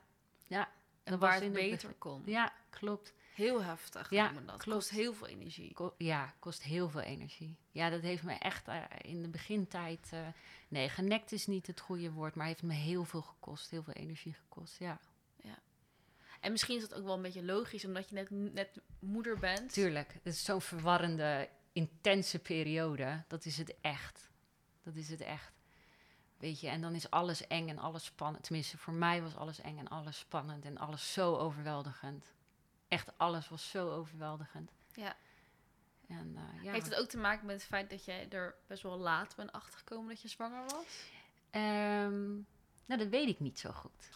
ja. 0.46 0.68
En 1.04 1.18
waar 1.18 1.40
het 1.40 1.52
beter 1.52 1.92
kon. 1.98 2.22
Ja, 2.26 2.52
klopt. 2.70 3.12
Heel 3.34 3.62
heftig. 3.62 4.10
Ja, 4.10 4.24
Ja, 4.24 4.32
dat. 4.32 4.44
klopt. 4.44 4.64
Kost 4.78 4.90
heel 4.90 5.14
veel 5.14 5.26
energie. 5.26 5.72
Ko- 5.72 5.94
ja, 5.98 6.34
kost 6.38 6.62
heel 6.62 6.88
veel 6.88 7.00
energie. 7.00 7.56
Ja, 7.70 7.90
dat 7.90 8.02
heeft 8.02 8.22
me 8.22 8.32
echt 8.34 8.68
eh, 8.68 8.82
in 9.02 9.22
de 9.22 9.28
begintijd... 9.28 10.08
eh, 10.12 10.26
nee, 10.68 10.88
genekt 10.88 11.32
is 11.32 11.46
niet 11.46 11.66
het 11.66 11.80
goede 11.80 12.10
woord, 12.12 12.34
maar 12.34 12.46
heeft 12.46 12.62
me 12.62 12.72
heel 12.72 13.04
veel 13.04 13.22
gekost. 13.22 13.70
Heel 13.70 13.82
veel 13.82 13.92
energie 13.94 14.32
gekost, 14.34 14.78
ja. 14.78 14.98
En 16.40 16.50
misschien 16.52 16.76
is 16.76 16.82
dat 16.88 16.94
ook 16.94 17.04
wel 17.04 17.14
een 17.14 17.22
beetje 17.22 17.44
logisch, 17.44 17.84
omdat 17.84 18.08
je 18.08 18.14
net, 18.14 18.30
net 18.30 18.80
moeder 18.98 19.38
bent. 19.38 19.72
Tuurlijk, 19.72 20.12
het 20.12 20.26
is 20.26 20.44
zo'n 20.44 20.60
verwarrende, 20.60 21.48
intense 21.72 22.38
periode. 22.38 23.22
Dat 23.28 23.44
is 23.44 23.58
het 23.58 23.74
echt. 23.80 24.30
Dat 24.82 24.94
is 24.96 25.08
het 25.08 25.20
echt. 25.20 25.52
Weet 26.44 26.60
je, 26.60 26.68
en 26.68 26.80
dan 26.80 26.94
is 26.94 27.10
alles 27.10 27.46
eng 27.46 27.68
en 27.68 27.78
alles 27.78 28.04
spannend. 28.04 28.44
Tenminste, 28.44 28.78
voor 28.78 28.92
mij 28.92 29.22
was 29.22 29.36
alles 29.36 29.60
eng 29.60 29.78
en 29.78 29.88
alles 29.88 30.18
spannend 30.18 30.64
en 30.64 30.78
alles 30.78 31.12
zo 31.12 31.36
overweldigend. 31.36 32.26
Echt 32.88 33.18
alles 33.18 33.48
was 33.48 33.70
zo 33.70 33.90
overweldigend. 33.90 34.70
Ja. 34.94 35.16
En, 36.08 36.36
eh, 36.36 36.62
ja. 36.64 36.72
Heeft 36.72 36.86
het 36.86 36.94
ook 36.94 37.08
te 37.08 37.16
maken 37.18 37.46
met 37.46 37.56
het 37.56 37.64
feit 37.64 37.90
dat 37.90 38.04
jij 38.04 38.28
er 38.30 38.54
best 38.66 38.82
wel 38.82 38.98
laat 38.98 39.36
bent 39.36 39.52
achtergekomen 39.52 40.08
dat 40.08 40.20
je 40.22 40.28
zwanger 40.28 40.62
was? 40.64 41.10
Ehm, 41.50 42.32
nou, 42.86 42.98
dat 43.00 43.08
weet 43.08 43.28
ik 43.28 43.40
niet 43.40 43.58
zo 43.58 43.70
goed. 43.70 44.08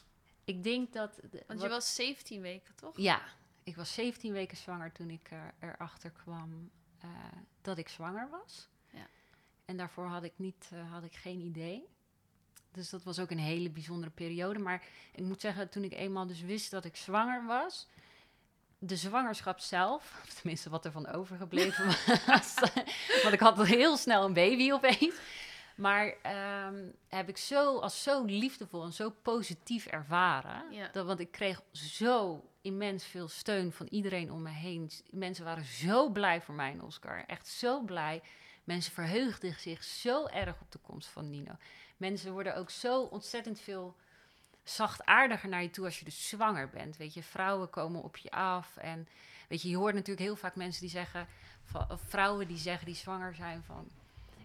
Ik 0.44 0.62
denk 0.62 0.92
dat... 0.92 1.18
de- 1.30 1.44
Want 1.46 1.60
je 1.60 1.68
was 1.68 1.94
17 1.94 2.40
weken, 2.40 2.74
toch? 2.74 2.96
Ja, 2.96 3.22
ik 3.62 3.76
was 3.76 3.94
17 3.94 4.32
weken 4.32 4.56
zwanger 4.56 4.92
toen 4.92 5.10
ik 5.10 5.30
er, 5.30 5.54
erachter 5.60 6.10
kwam 6.10 6.70
eh, 6.98 7.08
dat 7.60 7.78
ik 7.78 7.88
zwanger 7.88 8.28
was. 8.30 8.68
Ja. 8.90 9.06
En 9.64 9.76
daarvoor 9.76 10.06
had 10.06 10.22
ik, 10.22 10.32
niet, 10.36 10.68
eh, 10.72 10.92
had 10.92 11.04
ik 11.04 11.14
geen 11.16 11.40
idee. 11.40 11.96
Dus 12.78 12.90
dat 12.90 13.02
was 13.02 13.18
ook 13.18 13.30
een 13.30 13.38
hele 13.38 13.70
bijzondere 13.70 14.10
periode. 14.10 14.58
Maar 14.58 14.82
ik 15.12 15.24
moet 15.24 15.40
zeggen, 15.40 15.68
toen 15.68 15.84
ik 15.84 15.92
eenmaal 15.92 16.26
dus 16.26 16.40
wist 16.40 16.70
dat 16.70 16.84
ik 16.84 16.96
zwanger 16.96 17.46
was... 17.46 17.88
De 18.80 18.96
zwangerschap 18.96 19.58
zelf, 19.58 20.02
of 20.26 20.34
tenminste 20.34 20.70
wat 20.70 20.84
er 20.84 20.92
van 20.92 21.08
overgebleven 21.08 21.86
was... 22.26 22.54
want 23.22 23.34
ik 23.34 23.40
had 23.40 23.58
al 23.58 23.64
heel 23.64 23.96
snel 23.96 24.24
een 24.24 24.32
baby 24.32 24.72
opeens... 24.72 25.14
Maar 25.76 26.14
ehm, 26.22 26.84
heb 27.08 27.28
ik 27.28 27.36
zo 27.36 27.78
als 27.78 28.02
zo 28.02 28.24
liefdevol 28.24 28.84
en 28.84 28.92
zo 28.92 29.10
positief 29.22 29.86
ervaren. 29.86 30.62
Ja. 30.70 30.88
Dat, 30.92 31.06
want 31.06 31.20
ik 31.20 31.30
kreeg 31.30 31.62
zo 31.72 32.44
immens 32.60 33.04
veel 33.04 33.28
steun 33.28 33.72
van 33.72 33.86
iedereen 33.90 34.32
om 34.32 34.42
me 34.42 34.50
heen. 34.50 34.90
Mensen 35.10 35.44
waren 35.44 35.64
zo 35.64 36.10
blij 36.10 36.40
voor 36.40 36.54
mij 36.54 36.72
en 36.72 36.82
Oscar. 36.82 37.24
Echt 37.26 37.46
zo 37.46 37.80
blij. 37.80 38.22
Mensen 38.64 38.92
verheugden 38.92 39.54
zich 39.60 39.84
zo 39.84 40.26
erg 40.26 40.60
op 40.60 40.72
de 40.72 40.78
komst 40.78 41.08
van 41.08 41.30
Nino. 41.30 41.52
Mensen 41.98 42.32
worden 42.32 42.56
ook 42.56 42.70
zo 42.70 43.02
ontzettend 43.02 43.60
veel 43.60 43.96
zachtaardiger 44.62 45.48
naar 45.48 45.62
je 45.62 45.70
toe 45.70 45.84
als 45.84 45.98
je 45.98 46.04
dus 46.04 46.28
zwanger 46.28 46.68
bent. 46.68 46.96
Weet 46.96 47.14
je, 47.14 47.22
vrouwen 47.22 47.70
komen 47.70 48.02
op 48.02 48.16
je 48.16 48.30
af. 48.30 48.76
En 48.76 49.08
weet 49.48 49.62
je, 49.62 49.68
je 49.68 49.76
hoort 49.76 49.94
natuurlijk 49.94 50.26
heel 50.26 50.36
vaak 50.36 50.56
mensen 50.56 50.80
die 50.80 50.90
zeggen, 50.90 51.26
vrouwen 52.06 52.48
die 52.48 52.56
zeggen 52.56 52.86
die 52.86 52.94
zwanger 52.94 53.34
zijn 53.34 53.62
van. 53.62 53.88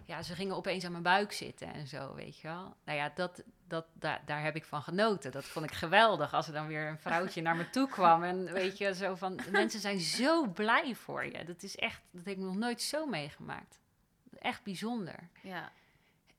Ja, 0.06 0.22
ze 0.22 0.36
gingen 0.36 0.56
opeens 0.56 0.86
aan 0.86 0.92
mijn 0.92 1.04
buik 1.04 1.32
zitten 1.32 1.74
en 1.74 1.88
zo, 1.88 2.14
weet 2.14 2.40
je 2.40 2.48
wel. 2.48 2.76
Nou 2.84 2.98
ja, 2.98 3.12
dat, 3.16 3.44
dat, 3.68 3.86
daar, 3.94 4.22
daar 4.26 4.44
heb 4.44 4.56
ik 4.56 4.66
van 4.66 4.82
genoten. 4.82 5.32
Dat 5.32 5.46
vond 5.46 5.66
ik 5.66 5.72
geweldig 5.72 6.34
als 6.34 6.48
er 6.48 6.54
dan 6.54 6.68
weer 6.68 6.88
een 6.88 7.00
vrouwtje 7.00 7.42
naar 7.42 7.56
me 7.56 7.70
toe 7.70 7.90
kwam. 7.90 8.24
En 8.24 8.54
weet 8.54 8.78
je, 8.78 8.96
zo 8.96 9.16
van, 9.16 9.40
mensen 9.52 9.80
zijn 9.80 10.00
zo 10.00 10.48
blij 10.48 10.96
voor 10.96 11.26
je. 11.26 11.44
Dat 11.46 11.64
is 11.64 11.76
echt, 11.76 12.02
dat 12.12 12.26
heb 12.26 12.38
ik 12.38 12.44
nog 12.44 12.56
nooit 12.56 12.82
zo 12.82 13.06
meegemaakt. 13.06 13.80
Echt 14.40 14.64
bijzonder. 14.64 15.30
Ja. 15.42 15.72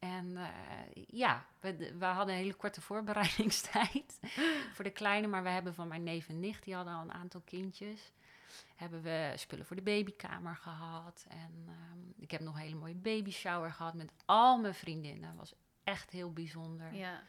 En 0.05 0.37
eh, 0.37 1.05
ja, 1.07 1.47
we, 1.61 1.97
we 1.99 2.05
hadden 2.05 2.35
een 2.35 2.41
hele 2.41 2.55
korte 2.55 2.81
voorbereidingstijd 2.81 4.19
voor 4.75 4.85
de 4.85 4.91
kleine. 4.91 5.27
Maar 5.27 5.43
we 5.43 5.49
hebben 5.49 5.75
van 5.75 5.89
mijn 5.89 6.03
neef 6.03 6.29
en 6.29 6.41
nicht, 6.41 6.65
die 6.65 6.75
hadden 6.75 6.95
al 6.95 7.03
een 7.03 7.13
aantal 7.13 7.41
kindjes. 7.45 8.13
Hebben 8.77 9.03
we 9.03 9.33
spullen 9.37 9.67
voor 9.67 9.77
de 9.77 9.83
babykamer 9.83 10.57
gehad. 10.57 11.25
En 11.29 11.65
ehm, 11.67 12.23
ik 12.23 12.31
heb 12.31 12.41
nog 12.41 12.55
een 12.55 12.61
hele 12.61 12.75
mooie 12.75 12.95
babyshower 12.95 13.73
gehad 13.73 13.95
met 13.95 14.13
al 14.25 14.59
mijn 14.59 14.75
vriendinnen. 14.75 15.37
was 15.37 15.55
echt 15.85 16.11
heel 16.11 16.33
bijzonder. 16.33 16.95
Ja, 16.95 17.23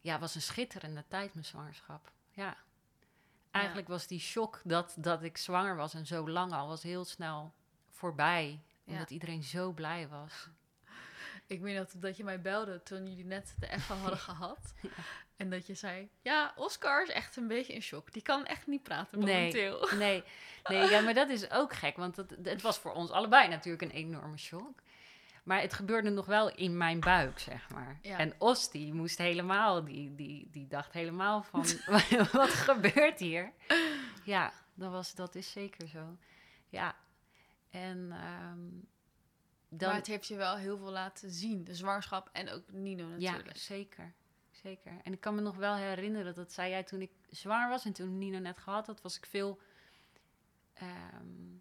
Ja. 0.00 0.12
het 0.12 0.20
was 0.20 0.34
een 0.34 0.42
schitterende 0.42 1.04
tijd, 1.08 1.34
mijn 1.34 1.46
zwangerschap. 1.46 2.12
Ja. 2.30 2.56
Eigenlijk 3.50 3.88
was 3.88 4.06
die 4.06 4.20
shock 4.20 4.60
dat, 4.64 4.94
dat 4.98 5.22
ik 5.22 5.36
zwanger 5.36 5.76
was 5.76 5.94
en 5.94 6.06
zo 6.06 6.28
lang 6.28 6.52
al, 6.52 6.68
was 6.68 6.82
heel 6.82 7.04
snel 7.04 7.52
voorbij. 7.90 8.62
Ja. 8.84 8.92
Omdat 8.92 9.10
iedereen 9.10 9.42
zo 9.42 9.72
blij 9.72 10.08
was. 10.08 10.48
Ik 11.48 11.60
weet 11.60 11.76
dat, 11.76 11.94
dat 11.96 12.16
je 12.16 12.24
mij 12.24 12.40
belde 12.40 12.82
toen 12.82 13.08
jullie 13.08 13.24
net 13.24 13.54
de 13.58 13.66
echo 13.66 13.94
hadden 13.94 14.18
gehad. 14.30 14.74
En 15.36 15.50
dat 15.50 15.66
je 15.66 15.74
zei, 15.74 16.08
ja, 16.22 16.52
Oscar 16.56 17.02
is 17.02 17.08
echt 17.08 17.36
een 17.36 17.48
beetje 17.48 17.72
in 17.72 17.82
shock. 17.82 18.12
Die 18.12 18.22
kan 18.22 18.46
echt 18.46 18.66
niet 18.66 18.82
praten 18.82 19.18
Nee. 19.18 19.34
momenteel. 19.34 19.88
Nee, 19.98 20.22
nee 20.64 20.88
ja, 20.90 21.00
maar 21.00 21.14
dat 21.14 21.28
is 21.28 21.50
ook 21.50 21.72
gek, 21.74 21.96
want 21.96 22.16
het, 22.16 22.36
het 22.42 22.62
was 22.62 22.78
voor 22.78 22.92
ons 22.92 23.10
allebei 23.10 23.48
natuurlijk 23.48 23.82
een 23.82 23.98
enorme 23.98 24.36
shock. 24.38 24.82
Maar 25.44 25.60
het 25.60 25.72
gebeurde 25.74 26.10
nog 26.10 26.26
wel 26.26 26.54
in 26.54 26.76
mijn 26.76 27.00
buik, 27.00 27.38
zeg 27.38 27.70
maar. 27.70 27.98
Ja. 28.02 28.18
En 28.18 28.34
Os, 28.38 28.70
die 28.70 28.94
moest 28.94 29.18
helemaal, 29.18 29.84
die, 29.84 30.14
die, 30.14 30.48
die 30.50 30.66
dacht 30.66 30.92
helemaal 30.92 31.42
van, 31.42 31.64
wat 32.32 32.48
gebeurt 32.50 33.18
hier? 33.18 33.52
Ja, 34.24 34.52
dat, 34.74 34.90
was, 34.90 35.14
dat 35.14 35.34
is 35.34 35.52
zeker 35.52 35.88
zo. 35.88 36.16
Ja, 36.68 36.96
en 37.70 38.08
ehm, 38.12 38.66
dan... 39.68 39.88
Maar 39.88 39.96
het 39.98 40.06
heeft 40.06 40.26
je 40.26 40.36
wel 40.36 40.56
heel 40.56 40.76
veel 40.78 40.90
laten 40.90 41.30
zien. 41.30 41.64
De 41.64 41.74
zwangerschap 41.74 42.28
en 42.32 42.50
ook 42.50 42.72
Nino 42.72 43.08
Ja, 43.18 43.30
natuurlijk. 43.30 43.56
zeker. 43.58 44.12
Zeker. 44.50 44.92
En 45.02 45.12
ik 45.12 45.20
kan 45.20 45.34
me 45.34 45.40
nog 45.40 45.56
wel 45.56 45.74
herinneren, 45.74 46.34
dat 46.34 46.52
zei 46.52 46.70
jij 46.70 46.82
toen 46.82 47.00
ik 47.00 47.10
zwanger 47.30 47.68
was 47.68 47.84
en 47.84 47.92
toen 47.92 48.18
Nino 48.18 48.38
net 48.38 48.58
gehad 48.58 48.86
had, 48.86 49.00
was 49.02 49.16
ik 49.16 49.26
veel. 49.26 49.58
ehm, 50.74 51.56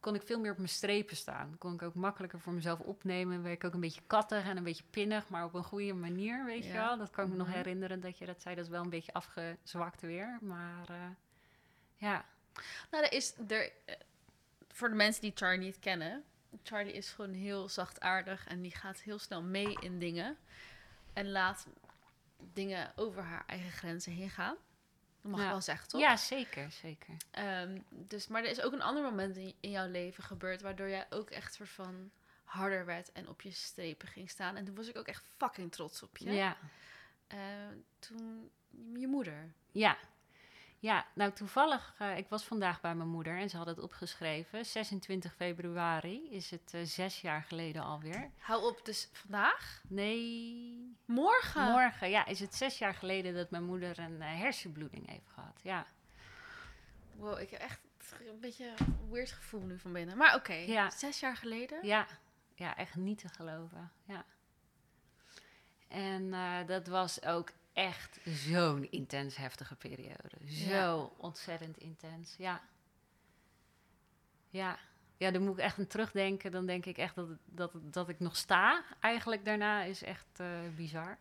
kon 0.00 0.14
ik 0.14 0.22
veel 0.22 0.40
meer 0.40 0.50
op 0.50 0.56
mijn 0.56 0.68
strepen 0.68 1.16
staan. 1.16 1.58
Kon 1.58 1.74
ik 1.74 1.82
ook 1.82 1.94
makkelijker 1.94 2.40
voor 2.40 2.52
mezelf 2.52 2.80
opnemen. 2.80 3.42
Werd 3.42 3.54
ik 3.54 3.64
ook 3.64 3.74
een 3.74 3.80
beetje 3.80 4.02
kattig 4.06 4.44
en 4.44 4.56
een 4.56 4.62
beetje 4.62 4.84
pinnig, 4.90 5.28
maar 5.28 5.44
op 5.44 5.54
een 5.54 5.64
goede 5.64 5.92
manier, 5.92 6.44
weet 6.44 6.64
je 6.64 6.72
Ja. 6.72 6.74
wel. 6.86 6.98
Dat 6.98 7.10
kan 7.10 7.24
ik 7.24 7.30
me 7.30 7.36
nog 7.36 7.46
Mhm. 7.46 7.56
herinneren 7.56 8.00
dat 8.00 8.18
je 8.18 8.26
dat 8.26 8.42
zei. 8.42 8.54
Dat 8.54 8.64
is 8.64 8.70
wel 8.70 8.82
een 8.82 8.90
beetje 8.90 9.12
afgezwakt 9.12 10.00
weer. 10.00 10.38
Maar 10.40 10.88
eh, 10.90 10.96
ja, 11.94 12.24
Nou, 12.90 13.04
er 13.04 13.12
is 13.12 13.34
er, 13.48 13.72
eh, 13.84 13.94
voor 14.68 14.88
de 14.88 14.94
mensen 14.94 15.22
die 15.22 15.32
Charlie 15.34 15.58
niet 15.66 15.78
kennen. 15.78 16.24
Charlie 16.62 16.92
is 16.92 17.10
gewoon 17.10 17.32
heel 17.32 17.68
zachtaardig 17.68 18.46
en 18.46 18.62
die 18.62 18.74
gaat 18.76 19.00
heel 19.00 19.18
snel 19.18 19.42
mee 19.42 19.76
in 19.80 19.98
dingen. 19.98 20.36
En 21.12 21.30
laat 21.30 21.66
dingen 22.52 22.92
over 22.96 23.22
haar 23.22 23.44
eigen 23.46 23.70
grenzen 23.70 24.12
heen 24.12 24.30
gaan. 24.30 24.56
Dat 25.20 25.30
mag 25.30 25.40
Ja. 25.40 25.48
wel 25.48 25.60
zeggen, 25.60 25.88
toch? 25.88 26.00
ja 26.00 26.16
zeker, 26.16 26.70
zeker. 26.70 27.16
Ehm, 27.30 27.80
dus, 27.88 28.28
maar 28.28 28.42
er 28.44 28.50
is 28.50 28.60
ook 28.62 28.72
een 28.72 28.82
ander 28.82 29.02
moment 29.02 29.36
in, 29.36 29.54
in 29.60 29.70
jouw 29.70 29.88
leven 29.88 30.24
gebeurd... 30.24 30.60
waardoor 30.60 30.88
jij 30.88 31.06
ook 31.10 31.30
echt 31.30 31.54
soort 31.54 31.68
van 31.68 32.10
harder 32.44 32.84
werd 32.86 33.12
en 33.12 33.28
op 33.28 33.40
je 33.40 33.50
strepen 33.50 34.08
ging 34.08 34.30
staan. 34.30 34.56
En 34.56 34.64
toen 34.64 34.74
was 34.74 34.88
ik 34.88 34.96
ook 34.96 35.06
echt 35.06 35.24
fucking 35.36 35.72
trots 35.72 36.02
op 36.02 36.16
je. 36.16 36.32
Ja. 36.32 36.56
Eh, 37.26 37.38
toen 37.98 38.50
je 38.94 39.06
moeder. 39.06 39.52
Ja. 39.70 39.96
Ja, 40.82 41.06
nou 41.14 41.32
toevallig, 41.32 41.94
eh, 41.98 42.16
ik 42.16 42.28
was 42.28 42.44
vandaag 42.44 42.80
bij 42.80 42.94
mijn 42.94 43.08
moeder 43.08 43.38
en 43.38 43.50
ze 43.50 43.56
had 43.56 43.66
het 43.66 43.78
opgeschreven. 43.78 44.64
26 44.66 45.34
februari 45.34 46.30
is 46.30 46.50
het 46.50 46.74
eh, 46.74 46.80
zes 46.84 47.20
jaar 47.20 47.42
geleden 47.42 47.82
alweer. 47.82 48.30
Hou 48.38 48.64
op, 48.64 48.84
dus 48.84 49.08
vandaag? 49.12 49.82
Nee, 49.88 50.96
Morgen? 51.04 51.70
morgen 51.70 52.10
ja, 52.10 52.26
is 52.26 52.40
het 52.40 52.54
zes 52.54 52.78
jaar 52.78 52.94
geleden 52.94 53.34
dat 53.34 53.50
mijn 53.50 53.64
moeder 53.64 53.98
een 53.98 54.22
eh, 54.22 54.38
hersenbloeding 54.38 55.08
heeft 55.08 55.28
gehad. 55.34 55.60
Ja, 55.62 55.86
Wow, 57.16 57.38
ik 57.40 57.50
heb 57.50 57.60
echt 57.60 57.80
een 58.28 58.40
beetje 58.40 58.72
een 58.78 59.08
weird 59.10 59.30
gevoel 59.32 59.60
nu 59.60 59.78
van 59.78 59.92
binnen. 59.92 60.16
Maar 60.16 60.34
oké, 60.34 60.52
Ja. 60.54 60.90
zes 60.90 61.20
jaar 61.20 61.36
geleden? 61.36 61.86
ja, 61.86 62.06
ja 62.54 62.76
echt 62.76 62.96
niet 62.96 63.18
te 63.18 63.28
geloven. 63.28 63.92
Ja. 64.04 64.24
En 65.88 66.30
dat 66.66 66.86
was 66.86 67.24
ook 67.24 67.50
echt 67.72 68.18
zo'n 68.24 68.90
intens 68.90 69.36
heftige 69.36 69.76
periode. 69.76 70.30
Zo 70.46 70.68
Ja. 70.70 71.08
ontzettend 71.16 71.76
intens, 71.78 72.34
ja. 72.38 72.62
Ja. 74.48 74.78
Ja, 75.16 75.30
dan 75.30 75.42
moet 75.42 75.58
ik 75.58 75.64
echt 75.64 75.78
aan 75.78 75.86
terugdenken. 75.86 76.50
Dan 76.50 76.66
denk 76.66 76.86
ik 76.86 76.98
echt 76.98 77.14
dat, 77.14 77.28
dat, 77.44 77.72
dat 77.74 78.08
ik 78.08 78.20
nog 78.20 78.36
sta. 78.36 78.84
Eigenlijk 79.00 79.44
daarna 79.44 79.82
is 79.82 80.02
echt 80.02 80.26
eh, 80.40 80.46
bizar. 80.76 81.18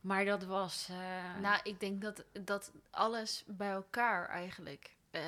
Maar 0.00 0.24
dat 0.24 0.44
was... 0.44 0.88
eh, 0.90 1.38
Nou, 1.40 1.60
ik 1.62 1.80
denk 1.80 2.02
dat, 2.02 2.24
dat 2.32 2.72
alles 2.90 3.44
bij 3.46 3.70
elkaar 3.70 4.28
eigenlijk... 4.28 4.96
eh, 5.10 5.22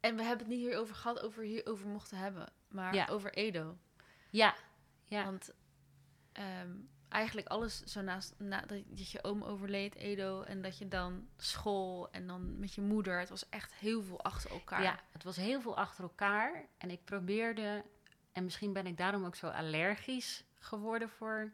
en 0.00 0.16
we 0.16 0.22
hebben 0.22 0.46
het 0.46 0.56
niet 0.56 0.66
hierover 0.66 0.94
gehad, 0.94 1.20
over 1.20 1.42
hierover 1.42 1.86
mochten 1.88 2.16
hebben. 2.18 2.48
Maar 2.68 2.94
Ja. 2.94 3.06
over 3.06 3.32
Edo. 3.34 3.76
ja, 4.30 4.54
ja, 5.04 5.24
Want 5.24 5.52
ehm, 6.32 6.70
eigenlijk 7.12 7.46
alles 7.46 7.82
zo 7.82 8.00
naast... 8.00 8.34
Na, 8.38 8.60
dat 8.60 8.82
dat 8.86 9.10
je 9.10 9.24
oom 9.24 9.42
overleed, 9.42 9.94
Edo. 9.94 10.42
En 10.42 10.62
dat 10.62 10.78
je 10.78 10.88
dan 10.88 11.28
school 11.36 12.10
en 12.10 12.26
dan 12.26 12.58
met 12.58 12.74
je 12.74 12.80
moeder. 12.80 13.18
Het 13.18 13.28
was 13.28 13.48
echt 13.48 13.74
heel 13.74 14.02
veel 14.02 14.22
achter 14.22 14.50
elkaar. 14.50 14.82
Ja, 14.82 15.00
het 15.12 15.24
was 15.24 15.36
heel 15.36 15.60
veel 15.60 15.76
achter 15.76 16.02
elkaar. 16.02 16.64
En 16.78 16.90
ik 16.90 17.04
probeerde, 17.04 17.84
en 18.32 18.44
misschien 18.44 18.72
ben 18.72 18.86
ik 18.86 18.96
daarom 18.96 19.24
ook 19.24 19.36
zo 19.36 19.46
allergisch 19.46 20.44
geworden 20.58 21.08
voor 21.08 21.52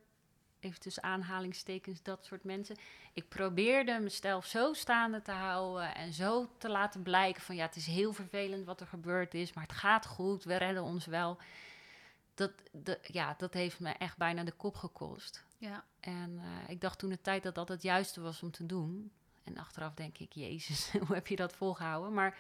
even 0.61 0.81
tussen 0.81 1.03
aanhalingstekens, 1.03 2.03
dat 2.03 2.25
soort 2.25 2.45
mensen. 2.45 2.77
Ik 3.13 3.29
probeerde 3.29 3.99
mezelf 4.01 4.47
zo 4.47 4.73
staande 4.73 5.23
te 5.23 5.33
houden 5.33 5.95
en 5.95 6.13
zo 6.13 6.49
te 6.59 6.69
laten 6.69 7.03
blijken 7.03 7.43
van 7.43 7.57
ja, 7.57 7.67
het 7.67 7.77
is 7.77 7.87
heel 7.87 8.13
vervelend 8.13 8.67
wat 8.67 8.81
er 8.81 8.87
gebeurd 8.87 9.35
is, 9.35 9.53
maar 9.53 9.65
het 9.65 9.73
gaat 9.73 10.07
goed, 10.07 10.45
we 10.45 10.57
redden 10.57 10.83
ons 10.83 11.07
wel. 11.07 11.39
Dat, 12.35 12.53
de, 12.73 12.99
ja, 13.03 13.35
dat 13.39 13.55
heeft 13.55 13.81
me 13.81 13.91
echt 13.91 14.17
bijna 14.17 14.45
de 14.45 14.53
kop 14.53 14.77
gekost. 14.77 15.45
Ja. 15.59 15.85
En 16.01 16.39
eh, 16.39 16.69
ik 16.71 16.81
dacht 16.81 16.99
toen 16.99 17.11
de 17.11 17.21
tijd 17.21 17.43
dat 17.43 17.55
dat 17.55 17.69
het 17.69 17.83
juiste 17.83 18.21
was 18.21 18.43
om 18.43 18.51
te 18.51 18.67
doen. 18.67 19.13
En 19.45 19.59
achteraf 19.59 19.95
denk 19.95 20.19
ik, 20.19 20.33
Jezus, 20.33 20.91
hoe 21.07 21.15
heb 21.15 21.27
je 21.27 21.37
dat 21.37 21.53
volgehouden? 21.55 22.13
Maar 22.15 22.37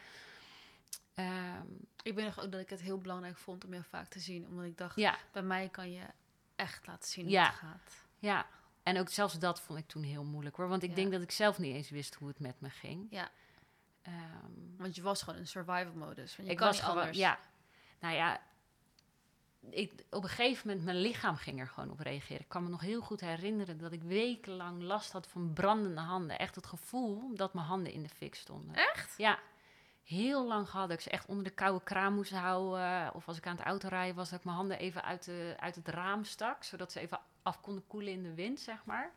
ehm, 1.15 1.67
Ik 2.03 2.15
ben 2.15 2.25
nog 2.25 2.41
ook 2.45 2.53
dat 2.53 2.61
ik 2.61 2.71
het 2.71 2.81
heel 2.81 2.99
belangrijk 2.99 3.37
vond 3.37 3.65
om 3.65 3.73
jou 3.73 3.85
vaak 3.89 4.09
te 4.09 4.19
zien. 4.21 4.47
Omdat 4.47 4.65
ik 4.65 4.79
dacht, 4.79 4.97
ja, 4.97 5.19
bij 5.33 5.43
mij 5.43 5.69
kan 5.69 5.93
je 5.93 6.03
echt 6.57 6.87
laten 6.87 7.09
zien 7.09 7.29
Ja. 7.29 7.43
hoe 7.43 7.51
het 7.51 7.59
gaat. 7.59 8.05
ja. 8.19 8.47
En 8.83 8.99
ook 8.99 9.09
zelfs 9.09 9.39
dat 9.39 9.61
vond 9.61 9.79
ik 9.79 9.87
toen 9.89 10.03
heel 10.03 10.25
moeilijk 10.25 10.57
hoor. 10.57 10.69
Want 10.69 10.83
ik 10.83 10.89
Ja. 10.89 10.95
denk 10.95 11.13
dat 11.13 11.23
ik 11.23 11.31
zelf 11.31 11.59
niet 11.59 11.75
eens 11.75 11.91
wist 11.91 12.15
hoe 12.15 12.29
het 12.29 12.39
met 12.41 12.61
me 12.61 12.71
ging. 12.71 13.07
Ja. 13.11 13.31
Ehm, 14.03 14.17
Want 14.77 14.95
je 14.95 15.03
was 15.03 15.23
gewoon 15.23 15.39
in 15.39 15.47
survival 15.47 15.93
modus. 15.95 16.37
Want 16.37 16.49
je 16.49 16.55
ik 16.55 16.57
kan 16.57 16.67
was 16.67 16.77
niet 16.77 16.85
al, 16.91 16.97
anders. 16.99 17.17
ja. 17.19 17.39
Nou 18.01 18.15
ja, 18.15 18.41
ik, 19.71 19.93
op 20.11 20.23
een 20.23 20.29
gegeven 20.29 20.67
moment, 20.67 20.85
mijn 20.85 21.01
lichaam 21.01 21.37
ging 21.37 21.61
er 21.61 21.69
gewoon 21.69 21.91
op 21.91 22.01
reageren. 22.01 22.43
Ik 22.43 22.49
kan 22.49 22.63
me 22.63 22.69
nog 22.69 22.81
heel 22.81 23.01
goed 23.01 23.21
herinneren 23.21 23.79
dat 23.79 23.93
ik 23.93 24.03
wekenlang 24.03 24.83
last 24.83 25.13
had 25.13 25.27
van 25.27 25.53
brandende 25.53 26.01
handen. 26.01 26.39
Echt 26.39 26.55
het 26.55 26.67
gevoel 26.67 27.35
dat 27.35 27.55
mijn 27.55 27.67
handen 27.67 27.93
in 27.93 28.03
de 28.03 28.09
fik 28.09 28.35
stonden. 28.35 28.75
Echt? 28.75 29.15
Ja, 29.17 29.39
heel 30.05 30.47
lang 30.47 30.71
dat 30.71 30.91
ik 30.91 31.01
ze 31.01 31.11
echt 31.11 31.27
onder 31.27 31.45
de 31.45 31.51
koude 31.51 31.85
kraan 31.85 32.15
moest 32.15 32.33
houden. 32.33 33.15
Of 33.15 33.29
als 33.29 33.37
ik 33.37 33.47
aan 33.47 33.57
het 33.57 33.67
autorijden 33.67 34.17
was, 34.17 34.31
dat 34.31 34.39
ik 34.39 34.45
mijn 34.45 34.57
handen 34.57 34.79
even 34.79 35.05
uit, 35.05 35.25
de, 35.25 35.55
uit 35.59 35.75
het 35.75 35.89
raam 35.89 36.25
stak. 36.25 36.65
Zodat 36.65 36.93
ze 36.93 37.01
even 37.01 37.21
af 37.43 37.61
konden 37.61 37.87
koelen 37.87 38.13
in 38.13 38.23
de 38.23 38.35
wind, 38.35 38.61
zeg 38.61 38.85
maar. 38.85 39.13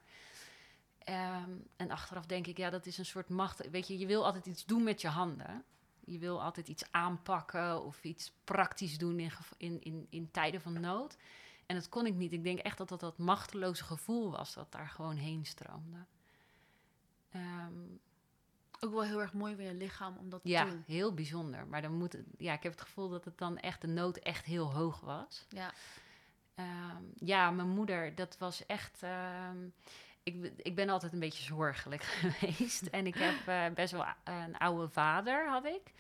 Ehm, 1.03 1.51
en 1.75 1.91
achteraf 1.91 2.25
denk 2.25 2.47
ik, 2.47 2.57
ja, 2.57 2.69
dat 2.69 2.85
is 2.85 2.97
een 2.97 3.05
soort 3.05 3.29
macht. 3.29 3.69
Weet 3.69 3.87
je, 3.87 3.97
je 3.97 4.05
wil 4.05 4.25
altijd 4.25 4.45
iets 4.45 4.65
doen 4.65 4.83
met 4.83 5.01
je 5.01 5.07
handen. 5.07 5.63
Je 6.11 6.19
wil 6.19 6.41
altijd 6.41 6.67
iets 6.67 6.91
aanpakken 6.91 7.83
of 7.83 8.03
iets 8.03 8.31
praktisch 8.43 8.97
doen 8.97 9.19
in, 9.19 9.31
in, 9.57 9.81
in, 9.81 10.07
in 10.09 10.31
tijden 10.31 10.61
van 10.61 10.79
nood. 10.79 11.17
En 11.65 11.75
dat 11.75 11.89
kon 11.89 12.05
ik 12.05 12.13
niet. 12.15 12.31
Ik 12.33 12.43
denk 12.43 12.59
echt 12.59 12.77
dat 12.77 12.89
dat 12.89 12.99
dat 12.99 13.17
machteloze 13.17 13.83
gevoel 13.83 14.31
was 14.31 14.53
dat 14.53 14.71
daar 14.71 14.87
gewoon 14.89 15.15
heen 15.15 15.45
stroomde. 15.45 16.05
Ehm, 17.31 17.73
Ook 18.79 18.91
wel 18.91 19.03
heel 19.03 19.21
erg 19.21 19.33
mooi 19.33 19.55
van 19.55 19.63
je 19.63 19.73
lichaam 19.73 20.17
om 20.17 20.29
dat 20.29 20.41
te 20.41 20.49
ja, 20.49 20.65
doen. 20.65 20.83
heel 20.87 21.13
bijzonder. 21.13 21.67
Maar 21.67 21.81
dan 21.81 21.93
moet 21.93 22.13
het, 22.13 22.25
ja, 22.37 22.53
ik 22.53 22.63
heb 22.63 22.71
het 22.71 22.81
gevoel 22.81 23.09
dat 23.09 23.25
het 23.25 23.37
dan 23.37 23.57
echt 23.57 23.81
de 23.81 23.87
nood 23.87 24.17
echt 24.17 24.45
heel 24.45 24.73
hoog 24.73 24.99
was. 24.99 25.45
Ja. 25.49 25.73
Ehm, 26.55 27.03
ja, 27.15 27.51
mijn 27.51 27.69
moeder, 27.69 28.15
dat 28.15 28.37
was 28.37 28.65
echt. 28.65 29.03
ehm, 29.03 29.57
ik, 30.23 30.51
ik 30.57 30.75
ben 30.75 30.89
altijd 30.89 31.13
een 31.13 31.19
beetje 31.19 31.43
zorgelijk 31.43 32.03
geweest. 32.21 32.85
En 32.85 33.07
ik 33.07 33.15
heb 33.15 33.47
eh, 33.47 33.65
best 33.75 33.91
wel 33.91 34.05
een 34.23 34.57
oude 34.57 34.89
vader, 34.89 35.49
had 35.49 35.65
ik. 35.65 35.93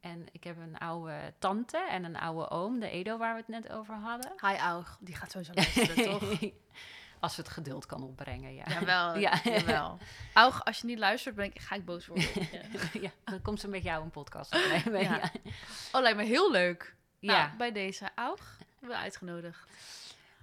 En 0.00 0.26
ik 0.32 0.44
heb 0.44 0.56
een 0.58 0.78
oude 0.78 1.34
tante 1.38 1.78
en 1.78 2.04
een 2.04 2.16
oude 2.16 2.50
oom, 2.50 2.80
de 2.80 2.90
Edo 2.90 3.16
waar 3.18 3.32
we 3.34 3.38
het 3.40 3.48
net 3.48 3.72
over 3.72 3.94
hadden. 3.94 4.32
Hi 4.40 4.56
Aug, 4.56 4.96
die 5.00 5.14
gaat 5.14 5.30
sowieso 5.30 5.52
luisteren, 5.54 6.04
toch? 6.10 6.50
Als 7.20 7.36
het 7.36 7.48
geduld 7.48 7.86
kan 7.86 8.02
opbrengen, 8.02 8.54
ja. 8.54 8.64
Jawel, 8.68 9.18
Ja. 9.28 9.40
jawel. 9.44 9.98
Aug, 10.32 10.64
als 10.64 10.80
je 10.80 10.86
niet 10.86 10.98
luistert, 10.98 11.34
ben 11.34 11.44
ik, 11.44 11.60
ga 11.60 11.74
ik 11.74 11.84
boos 11.84 12.06
worden. 12.06 12.28
ja, 13.00 13.10
dan 13.24 13.42
komt 13.42 13.60
ze 13.60 13.68
met 13.68 13.82
jou 13.82 14.02
een 14.04 14.10
podcast 14.10 14.54
opnemen. 14.54 15.02
Ja. 15.02 15.16
ja. 15.16 15.30
Oh, 15.92 16.00
lijkt 16.02 16.18
me 16.18 16.24
heel 16.24 16.50
leuk. 16.50 16.96
Ja. 17.18 17.46
Nou, 17.46 17.56
bij 17.56 17.72
deze 17.72 18.10
Aug, 18.14 18.58
hebben 18.80 18.96
we 18.96 19.02
uitgenodigd. 19.02 19.70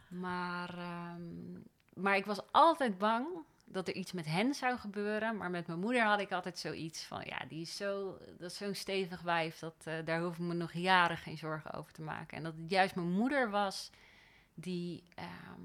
Maar, 0.07 0.77
ehm, 0.77 1.59
maar 1.95 2.15
ik 2.15 2.25
was 2.25 2.51
altijd 2.51 2.97
bang 2.97 3.27
dat 3.65 3.87
er 3.87 3.93
iets 3.93 4.11
met 4.11 4.25
hen 4.25 4.53
zou 4.53 4.77
gebeuren. 4.77 5.37
Maar 5.37 5.49
met 5.49 5.67
mijn 5.67 5.79
moeder 5.79 6.03
had 6.03 6.19
ik 6.19 6.31
altijd 6.31 6.59
zoiets 6.59 7.03
van... 7.03 7.21
ja, 7.25 7.45
die 7.47 7.61
is 7.61 7.75
zo, 7.75 8.17
dat 8.37 8.51
is 8.51 8.57
zo'n 8.57 8.75
stevig 8.75 9.21
wijf... 9.21 9.59
Dat, 9.59 9.75
eh, 9.83 10.05
daar 10.05 10.21
hoef 10.21 10.33
ik 10.33 10.39
me 10.39 10.53
nog 10.53 10.73
jaren 10.73 11.17
geen 11.17 11.37
zorgen 11.37 11.73
over 11.73 11.93
te 11.93 12.01
maken. 12.01 12.37
En 12.37 12.43
dat 12.43 12.53
het 12.57 12.69
juist 12.69 12.95
mijn 12.95 13.11
moeder 13.11 13.49
was 13.49 13.91
die 14.53 15.03
ehm, 15.15 15.61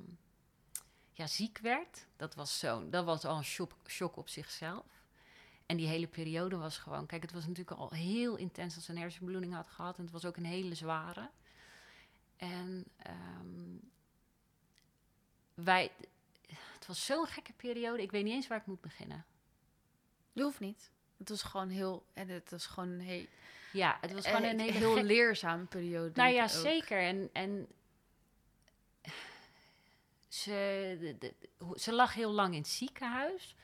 ja, 1.12 1.26
ziek 1.26 1.58
werd. 1.58 2.06
Dat 2.16 2.34
was, 2.34 2.58
zo, 2.58 2.88
dat 2.88 3.04
was 3.04 3.24
al 3.24 3.36
een 3.36 3.44
shock, 3.44 3.72
shock 3.86 4.16
op 4.16 4.28
zichzelf. 4.28 4.86
En 5.66 5.76
die 5.76 5.88
hele 5.88 6.06
periode 6.06 6.56
was 6.56 6.78
gewoon... 6.78 7.06
Kijk, 7.06 7.22
het 7.22 7.32
was 7.32 7.46
natuurlijk 7.46 7.78
al 7.78 7.90
heel 7.90 8.36
intens 8.36 8.74
dat 8.74 8.84
ze 8.84 8.90
een 8.90 8.98
hersenbloeding 8.98 9.54
had 9.54 9.68
gehad. 9.68 9.96
En 9.96 10.02
het 10.02 10.12
was 10.12 10.24
ook 10.24 10.36
een 10.36 10.44
hele 10.44 10.74
zware. 10.74 11.30
En... 12.36 12.84
ehm, 12.96 13.78
wij, 15.54 15.90
het 16.80 16.88
was 16.88 17.04
zo'n 17.06 17.26
gekke 17.26 17.52
periode. 17.52 18.02
Ik 18.02 18.10
weet 18.10 18.24
niet 18.24 18.32
eens 18.32 18.46
waar 18.46 18.58
ik 18.58 18.66
moet 18.66 18.80
beginnen. 18.80 19.24
Je 20.32 20.42
hoeft 20.42 20.60
niet. 20.60 20.90
Het 21.18 21.28
was 21.28 21.42
gewoon 21.42 21.68
heel, 21.68 22.04
en 22.12 22.28
het 22.28 22.50
was 22.50 22.66
gewoon 22.66 22.88
een 22.88 23.00
heel, 23.00 23.24
Ja, 23.72 23.98
het 24.00 24.12
was 24.12 24.26
gewoon 24.26 24.42
eh, 24.42 24.50
een 24.50 24.60
hele 24.60 24.72
heel 24.72 24.94
gek- 24.94 25.02
leerzame 25.04 25.64
periode. 25.64 26.10
Nou 26.14 26.32
ja, 26.32 26.48
zeker. 26.48 26.98
En, 27.02 27.30
en 27.32 27.66
ze, 30.28 30.96
de- 31.00 31.16
de- 31.18 31.48
hoe- 31.58 31.78
ze 31.78 31.92
lag 31.92 32.14
heel 32.14 32.30
lang 32.32 32.52
in 32.54 32.60
het 32.60 32.68
ziekenhuis. 32.70 33.54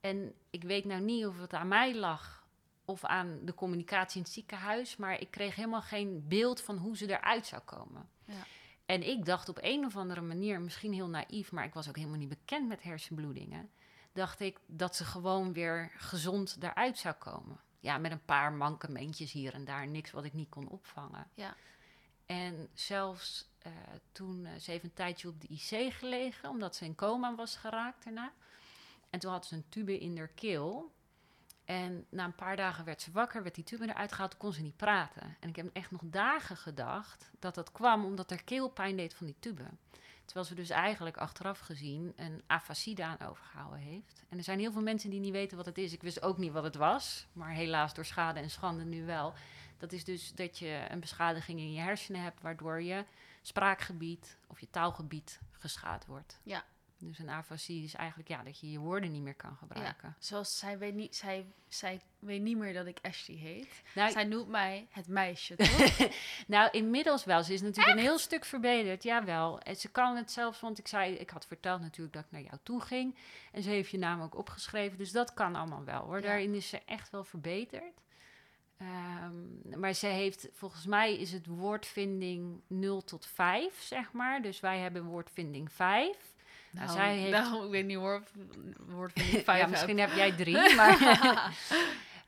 En 0.00 0.34
ik 0.50 0.62
weet 0.62 0.84
nou 0.84 1.00
niet 1.00 1.26
of 1.26 1.38
het 1.38 1.52
aan 1.54 1.68
mij 1.68 1.94
lag 1.94 2.46
of 2.84 3.04
aan 3.04 3.38
de 3.44 3.54
communicatie 3.54 4.16
in 4.16 4.22
het 4.22 4.32
ziekenhuis. 4.32 4.96
Maar 4.96 5.20
ik 5.20 5.30
kreeg 5.30 5.54
helemaal 5.54 5.82
geen 5.82 6.24
beeld 6.28 6.60
van 6.60 6.76
hoe 6.76 6.96
ze 6.96 7.08
eruit 7.18 7.46
zou 7.46 7.62
komen. 7.62 8.08
Ja. 8.24 8.44
En 8.86 9.02
ik 9.02 9.24
dacht 9.24 9.48
op 9.48 9.58
een 9.60 9.84
of 9.84 9.96
andere 9.96 10.20
manier, 10.20 10.60
misschien 10.60 10.92
heel 10.92 11.08
naïef, 11.08 11.52
maar 11.52 11.64
ik 11.64 11.74
was 11.74 11.88
ook 11.88 11.96
helemaal 11.96 12.18
niet 12.18 12.28
bekend 12.28 12.68
met 12.68 12.82
hersenbloedingen. 12.82 13.70
Dacht 14.12 14.40
ik 14.40 14.58
dat 14.66 14.96
ze 14.96 15.04
gewoon 15.04 15.52
weer 15.52 15.92
gezond 15.96 16.56
eruit 16.60 16.98
zou 16.98 17.14
komen. 17.14 17.60
Ja, 17.80 17.98
met 17.98 18.12
een 18.12 18.24
paar 18.24 18.52
mankementjes 18.52 19.32
hier 19.32 19.54
en 19.54 19.64
daar, 19.64 19.88
niks 19.88 20.10
wat 20.10 20.24
ik 20.24 20.32
niet 20.32 20.48
kon 20.48 20.68
opvangen. 20.68 21.26
Ja. 21.34 21.56
En 22.26 22.68
zelfs 22.74 23.48
eh, 23.58 23.72
toen, 24.12 24.46
eh, 24.46 24.58
ze 24.60 24.70
heeft 24.70 24.84
een 24.84 24.94
tijdje 24.94 25.28
op 25.28 25.40
de 25.40 25.48
IC 25.48 25.92
gelegen, 25.92 26.48
omdat 26.48 26.76
ze 26.76 26.84
in 26.84 26.94
coma 26.94 27.34
was 27.34 27.56
geraakt 27.56 28.04
daarna. 28.04 28.32
En 29.10 29.18
toen 29.18 29.32
had 29.32 29.46
ze 29.46 29.54
een 29.54 29.68
tube 29.68 29.98
in 29.98 30.18
haar 30.18 30.28
keel. 30.28 30.92
En 31.66 32.06
na 32.08 32.24
een 32.24 32.34
paar 32.34 32.56
dagen 32.56 32.84
werd 32.84 33.02
ze 33.02 33.12
wakker, 33.12 33.42
werd 33.42 33.54
die 33.54 33.64
tube 33.64 33.88
eruit 33.88 34.12
gehaald, 34.12 34.36
kon 34.36 34.52
ze 34.52 34.62
niet 34.62 34.76
praten. 34.76 35.36
En 35.40 35.48
ik 35.48 35.56
heb 35.56 35.70
echt 35.72 35.90
nog 35.90 36.02
dagen 36.04 36.56
gedacht 36.56 37.30
dat 37.38 37.54
dat 37.54 37.72
kwam 37.72 38.04
omdat 38.04 38.30
haar 38.30 38.42
keel 38.42 38.68
pijn 38.68 38.96
deed 38.96 39.14
van 39.14 39.26
die 39.26 39.36
tube. 39.38 39.64
Terwijl 40.24 40.46
ze 40.46 40.54
dus 40.54 40.70
eigenlijk 40.70 41.16
achteraf 41.16 41.58
gezien 41.58 42.12
een 42.16 42.42
afasie 42.46 42.96
overgehouden 43.28 43.78
heeft. 43.78 44.24
En 44.28 44.38
er 44.38 44.44
zijn 44.44 44.58
heel 44.58 44.72
veel 44.72 44.82
mensen 44.82 45.10
die 45.10 45.20
niet 45.20 45.32
weten 45.32 45.56
wat 45.56 45.66
het 45.66 45.78
is. 45.78 45.92
Ik 45.92 46.02
wist 46.02 46.22
ook 46.22 46.38
niet 46.38 46.52
wat 46.52 46.64
het 46.64 46.74
was, 46.74 47.26
maar 47.32 47.50
helaas 47.50 47.94
door 47.94 48.04
schade 48.04 48.40
en 48.40 48.50
schande 48.50 48.84
nu 48.84 49.04
wel. 49.04 49.34
Dat 49.78 49.92
is 49.92 50.04
dus 50.04 50.34
dat 50.34 50.58
je 50.58 50.86
een 50.88 51.00
beschadiging 51.00 51.58
in 51.58 51.72
je 51.72 51.80
hersenen 51.80 52.22
hebt, 52.22 52.42
waardoor 52.42 52.82
je 52.82 53.04
spraakgebied 53.42 54.36
of 54.46 54.60
je 54.60 54.70
taalgebied 54.70 55.40
geschaad 55.52 56.06
wordt. 56.06 56.40
Ja. 56.42 56.64
Dus 56.98 57.18
een 57.18 57.30
afasie 57.30 57.84
is 57.84 57.94
eigenlijk 57.94 58.28
ja, 58.28 58.42
dat 58.42 58.60
je 58.60 58.70
je 58.70 58.78
woorden 58.78 59.12
niet 59.12 59.22
meer 59.22 59.34
kan 59.34 59.56
gebruiken. 59.56 60.16
Zoals 60.18 60.58
zij 60.58 60.78
weet 60.78 60.94
niet, 60.94 61.16
zij, 61.16 61.46
zij 61.68 62.00
weet 62.18 62.40
niet 62.40 62.56
meer 62.56 62.72
dat 62.72 62.86
ik 62.86 62.98
Ashley 63.02 63.36
heet. 63.36 63.82
Nou, 63.94 64.10
zij 64.10 64.24
noemt 64.24 64.48
mij 64.48 64.86
het 64.90 65.08
meisje, 65.08 65.56
toch? 65.56 66.08
nou, 66.46 66.70
inmiddels 66.70 67.24
wel. 67.24 67.42
Ze 67.42 67.52
is 67.52 67.62
natuurlijk 67.62 67.96
een 67.96 68.02
heel 68.02 68.18
stuk 68.18 68.44
verbeterd, 68.44 69.02
jawel. 69.02 69.60
En 69.60 69.76
ze 69.76 69.90
kan 69.90 70.16
het 70.16 70.30
zelfs, 70.30 70.60
want 70.60 70.78
ik 70.78 70.88
zei, 70.88 71.14
ik 71.14 71.30
had 71.30 71.46
verteld 71.46 71.80
natuurlijk 71.80 72.14
dat 72.14 72.24
ik 72.24 72.30
naar 72.30 72.42
jou 72.42 72.58
toe 72.62 72.80
ging. 72.80 73.16
En 73.52 73.62
ze 73.62 73.70
heeft 73.70 73.90
je 73.90 73.98
naam 73.98 74.22
ook 74.22 74.36
opgeschreven, 74.36 74.98
dus 74.98 75.12
dat 75.12 75.34
kan 75.34 75.54
allemaal 75.54 75.84
wel 75.84 76.04
hoor. 76.04 76.20
Ja. 76.20 76.26
Daarin 76.26 76.54
is 76.54 76.68
ze 76.68 76.82
echt 76.84 77.10
wel 77.10 77.24
verbeterd. 77.24 78.04
Ehm, 78.76 79.78
maar 79.80 79.92
ze 79.92 80.06
heeft, 80.06 80.48
volgens 80.52 80.86
mij 80.86 81.16
is 81.16 81.32
het 81.32 81.46
woordvinding 81.46 82.60
0 82.66 83.04
tot 83.04 83.26
5, 83.26 83.82
zeg 83.82 84.12
maar. 84.12 84.42
Dus 84.42 84.60
wij 84.60 84.78
hebben 84.78 85.04
woordvinding 85.04 85.72
5. 85.72 86.34
Nou, 86.84 86.90
zij 86.90 87.16
heeft- 87.18 87.30
nou, 87.38 87.64
ik 87.64 87.70
weet 87.70 87.86
niet 87.86 87.96
hoor, 87.96 88.22
woordvinding 88.86 89.44
vijf 89.44 89.60
ja, 89.60 89.66
misschien 89.66 89.98
heb 89.98 90.12
jij 90.14 90.32
drie, 90.32 90.74
maar 90.76 90.98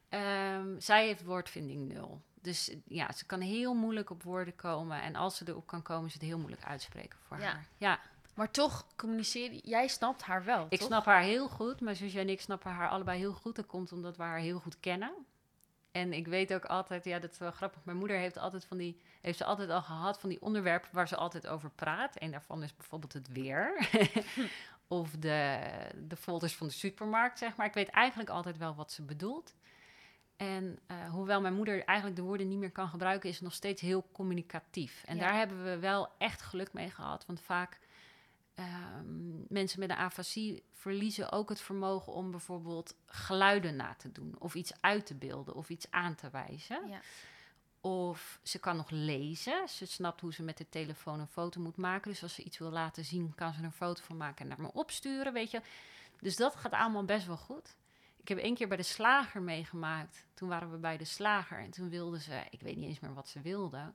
Ehm, 0.09 0.67
zij 0.79 1.07
heeft 1.07 1.25
woordvinding 1.25 1.93
0. 1.93 2.23
Dus 2.43 2.75
ja, 2.87 3.13
ze 3.13 3.27
kan 3.27 3.41
heel 3.41 3.75
moeilijk 3.75 4.11
op 4.11 4.23
woorden 4.23 4.57
komen. 4.57 5.03
En 5.03 5.15
als 5.17 5.37
ze 5.37 5.45
erop 5.49 5.67
kan 5.67 5.83
komen, 5.83 6.07
is 6.07 6.13
het 6.13 6.23
heel 6.23 6.39
moeilijk 6.39 6.65
uitspreken 6.65 7.19
voor 7.27 7.39
Ja. 7.39 7.45
haar. 7.45 7.67
Ja, 7.77 8.01
Maar 8.35 8.51
toch, 8.51 8.87
communiceer, 8.97 9.53
jij 9.53 9.89
snapt 9.89 10.23
haar 10.23 10.45
wel, 10.45 10.67
ik 10.69 10.79
toch? 10.79 10.89
snap 10.89 11.05
haar 11.05 11.23
heel 11.23 11.49
goed. 11.49 11.81
Mijn 11.81 11.97
zusje 11.97 12.19
en 12.19 12.29
ik 12.29 12.41
snappen 12.41 12.71
haar 12.71 12.89
allebei 12.89 13.19
heel 13.19 13.33
goed. 13.33 13.57
Dat 13.57 13.67
komt 13.67 13.93
omdat 13.93 14.17
we 14.17 14.23
haar 14.23 14.39
heel 14.39 14.59
goed 14.59 14.81
kennen. 14.81 15.13
En 15.99 16.13
ik 16.13 16.27
weet 16.27 16.55
ook 16.55 16.65
altijd, 16.65 17.05
ja, 17.05 17.19
dat 17.19 17.31
is 17.33 17.39
wel 17.39 17.51
grappig. 17.51 17.85
Mijn 17.85 17.97
moeder 17.97 18.17
heeft 18.17 18.39
altijd 18.39 18.65
van 18.65 18.77
die, 18.77 19.01
heeft 19.21 19.39
ze 19.39 19.45
altijd 19.45 19.71
al 19.71 19.83
gehad 19.83 20.21
van 20.21 20.29
die 20.29 20.43
onderwerpen 20.43 20.89
waar 20.93 21.09
ze 21.09 21.17
altijd 21.17 21.47
over 21.47 21.71
praat. 21.71 22.17
En 22.17 22.31
daarvan 22.31 22.63
is 22.63 22.77
bijvoorbeeld 22.77 23.13
het 23.13 23.33
weer. 23.33 23.89
of 24.89 25.11
de, 25.11 25.59
de 26.09 26.17
folders 26.17 26.57
van 26.57 26.67
de 26.67 26.73
supermarkt, 26.73 27.39
zeg 27.39 27.57
maar. 27.57 27.67
Ik 27.67 27.75
weet 27.75 27.89
eigenlijk 27.89 28.31
altijd 28.31 28.57
wel 28.59 28.75
wat 28.75 28.93
ze 28.93 29.03
bedoelt. 29.03 29.55
En 30.37 30.79
eh, 30.87 31.11
hoewel 31.11 31.41
mijn 31.41 31.55
moeder 31.55 31.85
eigenlijk 31.85 32.19
de 32.19 32.25
woorden 32.27 32.49
niet 32.49 32.59
meer 32.59 32.71
kan 32.73 32.89
gebruiken, 32.89 33.29
is 33.29 33.37
ze 33.37 33.45
nog 33.45 33.55
steeds 33.55 33.81
heel 33.81 34.09
communicatief. 34.13 35.03
En 35.07 35.17
Ja. 35.17 35.23
daar 35.23 35.35
hebben 35.35 35.65
we 35.65 35.79
wel 35.79 36.09
echt 36.19 36.43
geluk 36.43 36.73
mee 36.73 36.91
gehad. 36.91 37.27
Want 37.27 37.41
vaak 37.41 37.79
ehm, 38.59 39.53
mensen 39.53 39.81
met 39.81 39.91
een 39.91 39.97
afasie 39.97 40.63
verliezen 40.73 41.33
ook 41.33 41.49
het 41.49 41.61
vermogen 41.61 42.13
om 42.13 42.31
bijvoorbeeld 42.31 42.97
geluiden 43.07 43.77
na 43.77 43.95
te 43.95 44.13
doen, 44.13 44.35
of 44.39 44.55
iets 44.55 44.73
uit 44.81 45.07
te 45.07 45.15
beelden, 45.15 45.55
of 45.55 45.69
iets 45.69 45.91
aan 45.91 46.15
te 46.15 46.31
wijzen. 46.31 46.89
Ja. 46.89 47.01
Of 47.81 48.41
ze 48.43 48.59
kan 48.59 48.77
nog 48.77 48.91
lezen. 48.91 49.69
Ze 49.69 49.87
snapt 49.87 50.21
hoe 50.21 50.33
ze 50.33 50.43
met 50.43 50.59
de 50.59 50.69
telefoon 50.69 51.21
een 51.21 51.27
foto 51.27 51.61
moet 51.61 51.77
maken. 51.77 52.11
Dus 52.11 52.23
als 52.23 52.35
ze 52.35 52.43
iets 52.43 52.59
wil 52.59 52.71
laten 52.71 53.05
zien, 53.05 53.35
kan 53.35 53.53
ze 53.53 53.59
er 53.59 53.65
een 53.65 53.73
foto 53.73 54.03
van 54.03 54.17
maken 54.17 54.43
en 54.43 54.49
naar 54.49 54.61
me 54.61 54.73
opsturen, 54.73 55.33
weet 55.33 55.51
je. 55.51 55.61
Dus 56.21 56.37
dat 56.37 56.57
gaat 56.57 56.73
allemaal 56.73 57.05
best 57.05 57.27
wel 57.27 57.37
goed. 57.37 57.77
Ik 58.17 58.29
heb 58.29 58.39
één 58.39 58.55
keer 58.55 58.69
bij 58.69 58.77
de 58.77 58.83
slager 58.83 59.43
meegemaakt. 59.43 60.27
Toen 60.35 60.49
waren 60.49 60.71
we 60.71 60.77
bij 60.77 60.97
de 60.97 61.05
slager 61.05 61.59
en 61.59 61.71
toen 61.71 61.89
wilde 61.89 62.21
ze, 62.21 62.43
ik 62.51 62.61
weet 62.61 62.77
niet 62.77 62.89
eens 62.89 63.01
meer 63.01 63.15
wat 63.15 63.29
ze 63.29 63.41
wilde. 63.41 63.93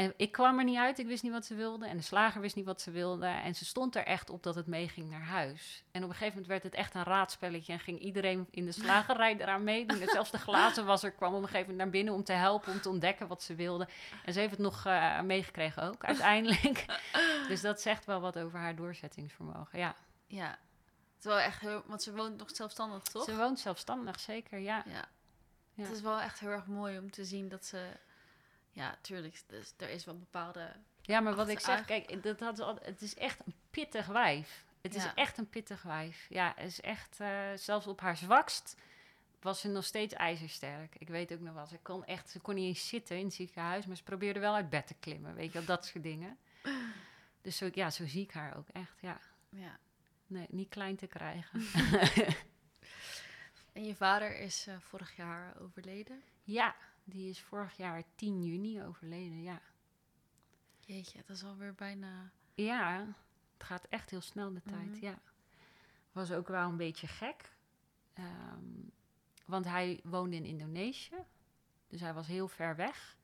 En 0.00 0.14
ik 0.16 0.32
kwam 0.32 0.58
er 0.58 0.64
niet 0.64 0.76
uit, 0.76 0.98
ik 0.98 1.06
wist 1.06 1.22
niet 1.22 1.32
wat 1.32 1.44
ze 1.44 1.54
wilde. 1.54 1.86
En 1.86 1.96
de 1.96 2.02
slager 2.02 2.40
wist 2.40 2.56
niet 2.56 2.64
wat 2.64 2.80
ze 2.80 2.90
wilde. 2.90 3.26
En 3.26 3.54
ze 3.54 3.64
stond 3.64 3.96
er 3.96 4.04
echt 4.04 4.30
op 4.30 4.42
dat 4.42 4.54
het 4.54 4.66
meeging 4.66 5.10
naar 5.10 5.22
huis. 5.22 5.84
En 5.90 6.02
op 6.02 6.08
een 6.08 6.14
gegeven 6.14 6.32
moment 6.32 6.46
werd 6.46 6.62
het 6.62 6.74
echt 6.74 6.94
een 6.94 7.02
raadspelletje. 7.02 7.72
En 7.72 7.80
ging 7.80 7.98
iedereen 7.98 8.46
in 8.50 8.64
de 8.64 8.72
slagerij 8.72 9.36
eraan 9.36 9.64
meedoen. 9.64 10.00
En 10.00 10.08
zelfs 10.08 10.30
de 10.30 10.38
glazenwasser 10.38 11.12
kwam 11.12 11.34
op 11.34 11.42
een 11.42 11.48
gegeven 11.48 11.60
moment 11.60 11.78
naar 11.78 11.90
binnen 11.90 12.14
om 12.14 12.24
te 12.24 12.32
helpen, 12.32 12.72
om 12.72 12.80
te 12.80 12.88
ontdekken 12.88 13.26
wat 13.26 13.42
ze 13.42 13.54
wilde. 13.54 13.88
En 14.24 14.32
ze 14.32 14.38
heeft 14.38 14.50
het 14.50 14.60
nog 14.60 14.86
uh, 14.86 15.20
meegekregen 15.20 15.82
ook, 15.82 16.04
uiteindelijk. 16.04 16.84
dus 17.48 17.60
dat 17.60 17.80
zegt 17.80 18.04
wel 18.04 18.20
wat 18.20 18.38
over 18.38 18.58
haar 18.58 18.76
doorzettingsvermogen, 18.76 19.78
ja. 19.78 19.94
Ja. 20.26 20.58
Terwijl 21.18 21.40
echt 21.46 21.60
heel, 21.60 21.82
want 21.86 22.02
ze 22.02 22.12
woont 22.12 22.36
nog 22.36 22.50
zelfstandig, 22.50 23.02
toch? 23.02 23.24
Ze 23.24 23.36
woont 23.36 23.60
zelfstandig, 23.60 24.20
zeker, 24.20 24.58
ja. 24.58 24.82
Ja. 24.86 25.08
Ja. 25.74 25.82
Het 25.82 25.92
is 25.92 26.00
wel 26.00 26.20
echt 26.20 26.40
heel 26.40 26.50
erg 26.50 26.66
mooi 26.66 26.98
om 26.98 27.10
te 27.10 27.24
zien 27.24 27.48
dat 27.48 27.64
ze... 27.64 27.88
Ja, 28.70 28.98
tuurlijk, 29.00 29.40
dus 29.46 29.72
er 29.76 29.88
is 29.90 30.04
wel 30.04 30.18
bepaalde... 30.18 30.72
Ja, 31.02 31.20
maar 31.20 31.34
wat 31.34 31.48
ik 31.48 31.60
zeg, 31.60 31.84
kijk, 31.84 32.22
dat 32.22 32.40
had, 32.40 32.58
al- 32.60 32.78
het 32.82 33.00
is 33.00 33.14
echt 33.14 33.38
een 33.46 33.54
pittig 33.70 34.06
wijf. 34.06 34.64
Het 34.80 34.94
is 34.94 35.06
echt 35.14 35.38
een 35.38 35.48
pittig 35.48 35.82
wijf. 35.82 36.26
Ja, 36.28 36.52
het 36.56 36.66
is 36.66 36.80
echt, 36.80 37.20
eh, 37.20 37.48
zelfs 37.56 37.86
op 37.86 38.00
haar 38.00 38.16
zwakst 38.16 38.76
was 39.40 39.60
ze 39.60 39.68
nog 39.68 39.84
steeds 39.84 40.14
ijzersterk. 40.14 40.94
Ik 40.98 41.08
weet 41.08 41.32
ook 41.32 41.40
nog 41.40 41.54
wel, 41.54 41.66
ze 41.66 41.78
kon 41.82 42.04
echt, 42.04 42.30
ze 42.30 42.40
kon 42.40 42.54
niet 42.54 42.66
eens 42.66 42.88
zitten 42.88 43.18
in 43.18 43.24
het 43.24 43.34
ziekenhuis, 43.34 43.86
maar 43.86 43.96
ze 43.96 44.02
probeerde 44.02 44.40
wel 44.40 44.54
uit 44.54 44.70
bed 44.70 44.86
te 44.86 44.94
klimmen, 45.00 45.34
weet 45.34 45.46
je 45.52 45.58
wel, 45.58 45.64
dat 45.64 45.86
soort 45.86 46.04
dingen. 46.04 46.38
Dus 47.42 47.56
zo, 47.56 47.68
ja, 47.72 47.90
zo 47.90 48.06
zie 48.06 48.22
ik 48.22 48.32
haar 48.32 48.56
ook 48.56 48.68
echt, 48.68 48.96
ja. 49.00 49.20
Ja. 49.48 49.78
Nee, 50.26 50.46
niet 50.50 50.68
klein 50.68 50.96
te 50.96 51.06
krijgen. 51.06 51.60
En 53.72 53.84
je 53.84 53.94
vader 53.94 54.38
is 54.38 54.66
eh, 54.66 54.74
vorig 54.80 55.16
jaar 55.16 55.54
overleden. 55.60 56.22
ja, 56.44 56.74
die 57.10 57.28
is 57.30 57.40
vorig 57.40 57.76
jaar 57.76 58.02
10 58.14 58.44
juni 58.44 58.82
overleden, 58.82 59.42
ja. 59.42 59.60
Jeetje, 60.80 61.18
dat 61.26 61.36
is 61.36 61.44
alweer 61.44 61.74
bijna... 61.74 62.30
Ja, 62.54 62.98
het 63.56 63.64
gaat 63.66 63.84
echt 63.88 64.10
heel 64.10 64.20
snel 64.20 64.52
de 64.52 64.62
tijd, 64.62 64.90
Mhm. 64.90 65.04
ja. 65.04 65.18
Was 66.12 66.32
ook 66.32 66.48
wel 66.48 66.68
een 66.68 66.76
beetje 66.76 67.06
gek. 67.06 67.52
ehm, 68.12 68.64
want 69.46 69.64
hij 69.64 70.00
woonde 70.04 70.36
in 70.36 70.44
Indonesië. 70.44 71.16
Dus 71.88 72.00
hij 72.00 72.14
was 72.14 72.26
heel 72.26 72.48
ver 72.48 72.76
weg. 72.76 73.16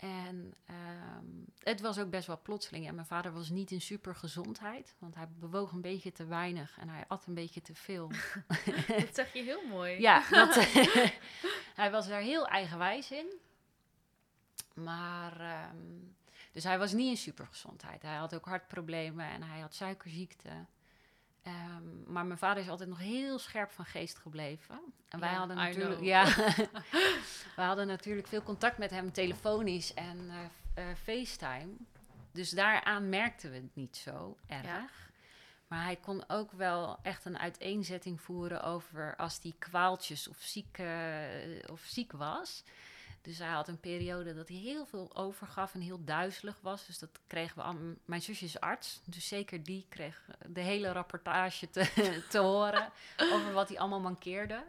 En 0.00 0.54
ehm, 0.66 1.26
het 1.58 1.80
was 1.80 1.98
ook 1.98 2.10
best 2.10 2.26
wel 2.26 2.40
plotseling. 2.42 2.88
En 2.88 2.94
mijn 2.94 3.06
vader 3.06 3.32
was 3.32 3.50
niet 3.50 3.70
in 3.70 3.80
super 3.80 4.14
gezondheid. 4.14 4.94
Want 4.98 5.14
hij 5.14 5.28
bewoog 5.38 5.72
een 5.72 5.80
beetje 5.80 6.12
te 6.12 6.24
weinig 6.26 6.78
en 6.78 6.88
hij 6.88 7.04
at 7.08 7.26
een 7.26 7.34
beetje 7.34 7.60
te 7.60 7.74
veel. 7.74 8.10
Dat 8.88 9.14
zeg 9.14 9.32
je 9.32 9.42
heel 9.42 9.66
mooi. 9.68 10.00
Ja, 10.00 10.22
dat, 10.30 10.54
hij 11.80 11.90
was 11.90 12.08
daar 12.08 12.20
heel 12.20 12.46
eigenwijs 12.46 13.10
in. 13.10 13.26
Maar, 14.74 15.40
ehm, 15.40 15.76
dus 16.52 16.64
hij 16.64 16.78
was 16.78 16.92
niet 16.92 17.10
in 17.10 17.16
supergezondheid. 17.16 18.02
Hij 18.02 18.16
had 18.16 18.34
ook 18.34 18.44
hartproblemen 18.44 19.26
en 19.26 19.42
hij 19.42 19.60
had 19.60 19.74
suikerziekte. 19.74 20.50
Ehm, 21.42 22.12
maar 22.12 22.26
mijn 22.26 22.38
vader 22.38 22.62
is 22.62 22.68
altijd 22.68 22.88
nog 22.88 22.98
heel 22.98 23.38
scherp 23.38 23.70
van 23.70 23.84
geest 23.84 24.18
gebleven. 24.18 24.80
En 25.08 25.20
wij 25.20 25.32
hadden 25.32 25.56
natuurlijk, 25.56 26.00
ja, 26.00 26.24
we 27.56 27.62
hadden 27.62 27.86
natuurlijk 27.86 28.26
veel 28.26 28.42
contact 28.42 28.78
met 28.78 28.90
hem 28.90 29.12
telefonisch 29.12 29.94
en 29.94 30.30
eh, 30.74 30.90
eh, 30.90 30.96
FaceTime. 30.96 31.72
Dus 32.32 32.50
daaraan 32.50 33.08
merkten 33.08 33.50
we 33.50 33.56
het 33.56 33.74
niet 33.74 33.96
zo 33.96 34.36
erg. 34.46 34.64
Ja. 34.64 34.88
Maar 35.66 35.84
hij 35.84 35.96
kon 35.96 36.24
ook 36.28 36.52
wel 36.52 36.98
echt 37.02 37.24
een 37.24 37.38
uiteenzetting 37.38 38.20
voeren 38.20 38.62
over 38.62 39.16
als 39.16 39.38
hij 39.42 39.54
kwaaltjes 39.58 40.28
of 40.28 40.36
ziek, 40.40 40.78
eh, 40.78 41.70
of 41.70 41.80
ziek 41.80 42.12
was. 42.12 42.64
Dus 43.22 43.38
hij 43.38 43.48
had 43.48 43.68
een 43.68 43.80
periode 43.80 44.34
dat 44.34 44.48
hij 44.48 44.56
heel 44.56 44.86
veel 44.86 45.16
overgaf 45.16 45.74
en 45.74 45.80
heel 45.80 46.04
duizelig 46.04 46.58
was. 46.60 46.86
Dus 46.86 46.98
dat 46.98 47.20
kregen 47.26 47.56
we 47.56 47.62
aan. 47.62 47.98
Mijn 48.04 48.22
zusje 48.22 48.44
is 48.44 48.60
arts, 48.60 49.00
dus 49.04 49.28
zeker 49.28 49.62
die 49.62 49.86
kreeg 49.88 50.30
de 50.46 50.60
hele 50.60 50.92
rapportage 50.92 51.70
te, 51.70 51.90
te 52.30 52.38
horen 52.38 52.92
over 53.32 53.52
wat 53.52 53.68
hij 53.68 53.78
allemaal 53.78 54.00
mankeerde. 54.00 54.64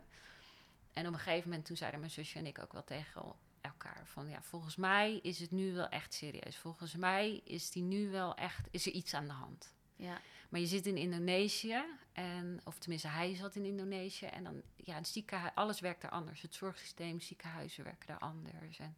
En 0.93 1.07
op 1.07 1.13
een 1.13 1.19
gegeven 1.19 1.49
moment 1.49 1.65
toen 1.65 1.77
zeiden 1.77 1.99
mijn 1.99 2.11
zusje 2.11 2.39
en 2.39 2.45
ik 2.45 2.59
ook 2.59 2.73
wel 2.73 2.83
tegen 2.83 3.23
elkaar 3.61 4.01
van 4.05 4.29
ja, 4.29 4.41
volgens 4.41 4.75
mij 4.75 5.19
is 5.21 5.39
het 5.39 5.51
nu 5.51 5.73
wel 5.73 5.89
echt 5.89 6.13
serieus. 6.13 6.57
Volgens 6.57 6.95
mij 6.95 7.41
is 7.43 7.71
die 7.71 7.83
nu 7.83 8.09
wel 8.09 8.35
echt, 8.35 8.67
is 8.71 8.85
er 8.85 8.91
iets 8.91 9.13
aan 9.13 9.27
de 9.27 9.33
hand. 9.33 9.73
Ja. 10.01 10.21
Maar 10.49 10.59
je 10.59 10.65
zit 10.65 10.85
in 10.85 10.97
Indonesië, 10.97 11.83
en, 12.11 12.61
of 12.63 12.77
tenminste 12.77 13.07
hij 13.07 13.35
zat 13.35 13.55
in 13.55 13.65
Indonesië. 13.65 14.25
En 14.25 14.43
dan, 14.43 14.61
ja, 14.75 14.95
het 14.95 15.07
ziekenhuis, 15.07 15.55
alles 15.55 15.79
werkt 15.79 16.01
daar 16.01 16.11
anders. 16.11 16.41
Het 16.41 16.53
zorgsysteem, 16.53 17.19
ziekenhuizen 17.19 17.83
werken 17.83 18.07
daar 18.07 18.19
anders. 18.19 18.79
En 18.79 18.97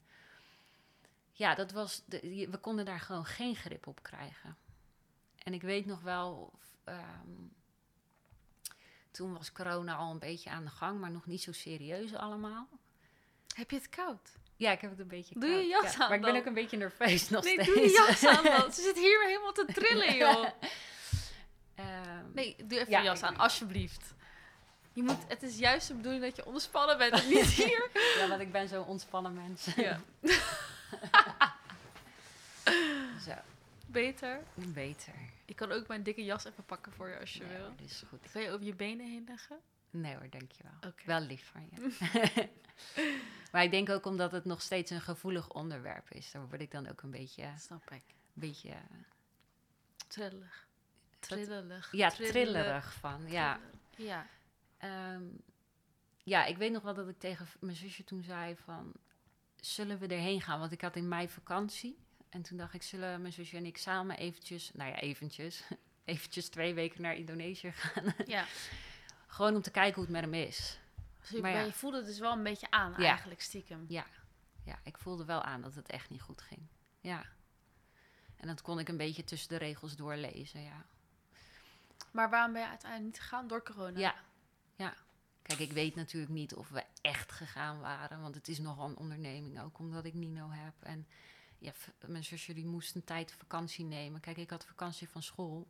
ja, 1.31 1.55
dat 1.55 1.71
was, 1.71 2.03
de, 2.05 2.47
we 2.51 2.57
konden 2.57 2.85
daar 2.85 2.99
gewoon 2.99 3.25
geen 3.25 3.55
grip 3.55 3.87
op 3.87 4.03
krijgen. 4.03 4.57
En 5.37 5.53
ik 5.53 5.61
weet 5.61 5.85
nog 5.85 6.01
wel, 6.01 6.53
ehm, 6.83 7.47
toen 9.11 9.33
was 9.33 9.51
corona 9.51 9.95
al 9.95 10.11
een 10.11 10.19
beetje 10.19 10.49
aan 10.49 10.63
de 10.63 10.69
gang, 10.69 10.99
maar 10.99 11.11
nog 11.11 11.25
niet 11.25 11.41
zo 11.41 11.51
serieus 11.51 12.13
allemaal. 12.13 12.67
Heb 13.55 13.69
je 13.69 13.77
het 13.77 13.89
koud? 13.89 14.37
Ja, 14.63 14.71
ik 14.71 14.81
heb 14.81 14.89
het 14.89 14.99
een 14.99 15.07
beetje 15.07 15.39
Doe 15.39 15.49
je 15.49 15.69
koud, 15.71 15.83
jas 15.83 15.93
ja. 15.93 15.99
aan 16.03 16.07
Maar 16.09 16.17
ik 16.17 16.23
ben 16.23 16.35
ook 16.35 16.45
een 16.45 16.53
beetje 16.53 16.77
nerveus 16.77 17.29
nog 17.29 17.43
nee, 17.43 17.53
steeds. 17.53 17.67
doe 17.73 17.83
je 17.83 17.89
jas 17.91 18.25
aan 18.25 18.43
dan. 18.43 18.73
Ze 18.73 18.81
zit 18.81 18.95
hier 18.97 19.23
helemaal 19.25 19.51
te 19.51 19.65
trillen, 19.73 20.15
joh. 20.17 20.45
Ehm, 21.75 22.23
Nee, 22.33 22.55
doe 22.65 22.79
even 22.79 22.91
Ja, 22.91 22.99
je 22.99 23.05
jas 23.05 23.21
aan, 23.23 23.37
alsjeblieft. 23.37 24.13
Je 24.93 25.03
moet, 25.03 25.17
het 25.27 25.43
is 25.43 25.57
juist 25.57 25.87
de 25.87 25.93
bedoeling 25.93 26.23
dat 26.23 26.35
je 26.35 26.45
ontspannen 26.45 26.97
bent 26.97 27.13
en 27.13 27.29
niet 27.29 27.45
hier. 27.63 27.89
Ja, 28.17 28.27
want 28.27 28.41
ik 28.41 28.51
ben 28.51 28.67
zo'n 28.67 28.85
ontspannen 28.85 29.33
mens. 29.33 29.67
Ja. 29.75 29.99
Zo, 33.25 33.31
Beter. 33.85 34.39
beter. 34.55 35.13
Ik 35.45 35.55
kan 35.55 35.71
ook 35.71 35.87
mijn 35.87 36.03
dikke 36.03 36.23
jas 36.23 36.45
even 36.45 36.65
pakken 36.65 36.91
voor 36.93 37.09
je 37.09 37.19
als 37.19 37.33
je 37.33 37.43
Nee, 37.43 37.57
wil. 37.57 37.73
dit 37.77 37.89
is 37.89 38.03
goed. 38.09 38.31
Kan 38.31 38.41
je 38.41 38.51
over 38.51 38.65
je 38.65 38.75
benen 38.75 39.05
heen 39.05 39.23
leggen? 39.27 39.57
Nee 39.93 40.15
hoor, 40.15 40.29
dankjewel. 40.29 40.73
Oké. 40.87 41.05
Wel 41.05 41.19
lief 41.19 41.51
van 41.51 41.69
je. 41.71 42.49
maar 43.51 43.63
ik 43.63 43.71
denk 43.71 43.89
ook 43.89 44.05
omdat 44.05 44.31
het 44.31 44.45
nog 44.45 44.61
steeds 44.61 44.91
een 44.91 45.01
gevoelig 45.01 45.49
onderwerp 45.49 46.11
is. 46.11 46.31
Daar 46.31 46.47
word 46.47 46.61
ik 46.61 46.71
dan 46.71 46.89
ook 46.89 47.01
een 47.01 47.11
beetje... 47.11 47.53
Snap 47.57 47.91
ik. 47.91 48.03
beetje 48.33 48.73
Trillig. 50.07 50.67
Trillerig. 51.19 51.91
ja, 51.91 52.09
trillerig 52.09 52.93
van. 52.93 53.27
Ja. 53.27 53.59
Ja. 53.95 54.27
Ehm, 54.77 55.23
ja, 56.23 56.45
ik 56.45 56.57
weet 56.57 56.71
nog 56.71 56.83
wel 56.83 56.93
dat 56.93 57.07
ik 57.07 57.19
tegen 57.19 57.47
mijn 57.59 57.75
zusje 57.75 58.03
toen 58.03 58.23
zei 58.23 58.55
van... 58.55 58.93
Zullen 59.55 59.99
we 59.99 60.07
erheen 60.07 60.41
gaan? 60.41 60.59
Want 60.59 60.71
ik 60.71 60.81
had 60.81 60.95
in 60.95 61.07
mei 61.07 61.29
vakantie. 61.29 61.97
En 62.29 62.41
toen 62.41 62.57
dacht 62.57 62.73
ik, 62.73 62.83
zullen 62.83 63.21
mijn 63.21 63.33
zusje 63.33 63.57
en 63.57 63.65
ik 63.65 63.77
samen 63.77 64.17
eventjes... 64.17 64.71
Nou 64.73 64.89
ja, 64.89 64.99
eventjes. 64.99 65.63
Eventjes 66.05 66.49
twee 66.49 66.73
weken 66.73 67.01
naar 67.01 67.15
Indonesië 67.15 67.71
gaan. 67.71 68.13
ja. 68.25 68.45
Gewoon 69.33 69.55
om 69.55 69.61
te 69.61 69.71
kijken 69.71 69.93
hoe 69.95 70.03
het 70.03 70.11
met 70.11 70.21
hem 70.21 70.33
is. 70.33 70.79
Dus 71.19 71.29
je, 71.29 71.41
Maar 71.41 71.51
ja. 71.51 71.61
je 71.61 71.73
voelde 71.73 71.97
het 71.97 72.05
dus 72.05 72.19
wel 72.19 72.31
een 72.31 72.43
beetje 72.43 72.71
aan 72.71 72.91
Ja. 72.97 73.07
eigenlijk 73.07 73.41
stiekem. 73.41 73.85
Ja, 73.87 74.05
ik 74.83 74.97
voelde 74.97 75.25
wel 75.25 75.41
aan 75.41 75.61
dat 75.61 75.75
het 75.75 75.87
echt 75.87 76.09
niet 76.09 76.21
goed 76.21 76.41
ging. 76.41 76.61
Ja. 77.01 77.25
En 78.37 78.47
dat 78.47 78.61
kon 78.61 78.79
ik 78.79 78.87
een 78.87 78.97
beetje 78.97 79.23
tussen 79.23 79.49
de 79.49 79.57
regels 79.57 79.95
doorlezen, 79.95 80.61
ja. 80.61 80.85
Maar 82.11 82.29
waarom 82.29 82.53
ben 82.53 82.61
je 82.61 82.67
uiteindelijk 82.67 83.11
niet 83.13 83.21
gegaan 83.21 83.47
door 83.47 83.63
corona? 83.63 83.99
Ja, 83.99 84.15
ja. 84.75 84.93
Kijk, 85.41 85.59
ik 85.59 85.71
weet 85.71 85.95
natuurlijk 85.95 86.31
niet 86.31 86.55
of 86.55 86.69
we 86.69 86.83
echt 87.01 87.31
gegaan 87.31 87.79
waren. 87.79 88.21
Want 88.21 88.35
het 88.35 88.47
is 88.47 88.59
nogal 88.59 88.89
een 88.89 88.97
onderneming, 88.97 89.61
ook 89.61 89.79
omdat 89.79 90.05
ik 90.05 90.13
Nino 90.13 90.49
heb. 90.49 90.73
En 90.79 91.07
ja, 91.57 91.71
mijn 92.05 92.23
zusje 92.23 92.53
die 92.53 92.65
moest 92.65 92.95
een 92.95 93.03
tijd 93.03 93.31
vakantie 93.31 93.85
nemen. 93.85 94.19
Kijk, 94.21 94.37
ik 94.37 94.49
had 94.49 94.65
vakantie 94.65 95.09
van 95.09 95.23
school. 95.23 95.67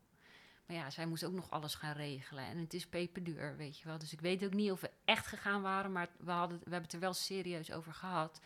Maar 0.73 0.83
ja, 0.83 0.89
zij 0.89 1.05
moest 1.05 1.23
ook 1.23 1.33
nog 1.33 1.49
alles 1.49 1.75
gaan 1.75 1.95
regelen. 1.95 2.45
En 2.45 2.57
het 2.57 2.73
is 2.73 2.87
peperduur, 2.87 3.55
weet 3.57 3.79
je 3.79 3.87
wel. 3.87 3.97
Dus 3.97 4.13
ik 4.13 4.21
weet 4.21 4.43
ook 4.43 4.53
niet 4.53 4.71
of 4.71 4.81
we 4.81 4.89
echt 5.05 5.27
gegaan 5.27 5.61
waren. 5.61 5.91
Maar 5.91 6.07
we, 6.17 6.31
hadden, 6.31 6.57
we 6.57 6.63
hebben 6.63 6.83
het 6.83 6.93
er 6.93 6.99
wel 6.99 7.13
serieus 7.13 7.71
over 7.71 7.93
gehad. 7.93 8.39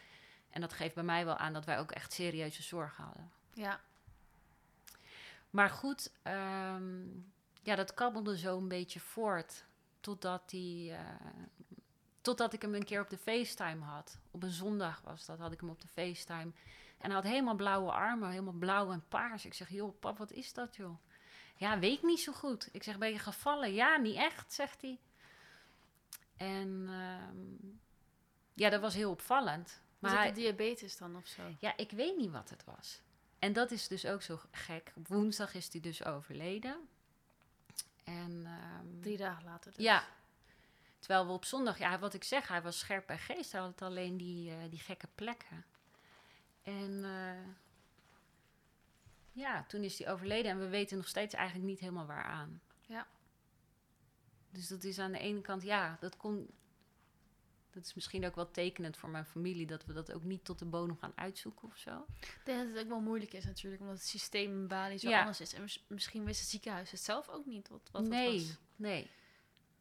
En 0.50 0.62
dat 0.62 0.74
geeft 0.74 0.96
bij 0.96 1.04
mij 1.04 1.26
wel 1.26 1.38
aan 1.38 1.54
dat 1.54 1.66
wij 1.66 1.80
ook 1.80 1.92
echt 1.92 2.14
serieuze 2.14 2.64
zorgen 2.64 3.04
hadden. 3.04 3.32
Ja. 3.54 3.80
Maar 5.50 5.70
goed, 5.70 6.12
ehm, 6.22 7.06
ja, 7.64 7.76
dat 7.76 7.94
kabbelde 7.94 8.38
zo 8.38 8.58
een 8.58 8.68
beetje 8.68 9.00
voort. 9.00 9.66
Totdat, 10.00 10.50
die, 10.50 10.92
eh, 10.92 11.00
totdat 12.22 12.54
ik 12.54 12.62
hem 12.62 12.74
een 12.74 12.86
keer 12.86 13.02
op 13.02 13.10
de 13.10 13.18
FaceTime 13.18 13.86
had. 13.86 14.18
Op 14.32 14.44
een 14.44 14.52
zondag 14.52 15.02
was 15.02 15.26
dat, 15.26 15.40
had 15.40 15.52
ik 15.52 15.60
hem 15.60 15.70
op 15.70 15.82
de 15.82 15.88
FaceTime. 15.88 16.52
En 16.98 17.06
hij 17.06 17.14
had 17.14 17.24
helemaal 17.24 17.56
blauwe 17.56 17.92
armen, 17.92 18.30
helemaal 18.30 18.54
blauw 18.54 18.92
en 18.92 19.04
paars. 19.08 19.46
Ik 19.46 19.54
zeg, 19.54 19.70
joh, 19.70 20.00
pap, 20.00 20.18
wat 20.18 20.32
is 20.32 20.54
dat, 20.54 20.76
joh? 20.76 20.98
Ja, 21.58 21.80
weet 21.80 21.98
ik 21.98 22.04
niet 22.04 22.20
zo 22.20 22.32
goed. 22.34 22.70
Ik 22.72 22.84
zeg, 22.84 22.98
ben 22.98 23.10
je 23.10 23.20
gevallen? 23.20 23.74
Ja, 23.74 23.98
niet 23.98 24.16
echt, 24.16 24.54
zegt 24.54 24.82
hij. 24.82 25.00
En 26.38 26.86
ehm, 26.90 27.76
ja, 28.54 28.70
dat 28.70 28.82
was 28.82 28.94
heel 28.94 29.12
opvallend. 29.12 29.82
Maar 30.00 30.12
hij... 30.12 30.22
hij, 30.22 30.34
diabetes 30.34 30.98
dan 30.98 31.16
of 31.16 31.28
zo? 31.28 31.42
ja, 31.60 31.78
ik 31.78 31.92
weet 31.92 32.18
niet 32.18 32.32
wat 32.32 32.50
het 32.50 32.64
was. 32.64 33.02
En 33.40 33.54
dat 33.54 33.72
is 33.72 33.88
dus 33.88 34.06
ook 34.06 34.22
zo 34.22 34.40
gek. 34.52 34.92
Op 34.96 35.08
woensdag 35.08 35.54
is 35.54 35.72
hij 35.72 35.82
dus 35.82 36.04
overleden. 36.06 36.88
En 38.04 38.42
ehm, 38.46 39.02
Drie 39.02 39.18
dagen 39.18 39.44
later 39.44 39.74
dus. 39.74 39.84
ja. 39.84 40.04
Terwijl 41.00 41.26
we 41.26 41.32
op 41.32 41.46
zondag, 41.46 41.78
ja, 41.78 42.00
wat 42.00 42.14
ik 42.14 42.24
zeg, 42.24 42.48
hij 42.48 42.62
was 42.62 42.80
scherp 42.80 43.08
bij 43.08 43.18
geest. 43.18 43.52
Hij 43.52 43.62
had 43.62 43.82
alleen 43.82 44.18
die, 44.18 44.52
eh, 44.52 44.58
die 44.70 44.80
gekke 44.80 45.08
plekken. 45.16 45.66
En 46.64 47.04
eh, 47.04 47.54
ja, 49.38 49.64
toen 49.68 49.84
is 49.84 50.00
hij 50.00 50.12
overleden 50.12 50.52
en 50.52 50.60
we 50.60 50.68
weten 50.68 50.98
nog 50.98 51.08
steeds 51.08 51.34
eigenlijk 51.34 51.68
niet 51.70 51.80
helemaal 51.80 52.06
waaraan. 52.06 52.62
Ja. 52.82 53.08
Dus 54.50 54.68
dat 54.68 54.84
is 54.84 55.00
aan 55.00 55.12
de 55.12 55.20
ene 55.20 55.42
kant, 55.42 55.64
ja, 55.64 55.98
dat 56.00 56.18
kon. 56.18 56.50
Dat 57.70 57.86
is 57.86 57.94
misschien 57.94 58.26
ook 58.26 58.36
wel 58.36 58.52
tekenend 58.52 58.98
voor 58.98 59.10
mijn 59.10 59.26
familie 59.26 59.66
dat 59.66 59.86
we 59.86 59.94
dat 59.94 60.12
ook 60.14 60.24
niet 60.24 60.46
tot 60.46 60.60
de 60.60 60.66
bodem 60.66 60.98
gaan 60.98 61.12
uitzoeken 61.16 61.68
of 61.68 61.78
zo. 61.78 62.06
Ik 62.20 62.42
denk 62.46 62.60
dat 62.60 62.68
het 62.76 62.84
ook 62.84 62.88
wel 62.90 63.00
moeilijk 63.02 63.34
is 63.34 63.46
natuurlijk, 63.46 63.82
omdat 63.82 63.98
het 63.98 64.08
systeem 64.08 64.52
in 64.52 64.68
Bali 64.68 64.98
zo 64.98 65.10
Ja. 65.10 65.20
anders 65.20 65.42
is. 65.42 65.54
En 65.54 65.62
mis- 65.62 65.86
misschien 65.88 66.24
wist 66.24 66.40
het 66.40 66.50
ziekenhuis 66.50 66.92
het 66.92 67.00
zelf 67.00 67.30
ook 67.30 67.46
niet 67.46 67.68
wat, 67.70 67.90
wat 67.92 68.08
nee, 68.08 68.38
het 68.38 68.48
was. 68.48 68.58
nee. 68.76 69.10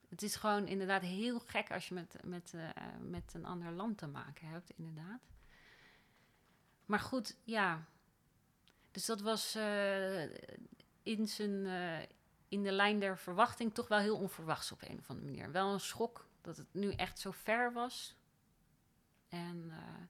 Het 0.08 0.22
is 0.22 0.36
gewoon 0.36 0.66
inderdaad 0.66 1.02
heel 1.02 1.38
gek 1.38 1.70
als 1.70 1.88
je 1.88 1.94
met, 1.94 2.16
met, 2.24 2.54
eh, 2.54 2.68
met 3.00 3.34
een 3.34 3.44
ander 3.44 3.72
land 3.72 3.98
te 3.98 4.06
maken 4.06 4.48
hebt, 4.48 4.70
inderdaad. 4.76 5.20
Maar 6.86 7.00
goed, 7.00 7.36
ja. 7.44 7.86
Dus 8.96 9.06
dat 9.06 9.20
was 9.20 9.54
eh, 9.54 10.22
in, 11.02 11.28
zijn, 11.28 11.66
eh, 11.66 12.08
in 12.48 12.62
de 12.62 12.72
lijn 12.72 13.00
der 13.00 13.18
verwachting 13.18 13.74
toch 13.74 13.88
wel 13.88 13.98
heel 13.98 14.16
onverwachts 14.16 14.72
op 14.72 14.82
een 14.82 14.98
of 14.98 15.10
andere 15.10 15.30
manier. 15.30 15.52
Wel 15.52 15.72
een 15.72 15.80
schok 15.80 16.28
dat 16.40 16.56
het 16.56 16.66
nu 16.74 16.92
echt 16.92 17.18
zo 17.18 17.30
ver 17.30 17.72
was. 17.72 18.16
En 19.28 19.70
eh, 19.70 20.04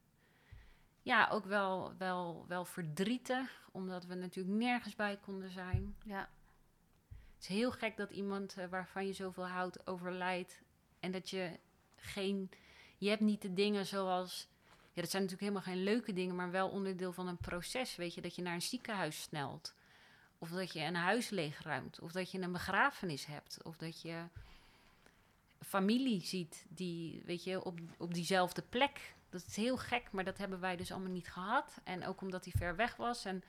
ja, 1.02 1.28
ook 1.28 1.44
wel, 1.44 1.96
wel, 1.98 2.44
wel 2.48 2.64
verdrietig, 2.64 3.68
omdat 3.72 4.04
we 4.04 4.14
natuurlijk 4.14 4.56
nergens 4.56 4.94
bij 4.94 5.16
konden 5.16 5.50
zijn. 5.50 5.96
Ja, 6.04 6.28
Het 7.34 7.42
is 7.42 7.46
heel 7.46 7.72
gek 7.72 7.96
dat 7.96 8.10
iemand 8.10 8.56
waarvan 8.70 9.06
je 9.06 9.12
zoveel 9.12 9.46
houdt 9.46 9.86
overlijdt. 9.86 10.62
En 11.00 11.12
dat 11.12 11.30
je 11.30 11.58
geen. 11.96 12.50
Je 12.98 13.08
hebt 13.08 13.20
niet 13.20 13.42
de 13.42 13.52
dingen 13.52 13.86
zoals. 13.86 14.48
Ja, 14.96 15.02
dat 15.02 15.10
zijn 15.10 15.22
natuurlijk 15.22 15.50
helemaal 15.50 15.74
geen 15.74 15.84
leuke 15.84 16.12
dingen, 16.12 16.34
maar 16.34 16.50
wel 16.50 16.68
onderdeel 16.68 17.12
van 17.12 17.26
een 17.26 17.36
proces. 17.36 17.96
Weet 17.96 18.14
je, 18.14 18.20
dat 18.20 18.34
je 18.36 18.42
naar 18.42 18.54
een 18.54 18.62
ziekenhuis 18.62 19.22
snelt. 19.22 19.74
Of 20.38 20.50
dat 20.50 20.72
je 20.72 20.80
een 20.80 20.94
huis 20.94 21.30
leegruimt. 21.30 22.00
Of 22.00 22.12
dat 22.12 22.30
je 22.30 22.40
een 22.40 22.52
begrafenis 22.52 23.26
hebt. 23.26 23.62
Of 23.62 23.76
dat 23.76 24.00
je 24.00 24.22
familie 25.60 26.20
ziet 26.20 26.66
die, 26.68 27.22
weet 27.24 27.44
je, 27.44 27.64
op, 27.64 27.80
op 27.98 28.14
diezelfde 28.14 28.62
plek. 28.62 29.14
Dat 29.28 29.44
is 29.46 29.56
heel 29.56 29.76
gek, 29.76 30.12
maar 30.12 30.24
dat 30.24 30.38
hebben 30.38 30.60
wij 30.60 30.76
dus 30.76 30.92
allemaal 30.92 31.12
niet 31.12 31.32
gehad. 31.32 31.80
En 31.84 32.06
ook 32.06 32.20
omdat 32.20 32.44
hij 32.44 32.52
ver 32.56 32.76
weg 32.76 32.96
was. 32.96 33.24
En 33.24 33.42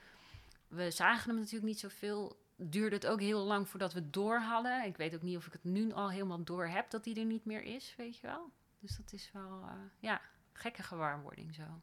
we 0.68 0.90
zagen 0.90 1.30
hem 1.30 1.38
natuurlijk 1.38 1.66
niet 1.66 1.80
zoveel 1.80 2.36
duurde 2.56 2.96
het 2.96 3.06
ook 3.06 3.20
heel 3.20 3.44
lang 3.44 3.68
voordat 3.68 3.92
we 3.92 4.10
door 4.10 4.38
hadden. 4.38 4.84
Ik 4.84 4.96
weet 4.96 5.14
ook 5.14 5.22
niet 5.22 5.36
of 5.36 5.46
ik 5.46 5.52
het 5.52 5.64
nu 5.64 5.92
al 5.92 6.10
helemaal 6.10 6.44
door 6.44 6.66
heb 6.66 6.90
dat 6.90 7.04
hij 7.04 7.14
er 7.14 7.24
niet 7.24 7.44
meer 7.44 7.62
is, 7.62 7.94
weet 7.96 8.18
je 8.18 8.26
wel. 8.26 8.50
Dus 8.78 8.96
dat 8.96 9.12
is 9.12 9.30
wel, 9.32 9.62
eh, 9.62 9.72
ja, 9.98 10.20
gekke 10.58 10.82
gewaarwording 10.82 11.54
zo. 11.54 11.80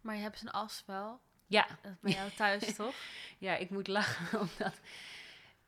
maar 0.00 0.16
je 0.16 0.22
hebt 0.22 0.38
zijn 0.38 0.50
as 0.52 0.82
wel. 0.86 1.20
Ja, 1.46 1.66
bij 2.00 2.12
jou 2.12 2.30
thuis, 2.30 2.74
toch? 2.76 2.94
ja, 3.38 3.56
ik 3.56 3.70
moet 3.70 3.88
lachen 3.88 4.40
omdat 4.48 4.80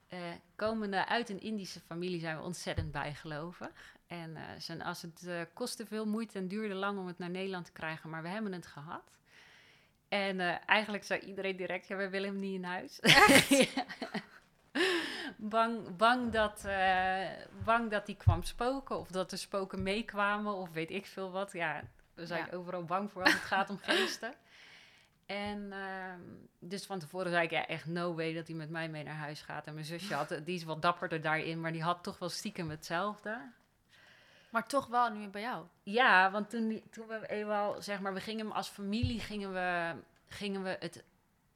eh, 0.08 0.18
komende 0.56 1.06
uit 1.06 1.28
een 1.28 1.40
Indische 1.40 1.80
familie 1.80 2.20
zijn 2.20 2.36
we 2.36 2.42
ontzettend 2.42 2.92
bijgelovig. 2.92 3.96
En 4.06 4.36
eh, 4.36 4.42
zijn, 4.58 4.82
als 4.82 5.02
het 5.02 5.26
eh, 5.26 5.40
kostte 5.52 5.86
veel 5.86 6.06
moeite 6.06 6.38
en 6.38 6.48
duurde 6.48 6.74
lang 6.74 6.98
om 6.98 7.06
het 7.06 7.18
naar 7.18 7.30
Nederland 7.30 7.64
te 7.64 7.72
krijgen, 7.72 8.10
maar 8.10 8.22
we 8.22 8.28
hebben 8.28 8.52
het 8.52 8.66
gehad. 8.66 9.10
En 10.08 10.40
eigenlijk 10.66 11.04
zei 11.04 11.20
iedereen 11.20 11.56
direct, 11.56 11.86
ja, 11.86 11.96
we 11.96 12.08
willen 12.08 12.28
hem 12.28 12.38
niet 12.38 12.54
in 12.54 12.64
huis. 12.64 12.98
Ja. 13.48 13.84
bang, 15.36 15.96
bang, 15.96 16.32
dat, 16.32 16.64
eh, 16.64 17.28
bang 17.64 17.90
dat 17.90 18.06
hij 18.06 18.14
kwam 18.16 18.42
spoken 18.42 18.98
of 18.98 19.08
dat 19.08 19.32
er 19.32 19.38
spoken 19.38 19.82
meekwamen 19.82 20.54
of 20.54 20.70
weet 20.72 20.90
ik 20.90 21.06
veel 21.06 21.30
wat. 21.30 21.52
Ja, 21.52 21.82
we 22.14 22.26
zijn 22.26 22.46
Ja. 22.50 22.56
overal 22.56 22.84
bang 22.84 23.10
voor 23.12 23.22
als 23.22 23.32
het 23.32 23.42
gaat 23.42 23.70
om 23.70 23.78
geesten. 23.82 24.34
En 25.26 25.72
ehm, 25.72 26.20
dus 26.58 26.86
van 26.86 26.98
tevoren 26.98 27.30
zei 27.30 27.44
ik, 27.44 27.50
ja, 27.50 27.66
echt 27.66 27.86
no 27.86 28.14
way 28.14 28.34
dat 28.34 28.46
hij 28.46 28.56
met 28.56 28.70
mij 28.70 28.88
mee 28.88 29.04
naar 29.04 29.14
huis 29.14 29.42
gaat. 29.42 29.66
En 29.66 29.74
mijn 29.74 29.86
zusje 29.86 30.14
had, 30.14 30.28
die 30.44 30.54
is 30.56 30.64
wat 30.64 30.82
dapperder 30.82 31.20
daarin, 31.20 31.60
maar 31.60 31.72
die 31.72 31.82
had 31.82 32.02
toch 32.02 32.18
wel 32.18 32.28
stiekem 32.28 32.70
hetzelfde. 32.70 33.38
Maar 34.50 34.66
toch 34.66 34.86
wel 34.86 35.10
nu 35.10 35.28
bij 35.28 35.40
jou. 35.40 35.64
Ja, 35.82 36.30
want 36.30 36.50
toen, 36.50 36.68
die- 36.68 36.82
toen 36.90 37.06
we 37.06 37.26
eenmaal, 37.28 37.82
zeg 37.82 38.00
maar, 38.00 38.14
we 38.14 38.20
gingen 38.20 38.46
hem 38.46 38.54
als 38.54 38.68
familie, 38.68 39.20
gingen 39.20 39.52
we, 39.52 39.94
gingen 40.28 40.62
we 40.62 40.76
het... 40.80 41.04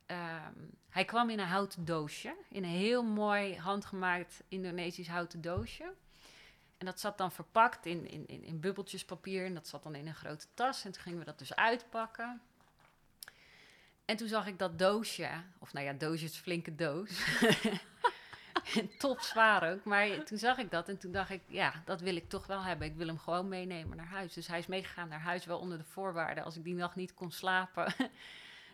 ehm, 0.06 0.52
hij 0.91 1.05
kwam 1.05 1.30
in 1.30 1.38
een 1.38 1.47
houten 1.47 1.84
doosje, 1.84 2.34
in 2.49 2.64
een 2.64 2.70
heel 2.70 3.03
mooi 3.03 3.57
handgemaakt 3.57 4.43
Indonesisch 4.49 5.09
houten 5.09 5.41
doosje. 5.41 5.93
En 6.78 6.86
dat 6.86 7.01
zat 7.01 7.18
dan 7.18 7.32
verpakt 7.32 7.86
in, 7.86 8.09
in, 8.09 8.26
in, 8.26 8.45
in 8.45 8.61
bubbeltjespapier 8.61 9.45
en 9.45 9.55
dat 9.55 9.68
zat 9.68 9.82
dan 9.82 9.95
in 9.95 10.07
een 10.07 10.14
grote 10.14 10.47
tas. 10.55 10.84
En 10.84 10.93
toen 10.93 11.03
gingen 11.03 11.18
we 11.18 11.24
dat 11.24 11.38
dus 11.38 11.55
uitpakken. 11.55 12.41
En 14.05 14.16
toen 14.16 14.28
zag 14.28 14.47
ik 14.47 14.59
dat 14.59 14.78
doosje, 14.78 15.28
of 15.59 15.72
nou 15.72 15.86
ja, 15.86 15.93
doosje 15.93 16.24
is 16.24 16.36
flinke 16.36 16.74
doos. 16.74 17.11
Top 18.99 19.20
zwaar 19.20 19.72
ook. 19.72 19.84
Maar 19.84 20.24
toen 20.24 20.38
zag 20.38 20.59
ik 20.59 20.70
dat 20.70 20.88
en 20.88 20.99
toen 20.99 21.12
dacht 21.12 21.30
ik, 21.30 21.43
ja, 21.47 21.82
dat 21.84 22.01
wil 22.01 22.16
ik 22.16 22.28
toch 22.28 22.47
wel 22.47 22.62
hebben. 22.62 22.86
Ik 22.86 22.97
wil 22.97 23.07
hem 23.07 23.18
gewoon 23.18 23.49
meenemen 23.49 23.97
naar 23.97 24.07
huis. 24.07 24.32
Dus 24.32 24.47
hij 24.47 24.59
is 24.59 24.66
meegegaan 24.66 25.09
naar 25.09 25.20
huis, 25.20 25.45
wel 25.45 25.59
onder 25.59 25.78
de 25.78 25.84
voorwaarden, 25.84 26.45
als 26.45 26.57
ik 26.57 26.64
die 26.64 26.74
nacht 26.74 26.97
niet 26.97 27.14
kon 27.14 27.30
slapen, 27.30 27.95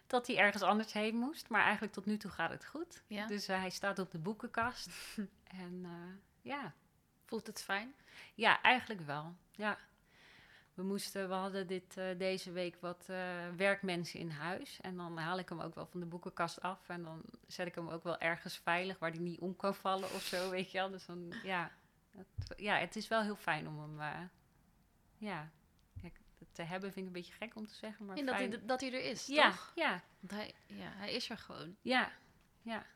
dat 0.06 0.26
hij 0.26 0.38
ergens 0.38 0.62
anders 0.62 0.92
heen 0.92 1.16
moest. 1.16 1.48
Maar 1.48 1.62
eigenlijk 1.62 1.92
tot 1.92 2.06
nu 2.06 2.16
toe 2.16 2.30
gaat 2.30 2.50
het 2.50 2.64
goed. 2.64 3.02
Ja? 3.06 3.26
Dus 3.26 3.48
eh, 3.48 3.58
hij 3.58 3.70
staat 3.70 3.98
op 3.98 4.10
de 4.10 4.18
boekenkast. 4.18 4.88
en 5.64 5.80
eh, 5.84 5.90
ja. 6.42 6.74
Voelt 7.24 7.46
het 7.46 7.62
fijn? 7.62 7.94
ja, 8.34 8.62
eigenlijk 8.62 9.00
wel. 9.00 9.36
Ja. 9.50 9.78
We, 10.74 10.82
moesten, 10.82 11.28
we 11.28 11.34
hadden 11.34 11.66
dit, 11.66 11.96
eh, 11.96 12.18
deze 12.18 12.52
week 12.52 12.76
wat 12.80 13.06
werkmensen 13.56 14.20
in 14.20 14.30
huis. 14.30 14.80
En 14.80 14.96
dan 14.96 15.18
haal 15.18 15.38
ik 15.38 15.48
hem 15.48 15.60
ook 15.60 15.74
wel 15.74 15.86
van 15.86 16.00
de 16.00 16.06
boekenkast 16.06 16.60
af. 16.60 16.88
En 16.88 17.02
dan 17.02 17.22
zet 17.46 17.66
ik 17.66 17.74
hem 17.74 17.88
ook 17.88 18.02
wel 18.02 18.18
ergens 18.18 18.58
veilig 18.58 18.98
waar 18.98 19.10
hij 19.10 19.20
niet 19.20 19.40
om 19.40 19.56
kan 19.56 19.74
vallen 19.74 20.12
of 20.12 20.22
zo, 20.22 20.50
weet 20.50 20.70
je 20.70 20.78
wel. 20.78 20.90
Dus 20.90 21.06
dan, 21.06 21.32
ja. 21.42 21.70
Het, 22.10 22.58
ja, 22.58 22.78
het 22.78 22.96
is 22.96 23.08
wel 23.08 23.22
heel 23.22 23.36
fijn 23.36 23.68
om 23.68 23.80
hem, 23.80 24.30
ja, 25.18 25.50
te 26.52 26.62
hebben 26.62 26.92
vind 26.92 27.06
ik 27.08 27.14
een 27.14 27.20
beetje 27.20 27.32
gek 27.32 27.56
om 27.56 27.66
te 27.66 27.74
zeggen, 27.74 28.04
maar 28.06 28.16
En 28.16 28.26
dat 28.26 28.34
fijn. 28.36 28.50
hij, 28.50 28.60
dat 28.64 28.80
hij 28.80 28.92
er 28.92 29.04
is, 29.04 29.26
ja, 29.26 29.50
toch? 29.50 29.72
ja, 29.74 30.02
Want 30.20 30.32
hij, 30.32 30.54
ja, 30.66 30.90
hij 30.96 31.12
is 31.12 31.30
er 31.30 31.38
gewoon. 31.38 31.76
ja, 31.82 32.12
ja, 32.62 32.86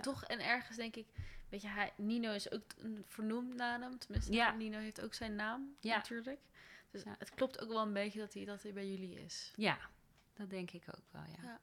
toch 0.00 0.24
en 0.24 0.40
ergens 0.44 0.76
denk 0.76 0.96
ik... 0.96 1.06
Weet 1.48 1.62
je, 1.62 1.68
hij, 1.68 1.92
Nino 1.96 2.32
is 2.32 2.50
ook 2.52 2.62
een 2.78 3.04
vernoemd 3.06 3.54
naar 3.54 3.80
hem. 3.80 3.98
Tenminste, 3.98 4.32
Ja. 4.32 4.50
Nino 4.52 4.78
heeft 4.78 5.00
ook 5.00 5.14
zijn 5.14 5.34
naam, 5.34 5.76
Ja. 5.80 5.96
natuurlijk. 5.96 6.40
Dus 6.90 7.02
Ja. 7.02 7.14
het 7.18 7.30
klopt 7.34 7.60
ook 7.60 7.68
wel 7.68 7.82
een 7.82 7.92
beetje 7.92 8.18
dat 8.18 8.34
hij, 8.34 8.44
dat 8.44 8.62
hij 8.62 8.72
bij 8.72 8.88
jullie 8.90 9.20
is. 9.20 9.52
ja. 9.56 9.78
Dat 10.34 10.50
denk 10.50 10.70
ik 10.70 10.82
ook 10.88 11.04
wel, 11.10 11.22
ja. 11.22 11.42
Ja. 11.42 11.60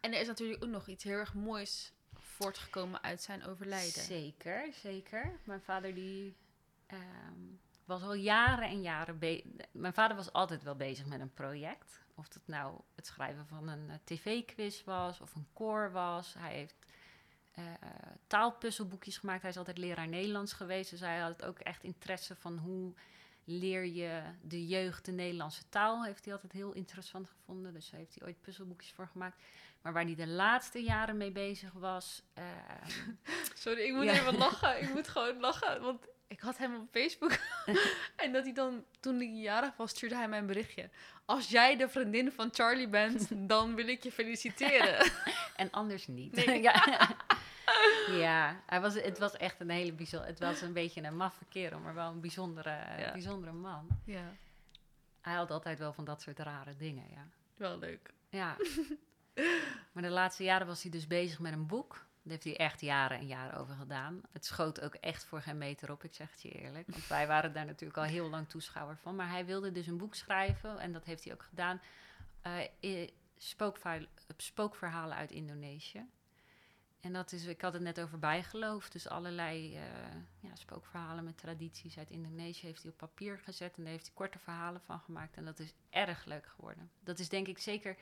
En 0.00 0.12
er 0.14 0.20
is 0.20 0.26
natuurlijk 0.26 0.64
ook 0.64 0.70
nog 0.70 0.86
iets 0.88 1.04
heel 1.04 1.18
erg 1.18 1.34
moois 1.34 1.92
voortgekomen 2.14 3.02
uit 3.02 3.22
zijn 3.22 3.44
overlijden. 3.44 4.02
Zeker, 4.02 4.72
zeker. 4.72 5.38
Mijn 5.44 5.60
vader 5.62 5.94
die 5.94 6.36
ehm, 6.86 7.40
was 7.84 8.02
al 8.02 8.14
jaren 8.14 8.68
en 8.68 8.82
jaren 8.82 9.18
bezig. 9.18 9.44
Mijn 9.72 9.94
vader 9.94 10.16
was 10.16 10.32
altijd 10.32 10.62
wel 10.62 10.76
bezig 10.76 11.06
met 11.06 11.20
een 11.20 11.32
project. 11.34 12.00
Of 12.14 12.28
dat 12.28 12.42
nou 12.46 12.80
het 12.94 13.06
schrijven 13.06 13.46
van 13.46 13.68
een 13.68 13.90
eh, 13.90 13.96
tv-quiz 14.04 14.84
was 14.84 15.20
of 15.20 15.34
een 15.34 15.46
koor 15.52 15.92
was. 15.92 16.34
Hij 16.38 16.54
heeft 16.54 16.76
eh, 17.52 17.64
taalpuzzelboekjes 18.26 19.16
gemaakt. 19.18 19.40
Hij 19.42 19.50
is 19.50 19.56
altijd 19.56 19.78
leraar 19.78 20.08
Nederlands 20.08 20.52
geweest. 20.52 20.90
Dus 20.90 21.00
hij 21.00 21.18
had 21.18 21.44
ook 21.44 21.58
echt 21.58 21.82
interesse 21.82 22.36
van 22.36 22.58
hoe 22.58 22.92
leer 23.44 23.84
je 23.86 24.22
de 24.42 24.66
jeugd 24.66 25.04
de 25.04 25.12
Nederlandse 25.12 25.68
taal. 25.68 26.04
Heeft 26.04 26.24
hij 26.24 26.34
altijd 26.34 26.52
heel 26.52 26.72
interessant 26.72 27.28
gevonden. 27.28 27.72
Dus 27.72 27.90
daar 27.90 28.00
heeft 28.00 28.14
hij 28.18 28.28
ooit 28.28 28.40
puzzelboekjes 28.40 28.92
voor 28.92 29.06
gemaakt. 29.06 29.42
Maar 29.82 29.92
waar 29.92 30.04
hij 30.04 30.14
de 30.14 30.26
laatste 30.28 30.82
jaren 30.82 31.16
mee 31.16 31.32
bezig 31.32 31.72
was. 31.72 32.22
ehm, 32.34 33.10
Sorry, 33.54 33.80
ik 33.80 33.92
moet 33.94 34.04
Ja. 34.04 34.12
even 34.12 34.36
lachen. 34.46 34.82
Ik 34.82 34.92
moet 34.94 35.08
gewoon 35.08 35.40
lachen. 35.40 35.82
Want 35.82 36.06
ik 36.32 36.40
had 36.40 36.58
hem 36.58 36.74
op 36.74 36.88
Facebook. 36.90 37.38
en 38.24 38.32
dat 38.32 38.44
hij 38.44 38.52
dan, 38.52 38.84
toen 39.00 39.16
hij 39.16 39.26
jarig 39.26 39.76
was, 39.76 39.90
stuurde 39.90 40.16
hij 40.16 40.28
mij 40.28 40.38
een 40.38 40.46
berichtje. 40.46 40.90
Als 41.24 41.48
jij 41.48 41.76
de 41.76 41.88
vriendin 41.88 42.32
van 42.32 42.48
Charlie 42.52 42.88
bent, 42.88 43.28
dan 43.52 43.74
wil 43.74 43.88
ik 43.88 44.02
je 44.02 44.12
feliciteren. 44.12 45.10
En 45.56 45.70
anders 45.70 46.06
niet. 46.06 46.46
Nee. 46.46 46.62
ja. 46.62 47.08
ja, 48.10 48.62
hij 48.66 48.80
was, 48.80 48.94
het 48.94 49.18
was 49.18 49.36
echt 49.36 49.60
een 49.60 49.70
hele 49.70 49.92
bijzondere... 49.92 50.30
Het 50.30 50.40
was 50.40 50.60
een 50.60 50.72
beetje 50.72 51.02
een 51.02 51.16
maffe 51.16 51.44
kerel, 51.48 51.78
maar 51.78 51.94
wel 51.94 52.10
een 52.10 52.20
bijzondere, 52.20 52.70
Ja. 52.98 53.12
bijzondere 53.12 53.52
man. 53.52 53.86
ja, 54.04 54.32
Hij 55.20 55.34
had 55.34 55.50
altijd 55.50 55.78
wel 55.78 55.92
van 55.92 56.04
dat 56.04 56.22
soort 56.22 56.38
rare 56.38 56.76
dingen, 56.76 57.04
ja. 57.10 57.26
wel 57.56 57.78
leuk. 57.78 58.10
Ja. 58.28 58.56
maar 59.92 60.02
de 60.02 60.08
laatste 60.08 60.44
jaren 60.44 60.66
was 60.66 60.82
hij 60.82 60.90
dus 60.90 61.06
bezig 61.06 61.38
met 61.38 61.52
een 61.52 61.66
boek. 61.66 62.06
Daar 62.22 62.32
heeft 62.32 62.44
hij 62.44 62.56
echt 62.56 62.80
jaren 62.80 63.18
en 63.18 63.26
jaren 63.26 63.58
over 63.58 63.74
gedaan. 63.74 64.20
Het 64.32 64.44
schoot 64.44 64.80
ook 64.80 64.94
echt 64.94 65.24
voor 65.24 65.42
geen 65.42 65.58
meter 65.58 65.90
op, 65.90 66.04
ik 66.04 66.14
zeg 66.14 66.30
het 66.30 66.42
je 66.42 66.48
eerlijk. 66.48 66.90
Want 66.90 67.06
wij 67.06 67.26
waren 67.26 67.52
daar 67.52 67.66
natuurlijk 67.66 67.98
al 67.98 68.04
heel 68.04 68.28
lang 68.28 68.48
toeschouwer 68.48 68.96
van. 68.96 69.16
Maar 69.16 69.30
hij 69.30 69.46
wilde 69.46 69.72
dus 69.72 69.86
een 69.86 69.96
boek 69.96 70.14
schrijven, 70.14 70.78
en 70.78 70.92
dat 70.92 71.04
heeft 71.04 71.24
hij 71.24 71.32
ook 71.32 71.42
gedaan. 71.42 71.80
Uh, 72.80 73.08
spookverhalen, 73.36 74.08
spookverhalen 74.36 75.16
uit 75.16 75.30
Indonesië. 75.30 76.06
En 77.00 77.12
dat 77.12 77.32
is, 77.32 77.44
ik 77.44 77.60
had 77.60 77.72
het 77.72 77.82
net 77.82 78.00
over 78.00 78.18
bijgeloof. 78.18 78.90
Dus 78.90 79.08
allerlei 79.08 79.76
uh, 79.76 79.82
ja, 80.40 80.54
spookverhalen 80.54 81.24
met 81.24 81.38
tradities 81.38 81.98
uit 81.98 82.10
Indonesië 82.10 82.66
heeft 82.66 82.82
hij 82.82 82.90
op 82.90 82.96
papier 82.96 83.38
gezet. 83.38 83.76
En 83.76 83.82
daar 83.82 83.92
heeft 83.92 84.06
hij 84.06 84.14
korte 84.14 84.38
verhalen 84.38 84.80
van 84.80 85.00
gemaakt. 85.00 85.36
En 85.36 85.44
dat 85.44 85.58
is 85.58 85.74
erg 85.90 86.24
leuk 86.24 86.46
geworden. 86.46 86.90
Dat 87.00 87.18
is 87.18 87.28
denk 87.28 87.46
ik 87.46 87.58
zeker 87.58 87.96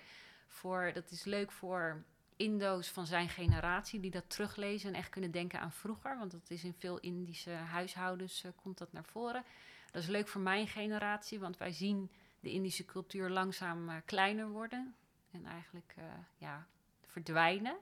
voor, 0.46 0.90
dat 0.94 1.10
is 1.10 1.24
leuk 1.24 1.52
voor 1.52 2.04
Indo's 2.41 2.88
van 2.88 3.07
zijn 3.07 3.28
generatie 3.28 4.01
die 4.01 4.11
dat 4.11 4.30
teruglezen 4.30 4.88
en 4.88 4.99
echt 4.99 5.09
kunnen 5.09 5.30
denken 5.30 5.61
aan 5.61 5.72
vroeger. 5.72 6.18
Want 6.18 6.30
dat 6.30 6.51
is 6.51 6.64
in 6.64 6.74
veel 6.78 6.99
Indische 6.99 7.51
huishoudens 7.51 8.45
uh, 8.45 8.53
komt 8.62 8.78
dat 8.78 8.93
naar 8.93 9.05
voren. 9.05 9.45
Dat 9.91 10.03
is 10.03 10.09
leuk 10.09 10.28
voor 10.28 10.41
mijn 10.41 10.66
generatie, 10.66 11.41
want 11.41 11.57
wij 11.57 11.72
zien 11.72 12.11
de 12.41 12.51
Indische 12.51 12.84
cultuur 12.84 13.30
langzaam 13.30 13.88
uh, 13.88 13.95
kleiner 14.05 14.49
worden. 14.49 14.95
En 15.30 15.47
eigenlijk 15.47 15.95
ja, 16.36 16.66
verdwijnen. 17.07 17.76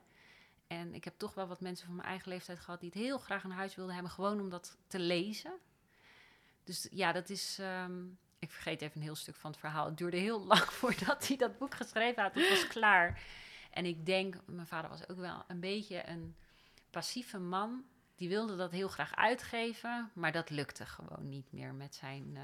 En 0.67 0.93
ik 0.93 1.03
heb 1.03 1.13
toch 1.17 1.33
wel 1.33 1.47
wat 1.47 1.61
mensen 1.61 1.85
van 1.85 1.95
mijn 1.95 2.07
eigen 2.07 2.29
leeftijd 2.29 2.59
gehad 2.59 2.79
die 2.79 2.89
het 2.93 2.99
heel 2.99 3.17
graag 3.17 3.43
een 3.43 3.51
huis 3.51 3.75
wilden 3.75 3.93
hebben, 3.93 4.11
gewoon 4.11 4.39
om 4.39 4.49
dat 4.49 4.77
te 4.87 4.99
lezen. 4.99 5.53
Dus 6.63 6.87
ja, 6.91 7.11
dat 7.11 7.29
is. 7.29 7.57
Ehm, 7.59 8.05
ik 8.39 8.51
vergeet 8.51 8.81
even 8.81 8.97
een 8.97 9.03
heel 9.03 9.15
stuk 9.15 9.35
van 9.35 9.51
het 9.51 9.59
verhaal. 9.59 9.85
Het 9.85 9.97
duurde 9.97 10.17
heel 10.17 10.45
lang 10.51 10.63
voordat 10.63 11.27
hij 11.27 11.37
dat 11.37 11.57
boek 11.57 11.75
geschreven 11.75 12.23
had. 12.23 12.33
Het 12.33 12.49
was 12.49 12.67
klaar. 12.67 13.21
En 13.69 13.85
ik 13.85 14.05
denk, 14.05 14.35
mijn 14.45 14.67
vader 14.67 14.89
was 14.89 15.09
ook 15.09 15.17
wel 15.17 15.43
een 15.47 15.59
beetje 15.59 16.07
een 16.07 16.35
passieve 16.89 17.39
man. 17.39 17.83
Die 18.15 18.29
wilde 18.29 18.55
dat 18.55 18.71
heel 18.71 18.87
graag 18.87 19.15
uitgeven, 19.15 20.11
maar 20.13 20.31
dat 20.31 20.49
lukte 20.49 20.85
gewoon 20.85 21.29
niet 21.29 21.51
meer 21.51 21.73
met 21.73 21.95
zijn. 21.95 22.23
Uh, 22.33 22.41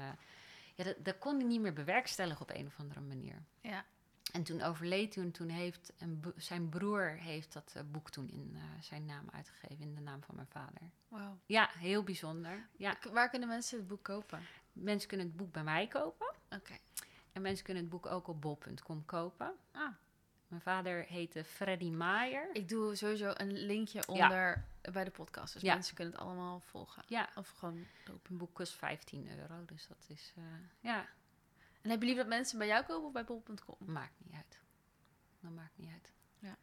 ja, 0.74 0.84
dat, 0.84 0.96
dat 0.98 1.18
kon 1.18 1.36
hij 1.36 1.46
niet 1.46 1.60
meer 1.60 1.72
bewerkstelligen 1.72 2.40
op 2.40 2.50
een 2.50 2.66
of 2.66 2.78
andere 2.78 3.00
manier. 3.00 3.42
Ja. 3.60 3.84
En 4.32 4.42
toen 4.42 4.62
overleed 4.62 5.12
toen, 5.12 5.30
toen 5.30 5.48
heeft 5.48 5.92
een, 5.98 6.24
zijn 6.36 6.68
broer 6.68 7.10
heeft 7.10 7.52
dat 7.52 7.74
uh, 7.76 7.82
boek 7.90 8.10
toen 8.10 8.28
in 8.28 8.52
uh, 8.54 8.62
zijn 8.80 9.04
naam 9.04 9.28
uitgegeven, 9.32 9.84
in 9.84 9.94
de 9.94 10.00
naam 10.00 10.22
van 10.22 10.34
mijn 10.34 10.46
vader. 10.46 10.90
Wow. 11.08 11.38
Ja, 11.46 11.70
heel 11.72 12.02
bijzonder. 12.02 12.68
Ja. 12.76 12.96
Waar 13.12 13.30
kunnen 13.30 13.48
mensen 13.48 13.78
het 13.78 13.86
boek 13.86 14.02
kopen? 14.02 14.40
Mensen 14.72 15.08
kunnen 15.08 15.26
het 15.26 15.36
boek 15.36 15.52
bij 15.52 15.64
mij 15.64 15.86
kopen. 15.86 16.34
Oké. 16.50 16.76
En 17.32 17.42
mensen 17.42 17.64
kunnen 17.64 17.82
het 17.82 17.92
boek 17.92 18.06
ook 18.06 18.28
op 18.28 18.40
bol.com 18.40 19.04
kopen. 19.04 19.54
Ah. 19.72 19.88
Mijn 20.48 20.62
vader 20.62 21.04
heette 21.04 21.44
Freddy 21.44 21.90
Maier. 21.90 22.48
Ik 22.52 22.68
doe 22.68 22.94
sowieso 22.94 23.32
een 23.34 23.52
linkje 23.52 24.06
onder 24.06 24.64
ja. 24.82 24.90
bij 24.92 25.04
de 25.04 25.10
podcast. 25.10 25.52
Dus 25.52 25.62
Ja. 25.62 25.74
mensen 25.74 25.94
kunnen 25.94 26.14
het 26.14 26.22
allemaal 26.22 26.60
volgen. 26.60 27.02
Ja, 27.06 27.28
Of 27.34 27.48
gewoon 27.58 27.86
kopen. 28.04 28.30
een 28.30 28.36
boek 28.36 28.54
kost 28.54 28.72
15 28.72 29.38
euro, 29.38 29.64
dus 29.64 29.86
dat 29.86 30.04
is, 30.08 30.32
eh, 30.36 30.42
ja, 30.80 31.06
En 31.82 31.90
heb 31.90 32.00
je 32.00 32.06
liever 32.06 32.24
dat 32.24 32.32
mensen 32.34 32.58
bij 32.58 32.66
jou 32.66 32.84
kopen 32.84 33.06
of 33.06 33.12
bij 33.12 33.24
bol.com? 33.24 33.76
maakt 33.92 34.14
niet 34.24 34.34
uit. 34.34 34.60
Dat 35.40 35.50
maakt 35.52 35.76
niet 35.78 35.90
uit. 35.92 36.10
Ja. 36.38 36.56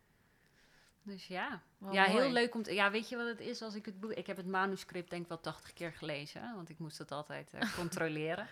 Dus 1.02 1.28
ja, 1.28 1.62
Wel 1.78 1.94
ja, 1.94 2.04
heel 2.04 2.32
leuk 2.32 2.56
om 2.56 2.64
te... 2.64 2.74
Ja, 2.74 2.92
weet 2.92 3.10
je 3.10 3.16
wat 3.18 3.28
het 3.28 3.40
is 3.40 3.62
als 3.62 3.76
ik 3.76 3.86
het 3.86 4.00
boek... 4.00 4.12
Ik 4.12 4.28
heb 4.28 4.38
het 4.38 4.46
manuscript 4.48 5.10
denk 5.10 5.22
ik 5.22 5.28
wel 5.28 5.40
80 5.40 5.74
keer 5.74 5.92
gelezen, 5.94 6.56
want 6.56 6.70
ik 6.70 6.80
moest 6.80 6.98
het 6.98 7.12
altijd 7.12 7.54
eh, 7.54 7.76
controleren. 7.80 8.48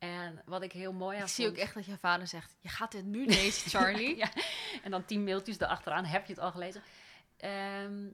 En 0.00 0.42
wat 0.44 0.62
ik 0.62 0.72
heel 0.72 0.92
mooi 0.92 1.16
aan 1.16 1.22
Ik 1.22 1.28
zie 1.28 1.48
ook 1.48 1.56
echt 1.56 1.74
dat 1.74 1.86
je 1.86 1.98
vader 1.98 2.26
zegt, 2.26 2.54
je 2.58 2.68
gaat 2.68 2.92
dit 2.92 3.04
nu 3.04 3.26
lezen, 3.36 3.70
Charlie. 3.70 4.16
ja, 4.16 4.30
en 4.82 4.90
dan 4.90 5.04
tien 5.04 5.24
mailtjes 5.24 5.60
erachteraan. 5.60 6.04
Heb 6.04 6.26
je 6.26 6.32
het 6.32 6.42
al 6.42 6.50
gelezen? 6.50 6.82
Ehm, 7.36 8.08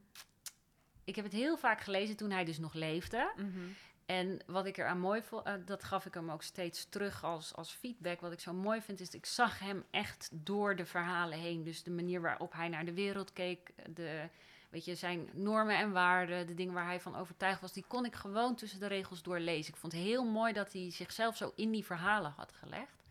ik 1.05 1.17
heb 1.17 1.25
het 1.25 1.35
heel 1.35 1.57
vaak 1.57 1.81
gelezen 1.81 2.17
toen 2.17 2.31
hij 2.31 2.45
dus 2.45 2.59
nog 2.59 2.75
leefde. 2.75 3.33
Mhm. 3.37 3.69
En 4.07 4.41
wat 4.47 4.67
ik 4.67 4.77
eraan 4.77 5.01
mooi 5.01 5.23
vond, 5.23 5.47
eh, 5.47 5.55
dat 5.65 5.85
gaf 5.85 6.07
ik 6.07 6.15
hem 6.15 6.31
ook 6.31 6.43
steeds 6.43 6.89
terug 6.89 7.25
als, 7.25 7.55
als 7.55 7.71
feedback. 7.71 8.21
Wat 8.21 8.33
ik 8.33 8.41
zo 8.41 8.53
mooi 8.53 8.81
vind, 8.81 9.01
is 9.01 9.07
dat 9.07 9.15
ik 9.15 9.27
zag 9.27 9.59
hem 9.59 9.85
echt 9.91 10.29
door 10.33 10.77
de 10.77 10.87
verhalen 10.87 11.39
heen. 11.39 11.65
Dus 11.65 11.83
de 11.83 11.91
manier 11.91 12.21
waarop 12.21 12.53
hij 12.53 12.69
naar 12.69 12.85
de 12.85 12.95
wereld 12.95 13.33
keek, 13.33 13.73
de, 13.95 14.29
weet 14.77 14.85
je, 14.85 14.95
zijn 14.95 15.29
normen 15.33 15.79
en 15.79 15.93
waarden, 15.93 16.47
de 16.47 16.55
dingen 16.55 16.75
waar 16.75 16.85
hij 16.85 17.01
van 17.01 17.17
overtuigd 17.17 17.61
was, 17.61 17.73
die 17.73 17.85
kon 17.89 18.05
ik 18.05 18.15
gewoon 18.15 18.55
tussen 18.55 18.81
de 18.81 18.87
regels 18.87 19.23
doorlezen. 19.23 19.73
Ik 19.75 19.81
vond 19.81 19.93
het 19.93 20.03
heel 20.03 20.25
mooi 20.25 20.53
dat 20.53 20.73
hij 20.73 20.91
zichzelf 20.91 21.37
zo 21.37 21.53
in 21.55 21.71
die 21.71 21.85
verhalen 21.85 22.31
had 22.37 22.53
gelegd. 22.53 23.05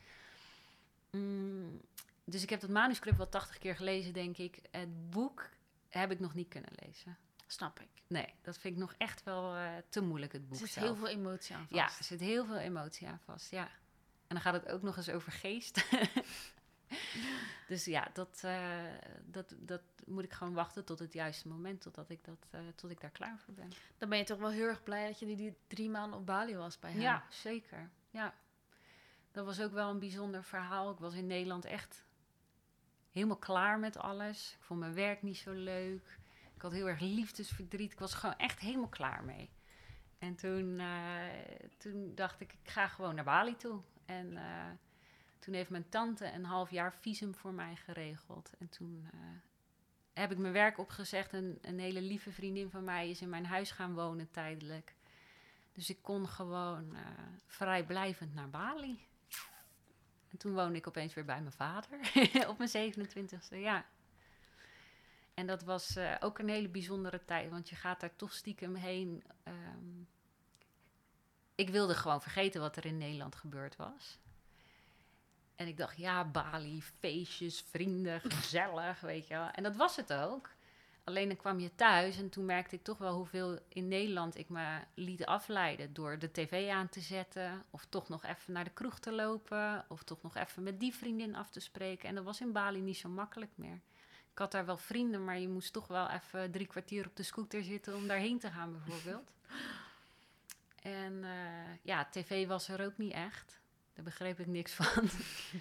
Mm, 1.11 1.81
dus 2.25 2.43
ik 2.43 2.49
heb 2.49 2.59
dat 2.61 2.69
manuscript 2.69 3.17
wel 3.17 3.29
80 3.29 3.57
keer 3.57 3.75
gelezen, 3.75 4.13
denk 4.13 4.37
ik. 4.37 4.59
Het 4.71 5.09
boek 5.09 5.49
heb 5.89 6.11
ik 6.11 6.19
nog 6.19 6.33
niet 6.33 6.47
kunnen 6.47 6.71
lezen. 6.85 7.17
Snap 7.47 7.79
ik. 7.79 8.01
Nee, 8.07 8.33
dat 8.41 8.57
vind 8.57 8.73
ik 8.73 8.79
nog 8.79 8.93
echt 8.97 9.23
wel 9.23 9.55
eh, 9.55 9.67
te 9.89 10.01
moeilijk, 10.01 10.31
het 10.31 10.41
Er 10.41 10.47
boek 10.47 10.57
zit 10.57 10.69
zelf. 10.69 10.85
heel 10.85 10.95
veel 10.95 11.07
emotie 11.07 11.55
aan 11.55 11.67
vast. 11.67 11.73
Ja, 11.73 11.85
er 11.85 12.03
zit 12.03 12.19
heel 12.19 12.45
veel 12.45 12.57
emotie 12.57 13.07
aan 13.07 13.21
vast, 13.25 13.51
ja. 13.51 13.67
En 14.27 14.35
dan 14.35 14.41
gaat 14.41 14.53
het 14.53 14.67
ook 14.71 14.81
nog 14.81 14.97
eens 14.97 15.09
over 15.09 15.31
geest. 15.31 15.85
dus 17.67 17.85
ja, 17.85 18.09
dat, 18.13 18.41
eh, 18.43 18.83
dat, 19.25 19.55
dat 19.57 19.81
moet 20.05 20.23
ik 20.23 20.33
gewoon 20.33 20.53
wachten 20.53 20.85
tot 20.85 20.99
het 20.99 21.13
juiste 21.13 21.47
moment, 21.47 21.81
totdat 21.81 22.09
ik, 22.09 22.23
dat, 22.23 22.47
eh, 22.49 22.59
tot 22.75 22.91
ik 22.91 23.01
daar 23.01 23.09
klaar 23.09 23.39
voor 23.39 23.53
ben. 23.53 23.71
Dan 23.97 24.09
ben 24.09 24.17
je 24.17 24.23
toch 24.23 24.39
wel 24.39 24.49
heel 24.49 24.67
erg 24.67 24.83
blij 24.83 25.07
dat 25.07 25.19
je 25.19 25.25
die, 25.25 25.35
die 25.35 25.57
drie 25.67 25.89
maanden 25.89 26.19
op 26.19 26.25
Bali 26.25 26.55
was 26.55 26.79
bij 26.79 26.91
hem. 26.91 27.01
Ja, 27.01 27.23
zeker. 27.29 27.89
Ja. 28.09 28.33
Dat 29.31 29.45
was 29.45 29.61
ook 29.61 29.71
wel 29.71 29.89
een 29.89 29.99
bijzonder 29.99 30.43
verhaal. 30.43 30.91
Ik 30.91 30.99
was 30.99 31.13
in 31.13 31.27
Nederland 31.27 31.65
echt 31.65 32.05
helemaal 33.11 33.37
klaar 33.37 33.79
met 33.79 33.97
alles. 33.97 34.55
Ik 34.59 34.63
vond 34.63 34.79
mijn 34.79 34.93
werk 34.93 35.21
niet 35.21 35.37
zo 35.37 35.51
leuk. 35.51 36.19
Ik 36.55 36.61
had 36.61 36.71
heel 36.71 36.87
erg 36.87 36.99
liefdesverdriet. 36.99 37.91
Ik 37.91 37.99
was 37.99 38.13
gewoon 38.13 38.37
echt 38.37 38.59
helemaal 38.59 38.89
klaar 38.89 39.23
mee. 39.23 39.49
En 40.19 40.35
toen, 40.35 40.79
eh, 40.79 41.67
toen 41.77 42.15
dacht 42.15 42.41
ik, 42.41 42.53
ik 42.53 42.69
ga 42.69 42.87
gewoon 42.87 43.15
naar 43.15 43.23
Bali 43.23 43.55
toe. 43.55 43.81
En 44.05 44.37
toen 45.45 45.53
heeft 45.53 45.69
mijn 45.69 45.89
tante 45.89 46.31
een 46.31 46.45
half 46.45 46.71
jaar 46.71 46.93
visum 46.93 47.35
voor 47.35 47.53
mij 47.53 47.75
geregeld. 47.75 48.51
En 48.59 48.69
toen 48.69 49.07
eh, 49.11 49.19
heb 50.13 50.31
ik 50.31 50.37
mijn 50.37 50.53
werk 50.53 50.77
opgezegd. 50.77 51.33
En 51.33 51.57
een 51.61 51.79
hele 51.79 52.01
lieve 52.01 52.31
vriendin 52.31 52.69
van 52.69 52.83
mij 52.83 53.09
is 53.09 53.21
in 53.21 53.29
mijn 53.29 53.45
huis 53.45 53.71
gaan 53.71 53.93
wonen 53.93 54.31
tijdelijk. 54.31 54.95
Dus 55.73 55.89
ik 55.89 55.97
kon 56.01 56.27
gewoon 56.27 56.95
eh, 56.95 57.01
vrijblijvend 57.47 58.33
naar 58.33 58.49
Bali. 58.49 59.07
En 60.29 60.37
toen 60.37 60.53
woonde 60.53 60.77
ik 60.77 60.87
opeens 60.87 61.13
weer 61.13 61.25
bij 61.25 61.41
mijn 61.41 61.51
vader 61.51 61.99
op 62.49 62.57
mijn 62.57 62.93
27e, 62.93 63.57
ja. 63.57 63.85
En 65.33 65.47
dat 65.47 65.63
was 65.63 65.95
eh, 65.95 66.15
ook 66.19 66.39
een 66.39 66.49
hele 66.49 66.69
bijzondere 66.69 67.25
tijd, 67.25 67.49
want 67.49 67.69
je 67.69 67.75
gaat 67.75 67.99
daar 67.99 68.15
toch 68.15 68.33
stiekem 68.33 68.75
heen. 68.75 69.23
ehm. 69.43 70.03
ik 71.55 71.69
wilde 71.69 71.95
gewoon 71.95 72.21
vergeten 72.21 72.61
wat 72.61 72.77
er 72.77 72.85
in 72.85 72.97
Nederland 72.97 73.35
gebeurd 73.35 73.75
was. 73.75 74.19
En 75.55 75.67
ik 75.67 75.77
dacht, 75.77 75.97
ja, 75.97 76.25
Bali, 76.25 76.81
feestjes, 76.99 77.65
vrienden, 77.69 78.21
gezellig, 78.21 78.99
weet 78.99 79.27
je 79.27 79.33
wel. 79.33 79.49
En 79.49 79.63
dat 79.63 79.75
was 79.75 79.95
het 79.95 80.13
ook. 80.13 80.49
Alleen 81.03 81.27
dan 81.27 81.37
kwam 81.37 81.59
je 81.59 81.75
thuis 81.75 82.17
en 82.17 82.29
toen 82.29 82.45
merkte 82.45 82.75
ik 82.75 82.83
toch 82.83 82.97
wel 82.97 83.13
hoeveel 83.15 83.59
in 83.67 83.87
Nederland 83.87 84.37
ik 84.37 84.49
me 84.49 84.79
liet 84.93 85.25
afleiden 85.25 85.93
door 85.93 86.19
de 86.19 86.31
tv 86.31 86.69
aan 86.69 86.89
te 86.89 86.99
zetten. 86.99 87.63
Of 87.69 87.85
toch 87.89 88.09
nog 88.09 88.23
even 88.23 88.53
naar 88.53 88.63
de 88.63 88.69
kroeg 88.69 88.99
te 88.99 89.11
lopen. 89.11 89.85
Of 89.87 90.03
toch 90.03 90.21
nog 90.21 90.35
even 90.35 90.63
met 90.63 90.79
die 90.79 90.95
vriendin 90.95 91.35
af 91.35 91.49
te 91.49 91.59
spreken. 91.59 92.09
En 92.09 92.15
dat 92.15 92.23
was 92.23 92.41
in 92.41 92.51
Bali 92.51 92.81
niet 92.81 92.97
zo 92.97 93.09
makkelijk 93.09 93.51
meer. 93.55 93.79
Ik 94.31 94.41
had 94.41 94.51
daar 94.51 94.65
wel 94.65 94.77
vrienden, 94.77 95.23
maar 95.23 95.39
je 95.39 95.47
moest 95.47 95.73
toch 95.73 95.87
wel 95.87 96.09
even 96.09 96.51
drie 96.51 96.67
kwartier 96.67 97.05
op 97.05 97.15
de 97.15 97.23
scooter 97.23 97.63
zitten 97.63 97.95
om 97.95 98.07
daarheen 98.07 98.39
te 98.39 98.51
gaan 98.51 98.71
bijvoorbeeld. 98.71 99.31
En 100.81 101.23
eh, 101.23 101.75
ja, 101.81 102.07
tv 102.11 102.47
was 102.47 102.67
er 102.67 102.85
ook 102.85 102.97
niet 102.97 103.13
echt. 103.13 103.59
Daar 103.95 104.03
begreep 104.03 104.39
ik 104.39 104.47
niks 104.47 104.71
van. 104.73 105.09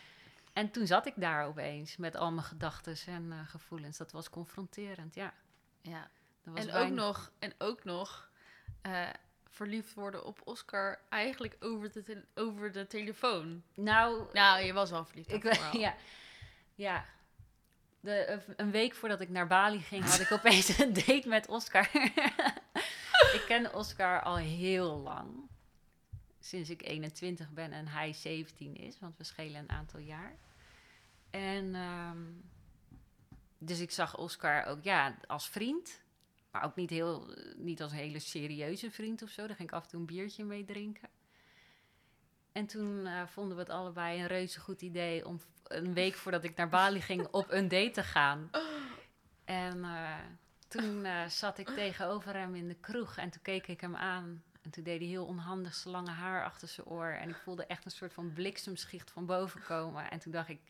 en 0.53 0.71
toen 0.71 0.87
zat 0.87 1.07
ik 1.07 1.15
daar 1.17 1.47
opeens 1.47 1.97
met 1.97 2.17
al 2.17 2.33
mijn 2.33 2.47
gedachten 2.47 2.97
en 3.07 3.33
eh, 3.33 3.39
gevoelens. 3.49 3.97
Dat 3.97 4.13
was 4.13 4.31
confronterend, 4.31 5.15
ja. 5.15 5.35
ja. 5.81 6.09
Dat 6.45 6.55
was 6.55 6.67
En 6.67 6.75
ook 6.75 6.91
nog, 6.91 7.31
en 7.39 7.53
ook 7.59 7.85
nog 7.85 8.29
eh, 8.83 9.09
verliefd 9.49 9.95
worden 9.95 10.25
op 10.25 10.41
Oscar 10.45 11.01
eigenlijk 11.09 11.57
over 11.61 11.93
de, 11.93 12.03
te- 12.03 12.25
over 12.35 12.73
de 12.73 12.87
telefoon. 12.87 13.63
Nou, 13.75 14.25
Nou, 14.33 14.63
je 14.65 14.73
was 14.73 14.91
wel 14.91 15.05
verliefd. 15.05 15.33
ik, 15.33 15.55
ja, 15.73 15.95
ja. 16.75 17.05
De, 18.01 18.41
een 18.57 18.71
week 18.71 18.95
voordat 18.95 19.21
ik 19.21 19.29
naar 19.29 19.47
Bali 19.47 19.81
ging, 19.81 20.05
had 20.05 20.21
ik 20.21 20.31
opeens 20.33 20.69
een 20.79 20.93
date 20.93 21.29
met 21.29 21.49
Oscar. 21.49 21.89
ik 23.33 23.43
ken 23.47 23.75
Oscar 23.75 24.23
al 24.23 24.37
heel 24.37 24.97
lang. 24.97 25.49
Sinds 26.45 26.71
ik 26.71 26.83
21 26.83 27.51
ben 27.51 27.73
en 27.73 27.89
hij 27.89 28.13
17 28.13 28.77
is, 28.77 28.99
want 28.99 29.17
we 29.17 29.25
schelen 29.25 29.61
een 29.61 29.71
aantal 29.71 30.01
jaar. 30.01 30.37
En 31.31 31.75
ehm, 31.75 32.23
dus 33.59 33.81
ik 33.81 33.91
zag 33.91 34.17
Oscar 34.17 34.67
ook 34.67 34.83
ja, 34.83 35.17
als 35.27 35.49
vriend, 35.49 36.03
maar 36.51 36.65
ook 36.65 36.77
niet, 36.77 36.91
heel, 36.91 37.35
niet 37.57 37.83
als 37.83 37.93
een 37.93 37.99
hele 37.99 38.19
serieuze 38.19 38.91
vriend 38.91 39.23
of 39.23 39.29
zo. 39.29 39.47
Daar 39.47 39.57
ging 39.57 39.69
ik 39.69 39.75
af 39.75 39.83
en 39.83 39.89
toe 39.89 40.01
een 40.01 40.07
biertje 40.07 40.45
mee 40.45 40.65
drinken. 40.65 41.09
En 42.53 42.67
toen 42.67 43.07
eh, 43.07 43.27
vonden 43.27 43.57
we 43.57 43.63
het 43.63 43.73
allebei 43.73 44.21
een 44.21 44.27
reuze 44.27 44.61
goed 44.61 44.83
idee 44.83 45.27
om 45.27 45.41
een 45.63 45.95
week 45.95 46.15
voordat 46.15 46.45
ik 46.45 46.57
naar 46.57 46.69
Bali 46.69 47.01
ging 47.01 47.27
op 47.41 47.47
een 47.51 47.69
date 47.69 47.91
te 47.91 48.03
gaan. 48.03 48.51
En 49.45 49.85
eh, 49.85 50.19
toen 50.69 51.05
eh, 51.05 51.27
zat 51.27 51.59
ik 51.59 51.69
tegenover 51.69 52.35
hem 52.35 52.55
in 52.55 52.69
de 52.69 52.77
kroeg 52.81 53.17
en 53.17 53.31
toen 53.31 53.43
keek 53.43 53.67
ik 53.67 53.81
hem 53.81 53.97
aan. 53.97 54.43
En 54.65 54.71
toen 54.71 54.85
deed 54.85 54.99
hij 54.99 55.09
heel 55.09 55.27
onhandig 55.27 55.75
zijn 55.75 55.95
lange 55.95 56.11
haar 56.11 56.45
achter 56.45 56.69
zijn 56.69 56.87
oor. 56.87 57.07
En 57.07 57.29
ik 57.29 57.37
voelde 57.37 57.67
echt 57.67 57.85
een 57.85 57.91
soort 57.91 58.13
van 58.13 58.33
bliksemschicht 58.33 59.11
van 59.11 59.27
boven 59.27 59.63
komen. 59.63 60.11
En 60.11 60.19
toen 60.19 60.33
dacht 60.33 60.49
ik, 60.49 60.61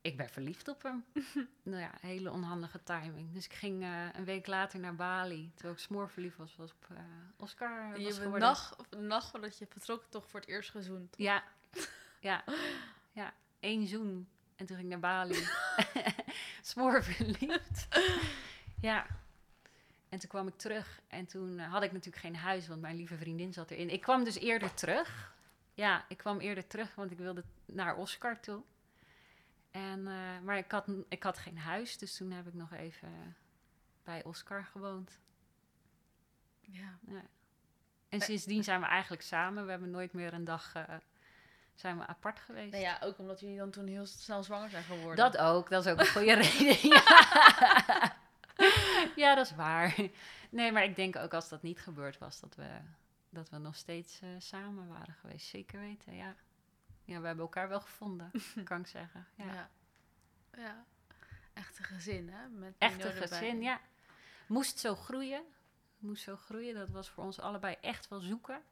ik 0.00 0.16
ben 0.16 0.28
verliefd 0.28 0.68
op 0.68 0.82
hem. 0.82 1.04
nou 1.62 1.80
ja, 1.80 1.90
hele 2.00 2.30
onhandige 2.30 2.82
timing. 2.82 3.32
Dus 3.32 3.44
ik 3.44 3.52
ging 3.52 3.82
eh, 3.82 4.06
een 4.12 4.24
week 4.24 4.46
later 4.46 4.80
naar 4.80 4.94
Bali. 4.94 5.50
Terwijl 5.54 5.74
ik 5.74 5.80
smoorverliefd 5.80 6.36
was, 6.36 6.56
was 6.56 6.72
op 6.72 6.86
eh, 6.90 7.02
Oscar. 7.36 7.84
En 7.84 7.90
Was 7.90 8.00
je 8.00 8.12
geworden. 8.12 8.40
nacht, 8.40 8.76
de 8.88 8.96
nacht 8.96 9.30
voordat 9.30 9.58
je 9.58 9.66
vertrok 9.66 10.04
toch 10.08 10.28
voor 10.28 10.40
het 10.40 10.48
eerst 10.48 10.70
gezoend. 10.70 11.14
Ja, 11.16 11.44
ja, 12.20 12.44
ja. 13.12 13.34
Eén 13.60 13.86
zoen. 13.86 14.28
En 14.56 14.66
toen 14.66 14.76
ging 14.76 14.92
ik 14.92 15.00
naar 15.00 15.12
Bali. 15.12 15.46
Smoorverliefd. 16.62 17.88
ja. 18.80 19.06
En 20.10 20.18
toen 20.18 20.28
kwam 20.28 20.46
ik 20.48 20.56
terug. 20.56 21.00
En 21.08 21.26
toen 21.26 21.58
eh, 21.58 21.72
had 21.72 21.82
ik 21.82 21.92
natuurlijk 21.92 22.22
geen 22.22 22.36
huis, 22.36 22.68
want 22.68 22.80
mijn 22.80 22.96
lieve 22.96 23.16
vriendin 23.16 23.52
zat 23.52 23.70
erin. 23.70 23.90
Ik 23.90 24.00
kwam 24.00 24.24
dus 24.24 24.38
eerder 24.38 24.74
terug. 24.74 25.34
Ja, 25.74 26.04
ik 26.08 26.16
kwam 26.16 26.38
eerder 26.40 26.66
terug, 26.66 26.94
want 26.94 27.10
ik 27.10 27.18
wilde 27.18 27.44
naar 27.66 27.96
Oscar 27.96 28.40
toe. 28.40 28.62
En, 29.70 30.06
eh, 30.06 30.40
maar 30.44 30.56
ik 30.58 30.70
had, 30.70 30.86
ik 31.08 31.22
had 31.22 31.38
geen 31.38 31.58
huis, 31.58 31.98
dus 31.98 32.16
toen 32.16 32.30
heb 32.30 32.46
ik 32.46 32.54
nog 32.54 32.72
even 32.72 33.36
bij 34.04 34.24
Oscar 34.24 34.64
gewoond. 34.64 35.18
Ja. 36.60 36.98
En 37.08 38.18
Eh. 38.18 38.20
sindsdien 38.20 38.64
zijn 38.64 38.80
we 38.80 38.86
eigenlijk 38.86 39.22
samen. 39.22 39.64
We 39.64 39.70
hebben 39.70 39.90
nooit 39.90 40.12
meer 40.12 40.32
een 40.32 40.44
dag 40.44 40.74
eh, 40.74 40.84
zijn 41.74 41.98
we 41.98 42.06
apart 42.06 42.40
geweest. 42.40 42.70
Nou 42.72 42.82
ja, 42.84 42.98
ook 43.02 43.18
omdat 43.18 43.40
jullie 43.40 43.56
dan 43.58 43.70
toen 43.70 43.86
heel 43.86 44.06
snel 44.06 44.42
zwanger 44.42 44.70
zijn 44.70 44.84
geworden. 44.84 45.16
Dat 45.16 45.36
ook, 45.36 45.70
dat 45.70 45.86
is 45.86 45.92
ook 45.92 45.98
een 46.00 46.06
goede 46.06 46.34
reden. 46.42 46.88
Ja. 46.88 48.18
ja, 49.16 49.34
dat 49.34 49.46
is 49.46 49.54
waar. 49.54 49.96
Nee, 50.50 50.72
maar 50.72 50.84
ik 50.84 50.96
denk 50.96 51.16
ook 51.16 51.34
als 51.34 51.48
dat 51.48 51.62
niet 51.62 51.80
gebeurd 51.80 52.18
was, 52.18 52.40
dat 52.40 52.54
we, 52.54 52.68
dat 53.30 53.50
we 53.50 53.58
nog 53.58 53.76
steeds 53.76 54.20
eh, 54.20 54.28
samen 54.38 54.88
waren 54.88 55.14
geweest. 55.14 55.46
Zeker 55.46 55.80
weten, 55.80 56.14
ja. 56.14 56.34
Ja, 57.04 57.20
we 57.20 57.26
hebben 57.26 57.44
elkaar 57.44 57.68
wel 57.68 57.80
gevonden, 57.80 58.30
kan 58.64 58.80
ik 58.80 58.86
zeggen. 58.86 59.26
Ja. 59.34 59.44
Ja. 59.44 59.70
ja. 60.56 60.84
Echt 61.52 61.78
een 61.78 61.84
gezin, 61.84 62.28
hè? 62.28 62.48
Met 62.48 62.74
Echt 62.78 62.96
Nino 62.96 63.08
een 63.08 63.14
erbij. 63.14 63.38
gezin, 63.38 63.62
ja. 63.62 63.80
Moest 64.46 64.78
zo 64.78 64.94
groeien. 64.94 65.42
Moest 65.98 66.22
zo 66.22 66.36
groeien. 66.36 66.74
Dat 66.74 66.90
was 66.90 67.10
voor 67.10 67.24
ons 67.24 67.40
allebei 67.40 67.76
echt 67.80 68.08
wel 68.08 68.20
zoeken. 68.20 68.62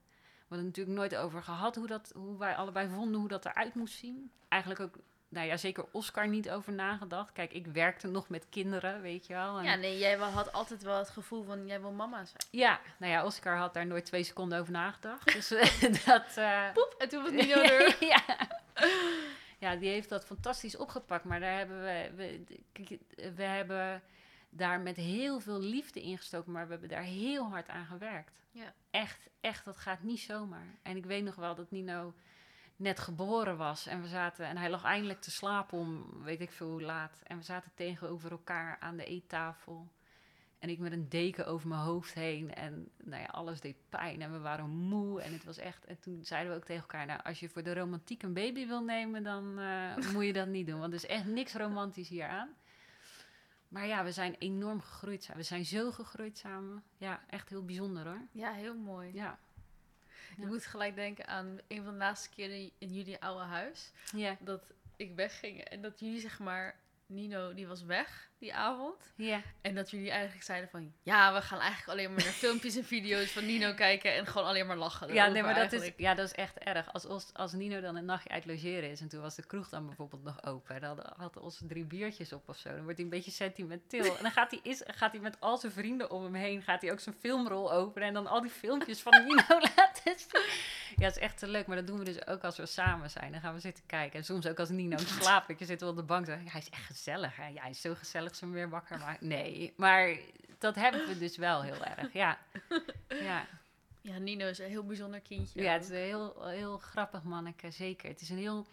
We 0.48 0.54
hadden 0.54 0.66
natuurlijk 0.66 0.96
nooit 0.96 1.16
over 1.16 1.42
gehad 1.42 1.74
hoe, 1.74 1.86
dat, 1.86 2.12
hoe 2.14 2.38
wij 2.38 2.56
allebei 2.56 2.88
vonden 2.88 3.20
hoe 3.20 3.28
dat 3.28 3.44
eruit 3.46 3.74
moest 3.74 3.94
zien. 3.94 4.32
Eigenlijk 4.48 4.82
ook, 4.82 4.98
nou 5.28 5.46
ja, 5.46 5.56
zeker 5.56 5.84
Oscar 5.92 6.28
niet 6.28 6.50
over 6.50 6.72
nagedacht. 6.72 7.32
Kijk, 7.32 7.52
ik 7.52 7.66
werkte 7.66 8.06
nog 8.08 8.28
met 8.28 8.46
kinderen, 8.50 9.00
weet 9.02 9.26
je 9.26 9.32
wel. 9.32 9.58
En 9.58 9.64
Ja, 9.64 9.74
nee, 9.74 9.98
jij 9.98 10.16
had 10.16 10.52
altijd 10.52 10.82
wel 10.82 10.98
het 10.98 11.10
gevoel 11.10 11.42
van 11.44 11.66
jij 11.66 11.80
wil 11.80 11.92
mama 11.92 12.24
zijn. 12.24 12.42
Ja, 12.50 12.80
nou 12.98 13.12
ja, 13.12 13.24
Oscar 13.24 13.56
had 13.56 13.74
daar 13.74 13.86
nooit 13.86 14.04
twee 14.04 14.22
seconden 14.22 14.58
over 14.60 14.72
nagedacht. 14.72 15.32
Dus 15.32 15.50
eh, 15.50 15.80
dat... 16.06 16.36
eh, 16.36 16.72
Poep, 16.72 16.94
en 16.98 17.08
toen 17.08 17.22
was 17.22 17.30
Nino 17.32 17.60
er. 17.60 17.96
ja. 18.04 18.22
ja, 19.58 19.76
die 19.76 19.88
heeft 19.88 20.08
dat 20.08 20.24
fantastisch 20.24 20.76
opgepakt. 20.76 21.24
Maar 21.24 21.40
daar 21.40 21.56
hebben 21.56 21.82
we, 21.82 22.10
we, 22.14 22.44
we 23.34 23.42
hebben 23.42 24.02
daar 24.50 24.80
met 24.80 24.96
heel 24.96 25.40
veel 25.40 25.60
liefde 25.60 26.02
in 26.02 26.16
gestoken. 26.18 26.52
Maar 26.52 26.64
we 26.64 26.70
hebben 26.70 26.88
daar 26.88 27.02
heel 27.02 27.48
hard 27.48 27.68
aan 27.68 27.86
gewerkt. 27.86 28.32
Ja. 28.50 28.72
Echt, 28.90 29.28
echt, 29.40 29.64
dat 29.64 29.76
gaat 29.76 30.02
niet 30.02 30.20
zomaar. 30.20 30.78
En 30.82 30.96
ik 30.96 31.04
weet 31.06 31.24
nog 31.24 31.34
wel 31.34 31.54
dat 31.54 31.70
Nino 31.70 32.14
net 32.78 32.98
geboren 32.98 33.56
was. 33.56 33.86
En 33.86 34.02
we 34.02 34.08
zaten, 34.08 34.46
en 34.46 34.56
hij 34.56 34.70
lag 34.70 34.84
eindelijk 34.84 35.20
te 35.20 35.30
slapen 35.30 35.78
om 35.78 36.22
weet 36.22 36.40
ik 36.40 36.50
veel 36.50 36.70
hoe 36.70 36.82
laat. 36.82 37.20
En 37.22 37.36
we 37.36 37.42
zaten 37.42 37.70
tegenover 37.74 38.30
elkaar 38.30 38.76
aan 38.80 38.96
de 38.96 39.04
eettafel. 39.04 39.88
En 40.58 40.68
ik 40.68 40.78
met 40.78 40.92
een 40.92 41.08
deken 41.08 41.46
over 41.46 41.68
mijn 41.68 41.80
hoofd 41.80 42.14
heen. 42.14 42.54
En 42.54 42.88
nou 42.96 43.22
ja, 43.22 43.28
alles 43.28 43.60
deed 43.60 43.76
pijn. 43.88 44.22
En 44.22 44.32
we 44.32 44.38
waren 44.38 44.70
moe. 44.70 45.20
En 45.20 45.32
het 45.32 45.44
was 45.44 45.58
echt. 45.58 45.84
En 45.84 46.00
toen 46.00 46.24
zeiden 46.24 46.52
we 46.52 46.58
ook 46.58 46.64
tegen 46.64 46.82
elkaar: 46.82 47.06
Nou, 47.06 47.20
als 47.22 47.40
je 47.40 47.48
voor 47.48 47.62
de 47.62 47.74
romantiek 47.74 48.22
een 48.22 48.32
baby 48.32 48.66
wil 48.66 48.82
nemen, 48.82 49.22
dan 49.22 49.58
eh, 49.58 49.96
moet 50.12 50.24
je 50.24 50.32
dat 50.32 50.48
niet 50.48 50.66
doen. 50.66 50.80
Want 50.80 50.92
er 50.92 50.98
is 50.98 51.06
echt 51.06 51.24
niks 51.24 51.54
romantisch 51.54 52.08
hier 52.08 52.28
aan. 52.28 52.56
Maar 53.68 53.86
ja, 53.86 54.04
we 54.04 54.12
zijn 54.12 54.36
enorm 54.38 54.80
gegroeid. 54.80 55.22
samen. 55.22 55.40
We 55.40 55.46
zijn 55.46 55.64
zo 55.64 55.90
gegroeid 55.90 56.38
samen. 56.38 56.82
Ja, 56.96 57.20
echt 57.26 57.48
heel 57.48 57.64
bijzonder 57.64 58.04
hoor. 58.06 58.20
Ja, 58.32 58.52
heel 58.52 58.74
mooi. 58.74 59.10
Ja. 59.14 59.38
Je 60.36 60.46
moet 60.46 60.66
gelijk 60.66 60.94
denken 60.94 61.26
aan 61.26 61.58
een 61.68 61.82
van 61.82 61.92
de 61.92 61.98
laatste 61.98 62.28
keren 62.28 62.70
in 62.78 62.94
jullie 62.94 63.20
oude 63.20 63.44
huis. 63.44 63.92
Ja. 64.16 64.36
Dat 64.40 64.62
ik 64.96 65.14
wegging 65.14 65.60
en 65.60 65.82
dat 65.82 66.00
jullie 66.00 66.20
zeg 66.20 66.38
maar... 66.38 66.76
Nino, 67.06 67.54
die 67.54 67.66
was 67.66 67.82
weg 67.82 68.27
die 68.38 68.54
avond. 68.54 69.12
Ja. 69.16 69.42
En 69.60 69.74
dat 69.74 69.90
jullie 69.90 70.10
eigenlijk 70.10 70.44
zeiden 70.44 70.68
van... 70.68 70.92
Ja, 71.02 71.34
we 71.34 71.40
gaan 71.40 71.60
eigenlijk 71.60 71.90
alleen 71.90 72.14
maar 72.14 72.24
naar 72.24 72.32
filmpjes 72.44 72.76
en 72.76 72.84
video's 72.84 73.30
van 73.30 73.46
Nino 73.46 73.74
kijken... 73.74 74.14
en 74.14 74.26
gewoon 74.26 74.46
alleen 74.46 74.66
maar 74.66 74.76
lachen. 74.76 75.14
Ja, 75.14 75.26
nee, 75.26 75.42
maar 75.42 75.54
dat 75.54 75.72
is, 75.72 75.92
ja, 75.96 76.14
dat 76.14 76.26
is 76.26 76.32
echt 76.32 76.58
erg. 76.58 76.92
Als, 76.92 77.06
als, 77.06 77.30
als 77.32 77.52
Nino 77.52 77.80
dan 77.80 77.96
een 77.96 78.04
nachtje 78.04 78.28
uit 78.28 78.46
logeren 78.46 78.90
is 78.90 79.00
en 79.00 79.08
toen 79.08 79.20
was 79.20 79.34
de 79.34 79.46
kroeg 79.46 79.68
dan 79.68 79.86
bijvoorbeeld 79.86 80.24
nog 80.24 80.44
open, 80.44 80.80
dan 80.80 80.96
had, 80.96 81.14
had 81.16 81.36
ons 81.36 81.60
drie 81.68 81.84
biertjes 81.84 82.32
op 82.32 82.48
of 82.48 82.56
zo. 82.56 82.68
Dan 82.68 82.82
wordt 82.82 82.96
hij 82.96 83.04
een 83.04 83.10
beetje 83.10 83.30
sentimenteel. 83.30 84.16
En 84.16 84.22
dan 84.22 84.32
gaat 84.32 84.50
hij, 84.50 84.60
is, 84.62 84.82
gaat 84.86 85.12
hij 85.12 85.20
met 85.20 85.40
al 85.40 85.56
zijn 85.56 85.72
vrienden 85.72 86.10
om 86.10 86.22
hem 86.22 86.34
heen, 86.34 86.62
gaat 86.62 86.80
hij 86.80 86.92
ook 86.92 87.00
zijn 87.00 87.14
filmrol 87.18 87.72
openen 87.72 88.08
en 88.08 88.14
dan 88.14 88.26
al 88.26 88.40
die 88.40 88.50
filmpjes 88.50 89.00
van 89.00 89.24
Nino 89.24 89.60
laten 89.76 90.18
zien. 90.18 90.42
Ja, 90.96 91.04
het 91.04 91.16
is 91.16 91.22
echt 91.22 91.38
te 91.38 91.48
leuk, 91.48 91.66
maar 91.66 91.76
dat 91.76 91.86
doen 91.86 91.98
we 91.98 92.04
dus 92.04 92.26
ook 92.26 92.44
als 92.44 92.56
we 92.56 92.66
samen 92.66 93.10
zijn. 93.10 93.32
Dan 93.32 93.40
gaan 93.40 93.54
we 93.54 93.60
zitten 93.60 93.86
kijken. 93.86 94.18
En 94.18 94.24
soms 94.24 94.46
ook 94.46 94.58
als 94.58 94.68
Nino 94.68 94.96
slaapt, 95.20 95.58
je 95.58 95.64
zit 95.64 95.80
wel 95.80 95.90
op 95.90 95.96
de 95.96 96.02
bank. 96.02 96.26
Dan, 96.26 96.44
ja, 96.44 96.50
hij 96.50 96.60
is 96.60 96.70
echt 96.70 96.86
gezellig. 96.86 97.36
Hè? 97.36 97.46
Ja, 97.46 97.60
hij 97.60 97.70
is 97.70 97.80
zo 97.80 97.94
gezellig, 97.94 98.27
ze 98.36 98.46
me 98.46 98.52
weer 98.52 98.68
wakker 98.68 98.98
maakt. 98.98 99.20
Nee, 99.20 99.72
maar 99.76 100.16
dat 100.58 100.74
hebben 100.74 101.06
we 101.06 101.18
dus 101.18 101.36
wel 101.36 101.62
heel 101.62 101.84
erg. 101.84 102.12
Ja, 102.12 102.38
ja. 103.08 103.46
Ja, 104.00 104.18
Nino 104.18 104.46
is 104.46 104.58
een 104.58 104.68
heel 104.68 104.86
bijzonder 104.86 105.20
kindje. 105.20 105.62
Ja, 105.62 105.72
het 105.72 105.82
is 105.82 105.88
een 105.88 105.96
heel, 105.96 106.46
heel 106.46 106.78
grappig 106.78 107.22
manneke, 107.22 107.70
zeker. 107.70 108.08
Het 108.08 108.20
is 108.20 108.30
een 108.30 108.38
heel 108.38 108.66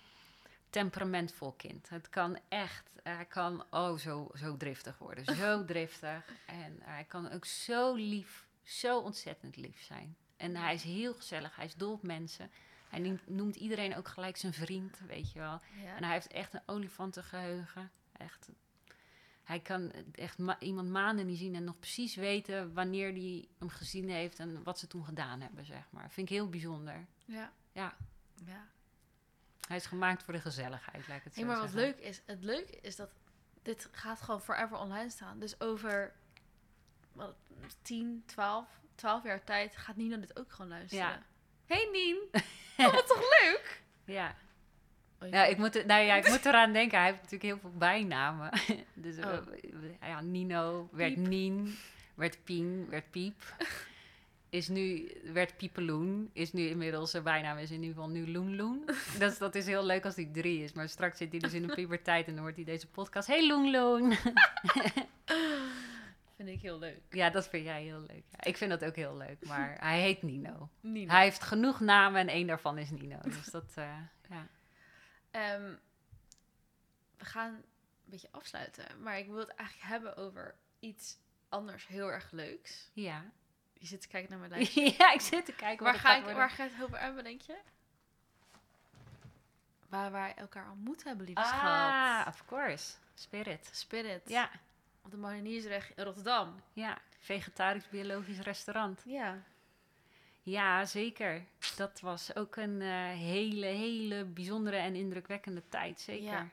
temperamentvol 0.70 1.52
kind. 1.52 1.90
Het 1.90 2.10
kan 2.10 2.40
echt, 2.48 2.90
hij 3.04 3.26
kan 3.26 3.64
oh, 3.70 3.98
zo, 3.98 4.32
zo 4.34 4.58
driftig 4.58 4.98
worden. 4.98 5.36
Zo 5.36 5.66
driftig. 5.66 6.26
En 6.46 6.78
hij 6.82 7.04
kan 7.04 7.32
ook 7.32 7.46
zo 7.46 7.94
lief, 7.94 8.46
zo 8.64 9.00
ontzettend 9.00 9.56
lief 9.56 9.84
zijn. 9.84 10.16
En 10.38 10.56
hij 10.56 10.74
is 10.74 10.84
heel 10.84 11.14
gezellig, 11.14 11.56
hij 11.56 11.66
is 11.66 11.76
dol 11.76 11.94
op 11.94 12.04
mensen. 12.04 12.52
Hij 12.90 13.00
noemt, 13.00 13.28
noemt 13.30 13.56
iedereen 13.56 13.96
ook 13.96 14.08
gelijk 14.08 14.38
zijn 14.38 14.54
vriend, 14.54 15.00
weet 15.08 15.32
je 15.32 15.40
wel. 15.40 15.62
Ja. 15.84 15.96
En 15.96 16.04
hij 16.04 16.14
heeft 16.14 16.32
echt 16.32 16.54
een 16.54 16.64
olifantengeheugen. 16.66 17.92
Echt, 18.18 18.50
hij 19.46 19.60
kan 19.60 19.92
echt 20.12 20.38
ma- 20.38 20.60
iemand 20.60 20.90
maanden 20.90 21.26
niet 21.26 21.38
zien 21.38 21.56
en 21.56 21.64
nog 21.64 21.80
precies 21.80 22.16
weten 22.16 22.74
wanneer 22.74 23.12
hij 23.12 23.48
hem 23.60 23.70
gezien 23.70 24.10
heeft 24.10 24.40
en 24.40 24.64
wat 24.64 24.80
ze 24.80 24.88
toen 24.88 25.06
gedaan 25.06 25.42
hebben, 25.42 25.66
zeg 25.66 25.84
maar. 25.90 26.12
Vind 26.12 26.30
ik 26.30 26.36
heel 26.36 26.50
bijzonder. 26.50 27.06
Ja. 27.26 27.52
Ja. 27.72 27.96
ja. 28.46 28.68
Hij 29.68 29.78
is 29.78 29.86
gemaakt 29.86 30.24
voor 30.24 30.34
de 30.34 30.40
gezelligheid, 30.42 31.08
ik 31.18 31.24
het 31.24 31.36
Hey, 31.36 31.44
zo 31.44 31.50
maar 31.50 31.60
wat 31.60 31.70
zeggen. 31.72 31.90
leuk 31.90 32.00
is, 32.00 32.22
het 32.26 32.44
leuke 32.44 32.80
is 32.82 32.96
dat 32.96 33.10
dit 33.62 33.90
gaat 33.92 34.22
gewoon 34.22 34.42
forever 34.42 34.78
online 34.78 35.10
staan. 35.10 35.40
Dus 35.40 35.60
over 35.60 36.14
wat, 37.12 37.36
10, 37.82 38.24
12, 38.26 38.80
12 38.96 39.24
jaar 39.24 39.44
tijd 39.44 39.78
gaat 39.78 39.96
Nino 39.96 40.20
dit 40.20 40.40
ook 40.40 40.52
gewoon 40.52 40.72
luisteren. 40.72 41.06
Ja. 41.06 41.22
Hey 41.66 41.90
Nien, 41.92 42.18
oh, 42.88 42.94
wat 42.94 43.08
toch 43.08 43.20
leuk? 43.42 43.84
Ja. 44.06 44.36
Oh, 45.22 45.30
Ja, 45.30 45.46
ik 45.46 45.58
moet, 45.58 45.86
nou 45.86 46.04
ja, 46.04 46.16
ik 46.16 46.28
moet 46.34 46.46
eraan 46.46 46.74
denken. 46.74 46.98
Hij 46.98 47.08
heeft 47.08 47.22
natuurlijk 47.22 47.44
heel 47.52 47.60
veel 47.60 47.78
bijnamen. 47.78 48.50
dus 48.94 49.16
eh, 49.18 49.28
Oh. 49.28 49.42
ja, 50.02 50.22
Nino 50.22 50.90
werd 50.92 51.14
Piep. 51.14 51.28
Nien, 51.28 51.76
werd 52.16 52.44
Pien, 52.44 52.88
werd 52.90 53.12
Piep. 53.12 53.42
Is 54.50 54.68
nu, 54.68 55.12
werd 55.34 55.58
Piepeloen. 55.58 56.30
Is 56.34 56.54
nu 56.54 56.68
inmiddels, 56.68 57.12
zijn 57.12 57.24
bijnaam 57.24 57.58
is 57.58 57.72
in 57.72 57.82
ieder 57.82 57.96
geval 57.96 58.10
nu 58.10 58.32
Loen 58.32 58.56
Loen. 58.56 58.84
dat, 59.20 59.32
is- 59.32 59.38
dat 59.38 59.56
is 59.56 59.66
heel 59.66 59.86
leuk 59.86 60.06
als 60.06 60.16
hij 60.16 60.30
drie 60.34 60.64
is. 60.64 60.74
Maar 60.74 60.90
straks 60.90 61.18
zit 61.18 61.32
hij 61.32 61.40
dus 61.40 61.54
in 61.54 61.68
de 61.68 61.74
puberteit 61.74 62.28
en 62.28 62.34
dan 62.34 62.44
hoort 62.44 62.56
hij 62.56 62.66
deze 62.66 62.88
podcast. 62.88 63.28
Hey 63.28 63.48
Loen 63.48 63.72
Loen. 63.72 64.14
Vind 66.36 66.50
ik 66.50 66.62
heel 66.62 66.80
leuk. 66.80 67.00
ja, 67.10 67.30
dat 67.30 67.48
vind 67.50 67.64
jij 67.66 67.84
heel 67.84 68.00
leuk. 68.00 68.24
Ja, 68.32 68.44
ik 68.44 68.58
vind 68.58 68.70
dat 68.72 68.86
ook 68.86 68.96
heel 68.96 69.18
leuk. 69.18 69.46
Maar 69.48 69.76
hij 69.80 70.02
heet 70.02 70.22
Nino. 70.24 70.70
Nino. 70.82 71.12
Hij 71.12 71.24
heeft 71.24 71.44
genoeg 71.44 71.80
namen 71.80 72.22
en 72.22 72.28
één 72.28 72.48
daarvan 72.48 72.78
is 72.78 72.90
Nino. 72.90 73.18
Dus 73.24 73.46
dat, 73.46 73.72
eh, 73.76 73.84
ja. 74.30 74.48
Ehm, 75.36 75.74
we 77.18 77.26
gaan 77.26 77.54
een 77.54 77.64
beetje 78.04 78.28
afsluiten. 78.32 79.02
Maar 79.02 79.18
ik 79.18 79.28
wil 79.28 79.38
het 79.38 79.50
eigenlijk 79.50 79.90
hebben 79.90 80.16
over 80.18 80.56
iets 80.80 81.18
anders 81.50 81.88
heel 81.88 82.12
erg 82.12 82.32
leuks. 82.32 82.90
Ja. 82.94 83.24
Je 83.74 83.86
zit 83.86 84.02
te 84.02 84.08
kijken 84.08 84.30
naar 84.30 84.40
mijn 84.40 84.52
lijstje. 84.62 84.94
ja, 84.98 85.12
ik 85.14 85.22
zit 85.22 85.46
te 85.46 85.54
kijken 85.54 85.86
waar, 85.86 85.96
ga 85.96 86.12
ik, 86.14 86.18
worden. 86.20 86.38
waar 86.38 86.50
ga 86.50 86.64
je 86.64 86.70
het 86.70 86.84
over 86.84 87.00
hebben, 87.00 87.24
denk 87.24 87.42
je? 87.42 87.58
Waar 89.90 90.12
wij 90.12 90.34
elkaar 90.36 90.70
ontmoet 90.72 91.04
hebben, 91.04 91.26
lieve 91.26 91.42
schat. 91.42 91.62
Ah, 91.62 92.26
of 92.28 92.46
course. 92.46 92.94
Spirit. 93.14 93.70
Spirit. 93.72 94.22
Ja, 94.30 94.50
Op 95.02 95.12
de 95.12 95.18
Mariniersweg 95.18 95.94
in 95.96 96.04
Rotterdam. 96.04 96.62
ja. 96.74 96.98
Vegetarisch-biologisch 97.20 98.40
restaurant. 98.40 99.02
Ja. 99.06 99.38
Ja, 100.42 100.86
zeker. 100.86 101.46
Dat 101.76 102.00
was 102.00 102.36
ook 102.36 102.56
een 102.56 102.82
eh, 102.82 102.90
hele, 103.10 103.66
hele 103.66 104.26
bijzondere 104.26 104.76
en 104.78 104.96
indrukwekkende 104.96 105.64
tijd. 105.70 106.00
Zeker. 106.00 106.24
Ja. 106.26 106.50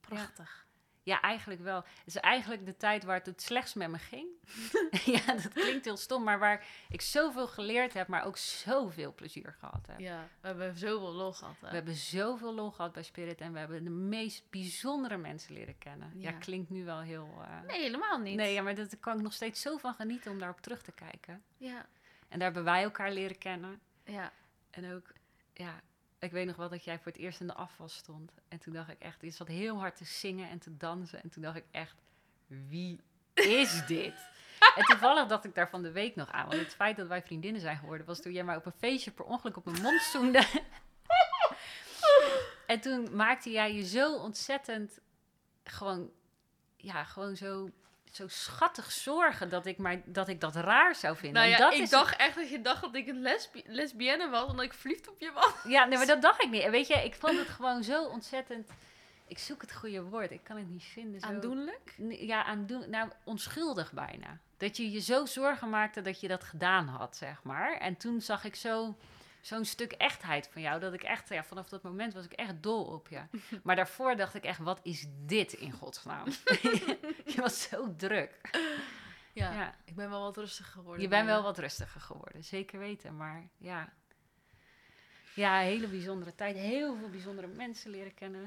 Prachtig. 0.00 0.64
Ja, 1.02 1.20
eigenlijk 1.20 1.60
wel. 1.60 1.76
Het 1.76 2.06
is 2.06 2.16
eigenlijk 2.16 2.66
de 2.66 2.76
tijd 2.76 3.04
waar 3.04 3.16
het 3.16 3.26
het 3.26 3.42
slechtst 3.42 3.74
met 3.74 3.88
me 3.90 3.98
ging. 3.98 4.28
ja, 5.16 5.32
dat 5.34 5.48
klinkt 5.52 5.84
heel 5.84 5.96
stom, 5.96 6.22
maar 6.24 6.38
waar 6.38 6.66
ik 6.88 7.00
zoveel 7.00 7.46
geleerd 7.48 7.92
heb, 7.92 8.08
maar 8.08 8.24
ook 8.24 8.36
zoveel 8.36 9.14
plezier 9.14 9.54
gehad 9.58 9.86
heb. 9.86 9.98
Ja, 10.00 10.28
we 10.40 10.46
hebben 10.46 10.76
zoveel 10.76 11.12
lol 11.12 11.32
gehad. 11.32 11.54
hè. 11.60 11.68
We 11.68 11.74
hebben 11.74 11.94
zoveel 11.94 12.54
lol 12.54 12.70
gehad 12.70 12.92
bij 12.92 13.02
Spirit 13.02 13.40
en 13.40 13.52
we 13.52 13.58
hebben 13.58 13.84
de 13.84 13.90
meest 13.90 14.50
bijzondere 14.50 15.16
mensen 15.16 15.52
leren 15.54 15.78
kennen. 15.78 16.12
Ja, 16.14 16.30
Ja. 16.30 16.38
klinkt 16.38 16.70
nu 16.70 16.84
wel 16.84 17.00
heel... 17.00 17.28
eh, 17.42 17.60
Nee, 17.66 17.80
helemaal 17.80 18.18
niet. 18.18 18.36
Nee, 18.36 18.52
ja, 18.54 18.62
maar 18.62 18.74
daar 18.74 18.88
kan 19.00 19.16
ik 19.16 19.22
nog 19.22 19.32
steeds 19.32 19.60
zo 19.60 19.76
van 19.76 19.94
genieten 19.94 20.30
om 20.30 20.38
daarop 20.38 20.60
terug 20.60 20.82
te 20.82 20.92
kijken. 20.92 21.42
Ja, 21.56 21.86
En 22.28 22.38
daar 22.38 22.42
hebben 22.52 22.64
wij 22.64 22.82
elkaar 22.82 23.12
leren 23.12 23.38
kennen. 23.38 23.80
Ja. 24.06 24.32
En 24.70 24.94
ook, 24.94 25.12
ja, 25.52 25.80
ik 26.18 26.30
weet 26.32 26.46
nog 26.46 26.56
wel 26.56 26.68
dat 26.68 26.84
jij 26.84 26.98
voor 26.98 27.12
het 27.12 27.20
eerst 27.20 27.40
in 27.40 27.46
de 27.46 27.54
afwas 27.54 27.94
stond. 27.94 28.32
En 28.48 28.58
toen 28.58 28.72
dacht 28.72 28.90
ik 28.90 28.98
echt, 28.98 29.20
je 29.20 29.30
zat 29.30 29.48
heel 29.48 29.78
hard 29.78 29.96
te 29.96 30.04
zingen 30.04 30.48
en 30.48 30.58
te 30.58 30.76
dansen. 30.76 31.22
En 31.22 31.28
toen 31.28 31.42
dacht 31.42 31.56
ik 31.56 31.66
echt, 31.70 31.96
wie 32.46 33.00
is 33.34 33.86
dit? 33.86 34.14
En 34.76 34.84
toevallig 34.84 35.26
dacht 35.26 35.44
ik 35.44 35.54
daar 35.54 35.68
van 35.68 35.82
de 35.82 35.92
week 35.92 36.16
nog 36.16 36.30
aan. 36.30 36.48
Want 36.48 36.60
het 36.60 36.74
feit 36.74 36.96
dat 36.96 37.08
wij 37.08 37.22
vriendinnen 37.22 37.60
zijn 37.60 37.78
geworden, 37.78 38.06
was 38.06 38.20
toen 38.20 38.32
jij 38.32 38.44
maar 38.44 38.56
op 38.56 38.66
een 38.66 38.72
feestje 38.78 39.10
per 39.10 39.24
ongeluk 39.24 39.56
op 39.56 39.64
mijn 39.64 39.82
mond 39.82 40.00
zoende. 40.00 40.46
en 42.66 42.80
toen 42.80 43.16
maakte 43.16 43.50
jij 43.50 43.74
je 43.74 43.86
zo 43.86 44.16
ontzettend, 44.16 44.98
gewoon, 45.64 46.10
ja, 46.76 47.04
gewoon 47.04 47.36
zo, 47.36 47.70
zo 48.16 48.28
schattig 48.28 48.92
zorgen 48.92 49.48
dat 49.48 49.66
ik, 49.66 49.78
maar, 49.78 50.00
dat 50.04 50.28
ik 50.28 50.40
dat 50.40 50.54
raar 50.54 50.94
zou 50.94 51.16
vinden. 51.16 51.42
Nou 51.42 51.52
En 51.52 51.58
ja, 51.58 51.64
dat 51.64 51.74
ik 51.74 51.82
is 51.82 51.90
dacht 51.90 52.16
echt 52.16 52.36
dat 52.36 52.50
je 52.50 52.60
dacht 52.60 52.80
dat 52.80 52.94
ik 52.94 53.06
een 53.06 53.20
lesbi 53.20 53.62
lesbienne 53.66 54.28
was, 54.28 54.50
omdat 54.50 54.64
ik 54.64 54.72
verliefd 54.72 55.08
op 55.08 55.20
je 55.20 55.32
was. 55.32 55.54
Ja, 55.64 55.84
nee, 55.84 55.98
maar 55.98 56.06
dat 56.06 56.22
dacht 56.22 56.42
ik 56.42 56.50
niet. 56.50 56.62
En 56.62 56.70
weet 56.70 56.86
je, 56.86 56.94
ik 56.94 57.14
vond 57.14 57.38
het 57.38 57.48
gewoon 57.48 57.82
zo 57.82 58.04
ontzettend... 58.04 58.70
Ik 59.28 59.38
zoek 59.38 59.60
het 59.60 59.74
goede 59.74 60.02
woord, 60.02 60.30
ik 60.30 60.44
kan 60.44 60.56
het 60.56 60.68
niet 60.68 60.84
vinden. 60.84 61.20
Zo... 61.20 61.26
Aandoenlijk? 61.26 61.94
Ja, 62.08 62.44
aandoen... 62.44 62.90
Nou, 62.90 63.10
onschuldig 63.24 63.92
bijna. 63.92 64.38
Dat 64.56 64.76
je 64.76 64.90
je 64.90 65.00
zo 65.00 65.26
zorgen 65.26 65.70
maakte 65.70 66.02
dat 66.02 66.20
je 66.20 66.28
dat 66.28 66.44
gedaan 66.44 66.88
had, 66.88 67.16
zeg 67.16 67.42
maar. 67.42 67.78
En 67.78 67.96
toen 67.96 68.20
zag 68.20 68.44
ik 68.44 68.54
zo... 68.54 68.96
Zo'n 69.46 69.64
stuk 69.64 69.92
echtheid 69.92 70.48
van 70.52 70.62
jou, 70.62 70.80
dat 70.80 70.92
ik 70.92 71.02
echt, 71.02 71.28
ja, 71.28 71.44
vanaf 71.44 71.68
dat 71.68 71.82
moment 71.82 72.14
was 72.14 72.24
ik 72.24 72.32
echt 72.32 72.62
dol 72.62 72.84
op 72.84 73.08
je. 73.08 73.22
Maar 73.62 73.76
daarvoor 73.76 74.16
dacht 74.16 74.34
ik 74.34 74.44
echt, 74.44 74.58
wat 74.58 74.80
is 74.82 75.06
dit 75.26 75.52
in 75.52 75.72
godsnaam? 75.72 76.24
je 77.34 77.36
was 77.36 77.62
zo 77.62 77.96
druk. 77.96 78.40
Ja, 79.32 79.52
Ja. 79.52 79.74
ik 79.84 79.94
ben 79.94 80.10
wel 80.10 80.20
wat 80.20 80.36
rustiger 80.36 80.72
geworden. 80.72 81.02
Je 81.02 81.08
bent 81.08 81.26
wel 81.26 81.42
wat 81.42 81.58
rustiger 81.58 82.00
geworden, 82.00 82.44
zeker 82.44 82.78
weten. 82.78 83.16
Maar 83.16 83.48
ja, 83.58 83.92
ja, 85.34 85.58
hele 85.58 85.88
bijzondere 85.88 86.34
tijd. 86.34 86.56
Heel 86.56 86.96
veel 86.96 87.10
bijzondere 87.10 87.46
mensen 87.46 87.90
leren 87.90 88.14
kennen. 88.14 88.44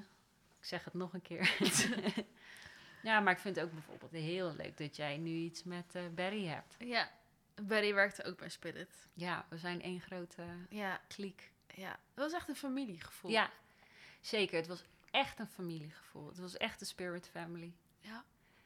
Ik 0.59 0.65
zeg 0.65 0.83
het 0.83 0.93
nog 0.93 1.13
een 1.13 1.21
keer. 1.21 1.55
ja, 3.09 3.19
maar 3.19 3.33
ik 3.33 3.39
vind 3.39 3.55
het 3.55 3.65
ook 3.65 3.71
bijvoorbeeld 3.71 4.11
heel 4.11 4.53
leuk 4.55 4.77
dat 4.77 4.95
jij 4.95 5.17
nu 5.17 5.29
iets 5.29 5.63
met 5.63 5.95
eh, 5.95 6.01
Barry 6.15 6.45
hebt. 6.45 6.75
Ja, 6.79 7.09
Barry 7.61 7.93
werkte 7.93 8.23
ook 8.23 8.37
bij 8.37 8.49
Spirit. 8.49 9.07
Ja, 9.13 9.45
we 9.49 9.57
zijn 9.57 9.81
één 9.81 9.99
grote 10.01 10.43
Ja, 10.69 11.01
kliek. 11.07 11.51
ja. 11.67 11.89
Het 11.89 11.99
was 12.15 12.33
echt 12.33 12.49
een 12.49 12.55
familiegevoel. 12.55 13.31
Ja, 13.31 13.49
zeker. 14.21 14.57
Het 14.57 14.67
was 14.67 14.83
echt 15.11 15.39
een 15.39 15.47
familiegevoel. 15.47 16.27
Het 16.27 16.37
was 16.39 16.57
echt 16.57 16.81
een 16.81 16.87
spirit 16.87 17.27
family. 17.31 17.73
Ja. 17.99 18.23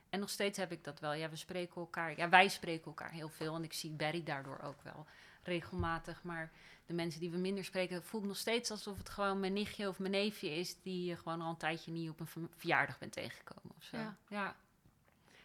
En 0.09 0.19
nog 0.19 0.29
steeds 0.29 0.57
heb 0.57 0.71
ik 0.71 0.83
dat 0.83 0.99
wel. 0.99 1.13
Ja, 1.13 1.29
we 1.29 1.35
spreken 1.35 1.75
elkaar. 1.75 2.17
Ja, 2.17 2.29
wij 2.29 2.47
spreken 2.47 2.85
elkaar 2.85 3.11
heel 3.11 3.29
veel. 3.29 3.55
En 3.55 3.63
ik 3.63 3.73
zie 3.73 3.91
Barry 3.91 4.23
daardoor 4.23 4.59
ook 4.59 4.81
wel 4.81 5.05
regelmatig. 5.43 6.23
Maar 6.23 6.51
de 6.85 6.93
mensen 6.93 7.19
die 7.19 7.29
we 7.31 7.37
minder 7.37 7.63
spreken, 7.63 8.03
voel 8.03 8.21
ik 8.21 8.27
nog 8.27 8.37
steeds 8.37 8.71
alsof 8.71 8.97
het 8.97 9.09
gewoon 9.09 9.39
mijn 9.39 9.53
nichtje 9.53 9.87
of 9.87 9.99
mijn 9.99 10.11
neefje 10.11 10.49
is. 10.49 10.81
die 10.81 11.05
je 11.05 11.15
gewoon 11.17 11.41
al 11.41 11.49
een 11.49 11.57
tijdje 11.57 11.91
niet 11.91 12.09
op 12.09 12.19
een 12.19 12.27
ver- 12.27 12.49
verjaardag 12.57 12.97
bent 12.99 13.11
tegengekomen 13.11 13.75
of 13.77 13.83
zo. 13.83 13.97
Ja. 13.97 14.15
ja. 14.29 14.55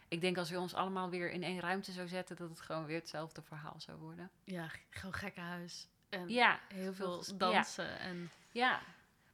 Ik 0.09 0.21
denk 0.21 0.37
als 0.37 0.49
we 0.49 0.59
ons 0.59 0.73
allemaal 0.73 1.09
weer 1.09 1.31
in 1.31 1.43
één 1.43 1.59
ruimte 1.59 1.91
zou 1.91 2.07
zetten, 2.07 2.35
dat 2.35 2.49
het 2.49 2.61
gewoon 2.61 2.85
weer 2.85 2.99
hetzelfde 2.99 3.41
verhaal 3.41 3.75
zou 3.77 3.97
worden. 3.97 4.29
Ja, 4.43 4.69
gewoon 4.89 5.13
gekke 5.13 5.39
huis. 5.39 5.87
En 6.09 6.29
Ja, 6.29 6.59
heel 6.67 6.93
veel 6.93 7.23
dansen. 7.35 7.99
En 7.99 8.31
Ja, 8.51 8.79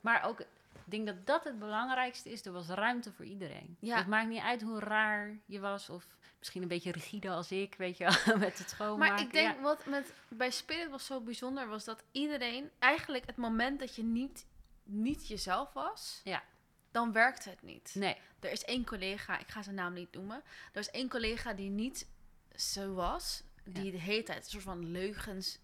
maar 0.02 0.24
ook, 0.24 0.40
ik 0.40 0.48
denk 0.86 1.06
dat 1.06 1.26
dat 1.26 1.44
het 1.44 1.60
belangrijkste 1.60 2.32
is. 2.32 2.46
Er 2.46 2.52
was 2.52 2.68
ruimte 2.68 3.12
voor 3.12 3.26
iedereen. 3.26 3.78
Ja. 3.80 3.98
Het 3.98 4.08
maakt 4.08 4.28
niet 4.28 4.42
uit 4.42 4.62
hoe 4.62 4.80
raar 4.80 5.38
je 5.46 5.60
was 5.60 5.90
of 5.90 6.08
misschien 6.40 6.62
een 6.62 6.68
beetje 6.68 6.92
rigide 6.92 7.30
als 7.30 7.52
ik, 7.52 7.76
weet 7.78 7.98
je 7.98 8.04
wel, 8.26 8.38
met 8.48 8.58
het 8.58 8.70
schoonmaken. 8.70 9.14
Maar 9.14 9.24
ik 9.24 9.32
denk 9.32 9.56
Ja. 9.56 9.62
wat 9.62 9.86
met 9.86 10.14
bij 10.28 10.52
Spirit 10.52 10.90
was 10.90 11.06
zo 11.06 11.22
bijzonder 11.22 11.68
was 11.68 11.84
dat 11.84 12.04
iedereen 12.12 12.70
eigenlijk 12.80 13.26
het 13.26 13.38
moment 13.38 13.80
dat 13.80 13.96
je 13.96 14.04
niet, 14.04 14.46
niet 14.84 15.28
jezelf 15.28 15.74
was, 15.74 16.22
Ja. 16.24 16.44
Dan 16.96 17.12
werkte 17.12 17.50
het 17.50 17.62
niet. 17.62 17.91
Nee, 17.96 18.18
Er 18.39 18.52
is 18.52 18.64
één 18.64 18.86
collega, 18.86 19.39
ik 19.39 19.48
ga 19.48 19.62
zijn 19.62 19.76
naam 19.76 19.93
niet 19.93 20.12
noemen. 20.14 20.43
Er 20.74 20.80
is 20.80 20.89
één 20.89 21.10
collega 21.10 21.54
die 21.54 21.70
niet 21.70 22.08
zo 22.56 22.93
was, 22.93 23.43
die 23.64 23.84
Ja. 23.86 23.91
de 23.91 23.98
hele 24.00 24.24
tijd 24.24 24.43
een 24.43 24.50
soort 24.50 24.64
van 24.64 24.91
leugens 24.91 25.60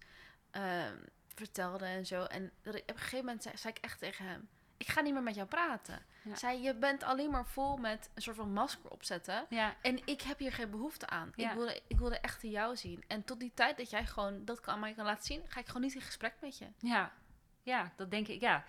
ehm, 0.50 0.96
vertelde 1.34 1.84
en 1.84 2.06
zo. 2.06 2.22
En 2.24 2.52
op 2.64 2.74
een 2.74 2.82
gegeven 2.86 3.18
moment 3.18 3.42
zei, 3.42 3.56
zei 3.56 3.72
ik 3.76 3.84
echt 3.84 3.98
tegen 3.98 4.24
hem: 4.26 4.48
Ik 4.76 4.88
ga 4.88 5.00
niet 5.00 5.12
meer 5.12 5.22
met 5.22 5.34
jou 5.34 5.48
praten. 5.48 6.02
Ja. 6.22 6.34
Zei: 6.34 6.62
Je 6.62 6.74
bent 6.74 7.02
alleen 7.02 7.30
maar 7.30 7.46
vol 7.46 7.76
met 7.76 8.10
een 8.14 8.22
soort 8.22 8.36
van 8.36 8.52
masker 8.52 8.90
opzetten. 8.90 9.46
ja, 9.48 9.76
En 9.82 10.06
ik 10.06 10.20
heb 10.22 10.38
hier 10.38 10.52
geen 10.52 10.70
behoefte 10.70 11.06
aan. 11.06 11.32
Ja. 11.36 11.48
Ik, 11.50 11.56
wilde, 11.56 11.82
ik 11.86 11.98
wilde 11.98 12.18
echt 12.18 12.42
jou 12.42 12.76
zien. 12.76 13.04
En 13.06 13.24
tot 13.24 13.40
die 13.40 13.52
tijd 13.54 13.76
dat 13.76 13.90
jij 13.90 14.06
gewoon 14.06 14.44
dat 14.44 14.60
kan, 14.60 14.80
mij 14.80 14.94
kan 14.94 15.04
laten 15.04 15.24
zien, 15.24 15.42
ga 15.48 15.60
ik 15.60 15.66
gewoon 15.66 15.82
niet 15.82 15.94
in 15.94 16.00
gesprek 16.00 16.34
met 16.40 16.58
je. 16.58 16.66
ja, 16.78 17.12
ja, 17.62 17.92
dat 17.96 18.10
denk 18.10 18.28
ik, 18.28 18.40
ja. 18.40 18.64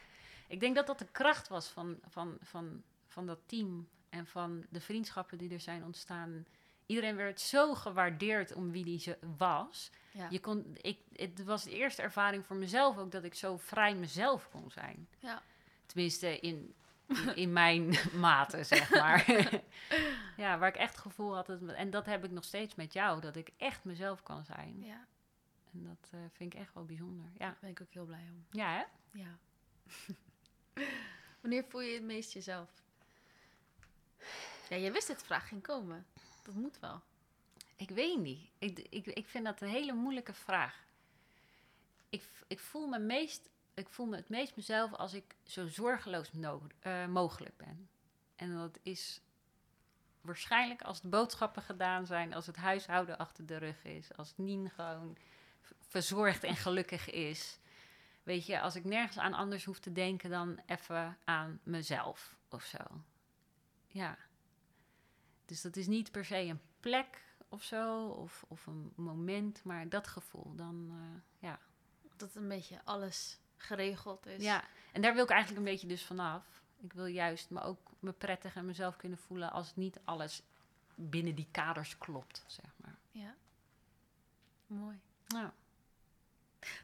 Ik 0.53 0.59
denk 0.59 0.75
dat 0.75 0.87
dat 0.87 0.99
de 0.99 1.07
kracht 1.11 1.47
was 1.47 1.67
van, 1.67 1.99
van, 2.07 2.37
van, 2.41 2.83
van 3.07 3.25
dat 3.25 3.39
team 3.45 3.87
en 4.09 4.27
van 4.27 4.65
de 4.69 4.81
vriendschappen 4.81 5.37
die 5.37 5.53
er 5.53 5.59
zijn 5.59 5.83
ontstaan. 5.83 6.45
Iedereen 6.85 7.15
werd 7.15 7.41
zo 7.41 7.73
gewaardeerd 7.73 8.53
om 8.53 8.71
wie 8.71 8.83
die 8.83 8.99
ze 8.99 9.17
was. 9.37 9.91
Ja. 10.11 10.27
Je 10.29 10.39
kon, 10.39 10.77
ik, 10.81 10.99
het 11.13 11.43
was 11.43 11.63
de 11.63 11.71
eerste 11.71 12.01
ervaring 12.01 12.45
voor 12.45 12.55
mezelf 12.55 12.97
ook 12.97 13.11
dat 13.11 13.23
ik 13.23 13.33
zo 13.33 13.57
vrij 13.57 13.95
mezelf 13.95 14.49
kon 14.49 14.71
zijn. 14.71 15.07
Ja. 15.19 15.41
Tenminste, 15.85 16.39
in, 16.39 16.73
in, 17.07 17.35
in 17.35 17.53
mijn 17.53 17.95
mate, 18.27 18.63
zeg 18.63 18.89
maar. 18.89 19.25
ja, 20.43 20.57
waar 20.57 20.69
ik 20.69 20.75
echt 20.75 20.91
het 20.91 21.01
gevoel 21.01 21.35
had. 21.35 21.45
Dat, 21.45 21.61
en 21.61 21.89
dat 21.89 22.05
heb 22.05 22.23
ik 22.23 22.31
nog 22.31 22.43
steeds 22.43 22.75
met 22.75 22.93
jou, 22.93 23.21
dat 23.21 23.35
ik 23.35 23.49
echt 23.57 23.83
mezelf 23.83 24.23
kan 24.23 24.45
zijn. 24.45 24.83
ja, 24.83 25.07
En 25.71 25.83
dat 25.83 26.09
eh, 26.11 26.19
vind 26.31 26.53
ik 26.53 26.59
echt 26.59 26.73
wel 26.73 26.85
bijzonder. 26.85 27.25
Ja, 27.33 27.45
daar 27.45 27.57
ben 27.59 27.69
ik 27.69 27.81
ook 27.81 27.93
heel 27.93 28.05
blij 28.05 28.27
om. 28.29 28.45
ja 28.51 28.73
hè? 28.73 28.83
Ja. 29.19 29.37
Wanneer 31.41 31.65
voel 31.69 31.81
je 31.81 31.93
het 31.93 32.03
meest 32.03 32.33
jezelf? 32.33 32.69
Ja, 34.69 34.75
je 34.75 34.91
wist 34.91 35.07
dat 35.07 35.23
vraag 35.23 35.47
ging 35.47 35.61
komen. 35.61 36.05
Dat 36.43 36.55
moet 36.55 36.79
wel. 36.79 37.01
Ik 37.75 37.89
weet 37.89 38.19
niet. 38.19 38.49
Ik, 38.57 38.79
ik, 38.79 39.05
ik 39.05 39.27
vind 39.27 39.45
dat 39.45 39.61
een 39.61 39.67
hele 39.67 39.93
moeilijke 39.93 40.33
vraag. 40.33 40.85
Ik, 42.09 42.23
ik, 42.47 42.59
voel 42.59 42.87
me 42.87 42.99
meest, 42.99 43.49
ik 43.73 43.89
voel 43.89 44.05
me 44.05 44.15
het 44.15 44.29
meest 44.29 44.55
mezelf 44.55 44.93
als 44.93 45.13
ik 45.13 45.35
zo 45.43 45.67
zorgeloos 45.67 46.31
eh, 46.79 47.05
mogelijk 47.05 47.57
ben. 47.57 47.89
En 48.35 48.55
dat 48.57 48.79
is 48.81 49.21
waarschijnlijk 50.21 50.81
als 50.81 51.01
de 51.01 51.07
boodschappen 51.07 51.61
gedaan 51.61 52.05
zijn, 52.05 52.33
als 52.33 52.45
het 52.45 52.55
huishouden 52.55 53.17
achter 53.17 53.45
de 53.45 53.57
rug 53.57 53.83
is, 53.83 54.17
als 54.17 54.33
Nien 54.35 54.69
gewoon 54.69 55.17
verzorgd 55.87 56.43
en 56.43 56.55
gelukkig 56.55 57.09
is. 57.09 57.57
Weet 58.23 58.45
je, 58.45 58.59
als 58.59 58.75
ik 58.75 58.83
nergens 58.83 59.17
aan 59.17 59.33
anders 59.33 59.65
hoef 59.65 59.79
te 59.79 59.91
denken 59.91 60.29
dan 60.29 60.59
even 60.65 61.17
aan 61.23 61.59
mezelf 61.63 62.35
of 62.49 62.63
zo. 62.63 63.03
Ja. 63.87 64.17
Dus 65.45 65.61
dat 65.61 65.75
is 65.75 65.87
niet 65.87 66.11
per 66.11 66.25
se 66.25 66.37
een 66.37 66.61
plek 66.79 67.23
of 67.49 67.63
zo, 67.63 68.07
of, 68.07 68.45
of 68.47 68.65
een 68.65 68.93
moment, 68.95 69.63
maar 69.63 69.89
dat 69.89 70.07
gevoel, 70.07 70.55
dan 70.55 70.89
eh, 70.91 71.47
ja. 71.49 71.59
Dat 72.17 72.35
een 72.35 72.47
beetje 72.47 72.81
alles 72.83 73.39
geregeld 73.57 74.25
is. 74.25 74.43
Ja, 74.43 74.63
en 74.91 75.01
daar 75.01 75.13
wil 75.13 75.23
ik 75.23 75.29
eigenlijk 75.29 75.65
een 75.65 75.71
beetje 75.71 75.87
dus 75.87 76.05
vanaf. 76.05 76.61
Ik 76.79 76.93
wil 76.93 77.05
juist 77.05 77.49
me 77.49 77.61
ook 77.61 77.91
me 77.99 78.11
prettig 78.11 78.55
en 78.55 78.65
mezelf 78.65 78.95
kunnen 78.95 79.17
voelen 79.17 79.51
als 79.51 79.75
niet 79.75 79.99
alles 80.03 80.43
binnen 80.95 81.35
die 81.35 81.47
kaders 81.51 81.97
klopt, 81.97 82.43
zeg 82.47 82.73
maar. 82.75 82.97
ja. 83.11 83.35
Mooi. 84.67 84.99
Nou, 85.27 85.49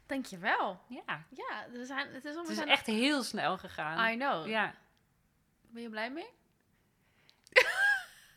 Dankjewel. 0.06 0.82
ja, 0.88 1.26
Ja, 1.30 1.66
we 1.72 1.86
zijn, 1.86 2.14
het 2.14 2.26
is, 2.26 2.36
het 2.36 2.50
is 2.50 2.56
zijn 2.56 2.68
echt 2.70 2.86
heel 2.86 3.24
snel 3.24 3.58
gegaan. 3.58 4.12
I 4.12 4.18
know. 4.18 4.48
Ja, 4.48 4.76
Ben 5.62 5.82
je 5.82 5.90
blij 5.90 6.12
mee? 6.12 6.30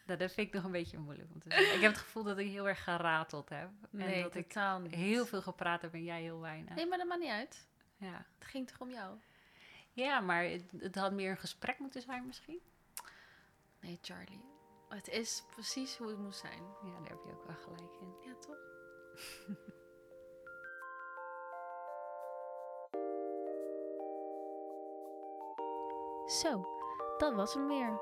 dat 0.06 0.18
dat 0.20 0.32
vind 0.32 0.46
ik 0.48 0.52
nog 0.54 0.64
een 0.64 0.70
beetje 0.72 0.98
moeilijk 0.98 1.30
om 1.32 1.40
te 1.40 1.50
zeggen. 1.50 1.74
Ik 1.74 1.80
heb 1.80 1.92
het 1.92 2.00
gevoel 2.00 2.22
dat 2.22 2.38
ik 2.38 2.46
heel 2.46 2.68
erg 2.68 2.84
gerateld 2.84 3.48
heb. 3.48 3.68
Nee, 3.90 4.14
en 4.14 4.22
dat 4.22 4.34
ik 4.34 4.94
heel 4.94 5.26
veel 5.26 5.42
gepraat 5.42 5.82
heb 5.82 5.92
en 5.94 6.04
jij 6.04 6.20
heel 6.22 6.40
weinig. 6.40 6.74
Nee, 6.74 6.86
maar 6.86 6.98
dat 6.98 7.06
maakt 7.06 7.20
niet 7.20 7.30
uit. 7.30 7.66
Ja. 7.96 8.26
Het 8.38 8.48
ging 8.48 8.68
toch 8.68 8.80
om 8.80 8.90
jou? 8.90 9.18
ja, 9.92 10.20
maar 10.20 10.44
het, 10.44 10.64
het 10.78 10.94
had 10.94 11.12
meer 11.12 11.30
een 11.30 11.36
gesprek 11.36 11.78
moeten 11.78 12.02
zijn 12.02 12.26
misschien. 12.26 12.60
Nee, 13.80 13.98
Charlie. 14.02 14.44
Het 14.88 15.08
is 15.08 15.44
precies 15.50 15.96
hoe 15.96 16.08
het 16.08 16.18
moet 16.18 16.36
zijn. 16.36 16.62
Ja, 16.84 16.98
daar 17.00 17.08
heb 17.08 17.20
je 17.24 17.32
ook 17.32 17.46
wel 17.46 17.56
gelijk 17.56 17.94
in. 18.00 18.14
Ja, 18.24 18.34
toch? 18.34 18.56
Zo, 26.40 26.68
dat 27.18 27.34
was 27.34 27.54
hem 27.54 27.66
weer. 27.66 28.00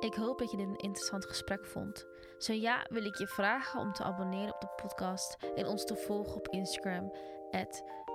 Ik 0.00 0.14
hoop 0.14 0.38
dat 0.38 0.50
je 0.50 0.56
dit 0.56 0.66
een 0.66 0.76
interessant 0.76 1.26
gesprek 1.26 1.66
vond. 1.66 2.06
Zo 2.38 2.52
ja, 2.52 2.86
wil 2.88 3.04
ik 3.04 3.16
je 3.16 3.26
vragen 3.26 3.80
om 3.80 3.92
te 3.92 4.02
abonneren 4.02 4.54
op 4.54 4.60
de 4.60 4.82
podcast 4.82 5.36
en 5.54 5.66
ons 5.66 5.84
te 5.84 5.96
volgen 5.96 6.36
op 6.36 6.48
Instagram, 6.48 7.12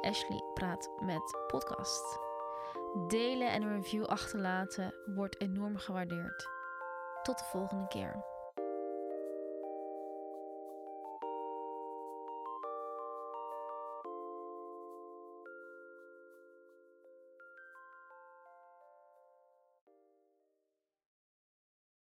Ashley 0.02 0.44
Praat 0.54 0.90
met 1.00 1.38
Podcast. 1.48 2.20
Delen 3.08 3.52
en 3.52 3.62
een 3.62 3.76
review 3.76 4.06
achterlaten 4.06 4.94
wordt 5.06 5.42
enorm 5.42 5.78
gewaardeerd. 5.78 6.48
Tot 7.24 7.38
de 7.38 7.46
volgende 7.46 7.88
keer. 7.88 8.37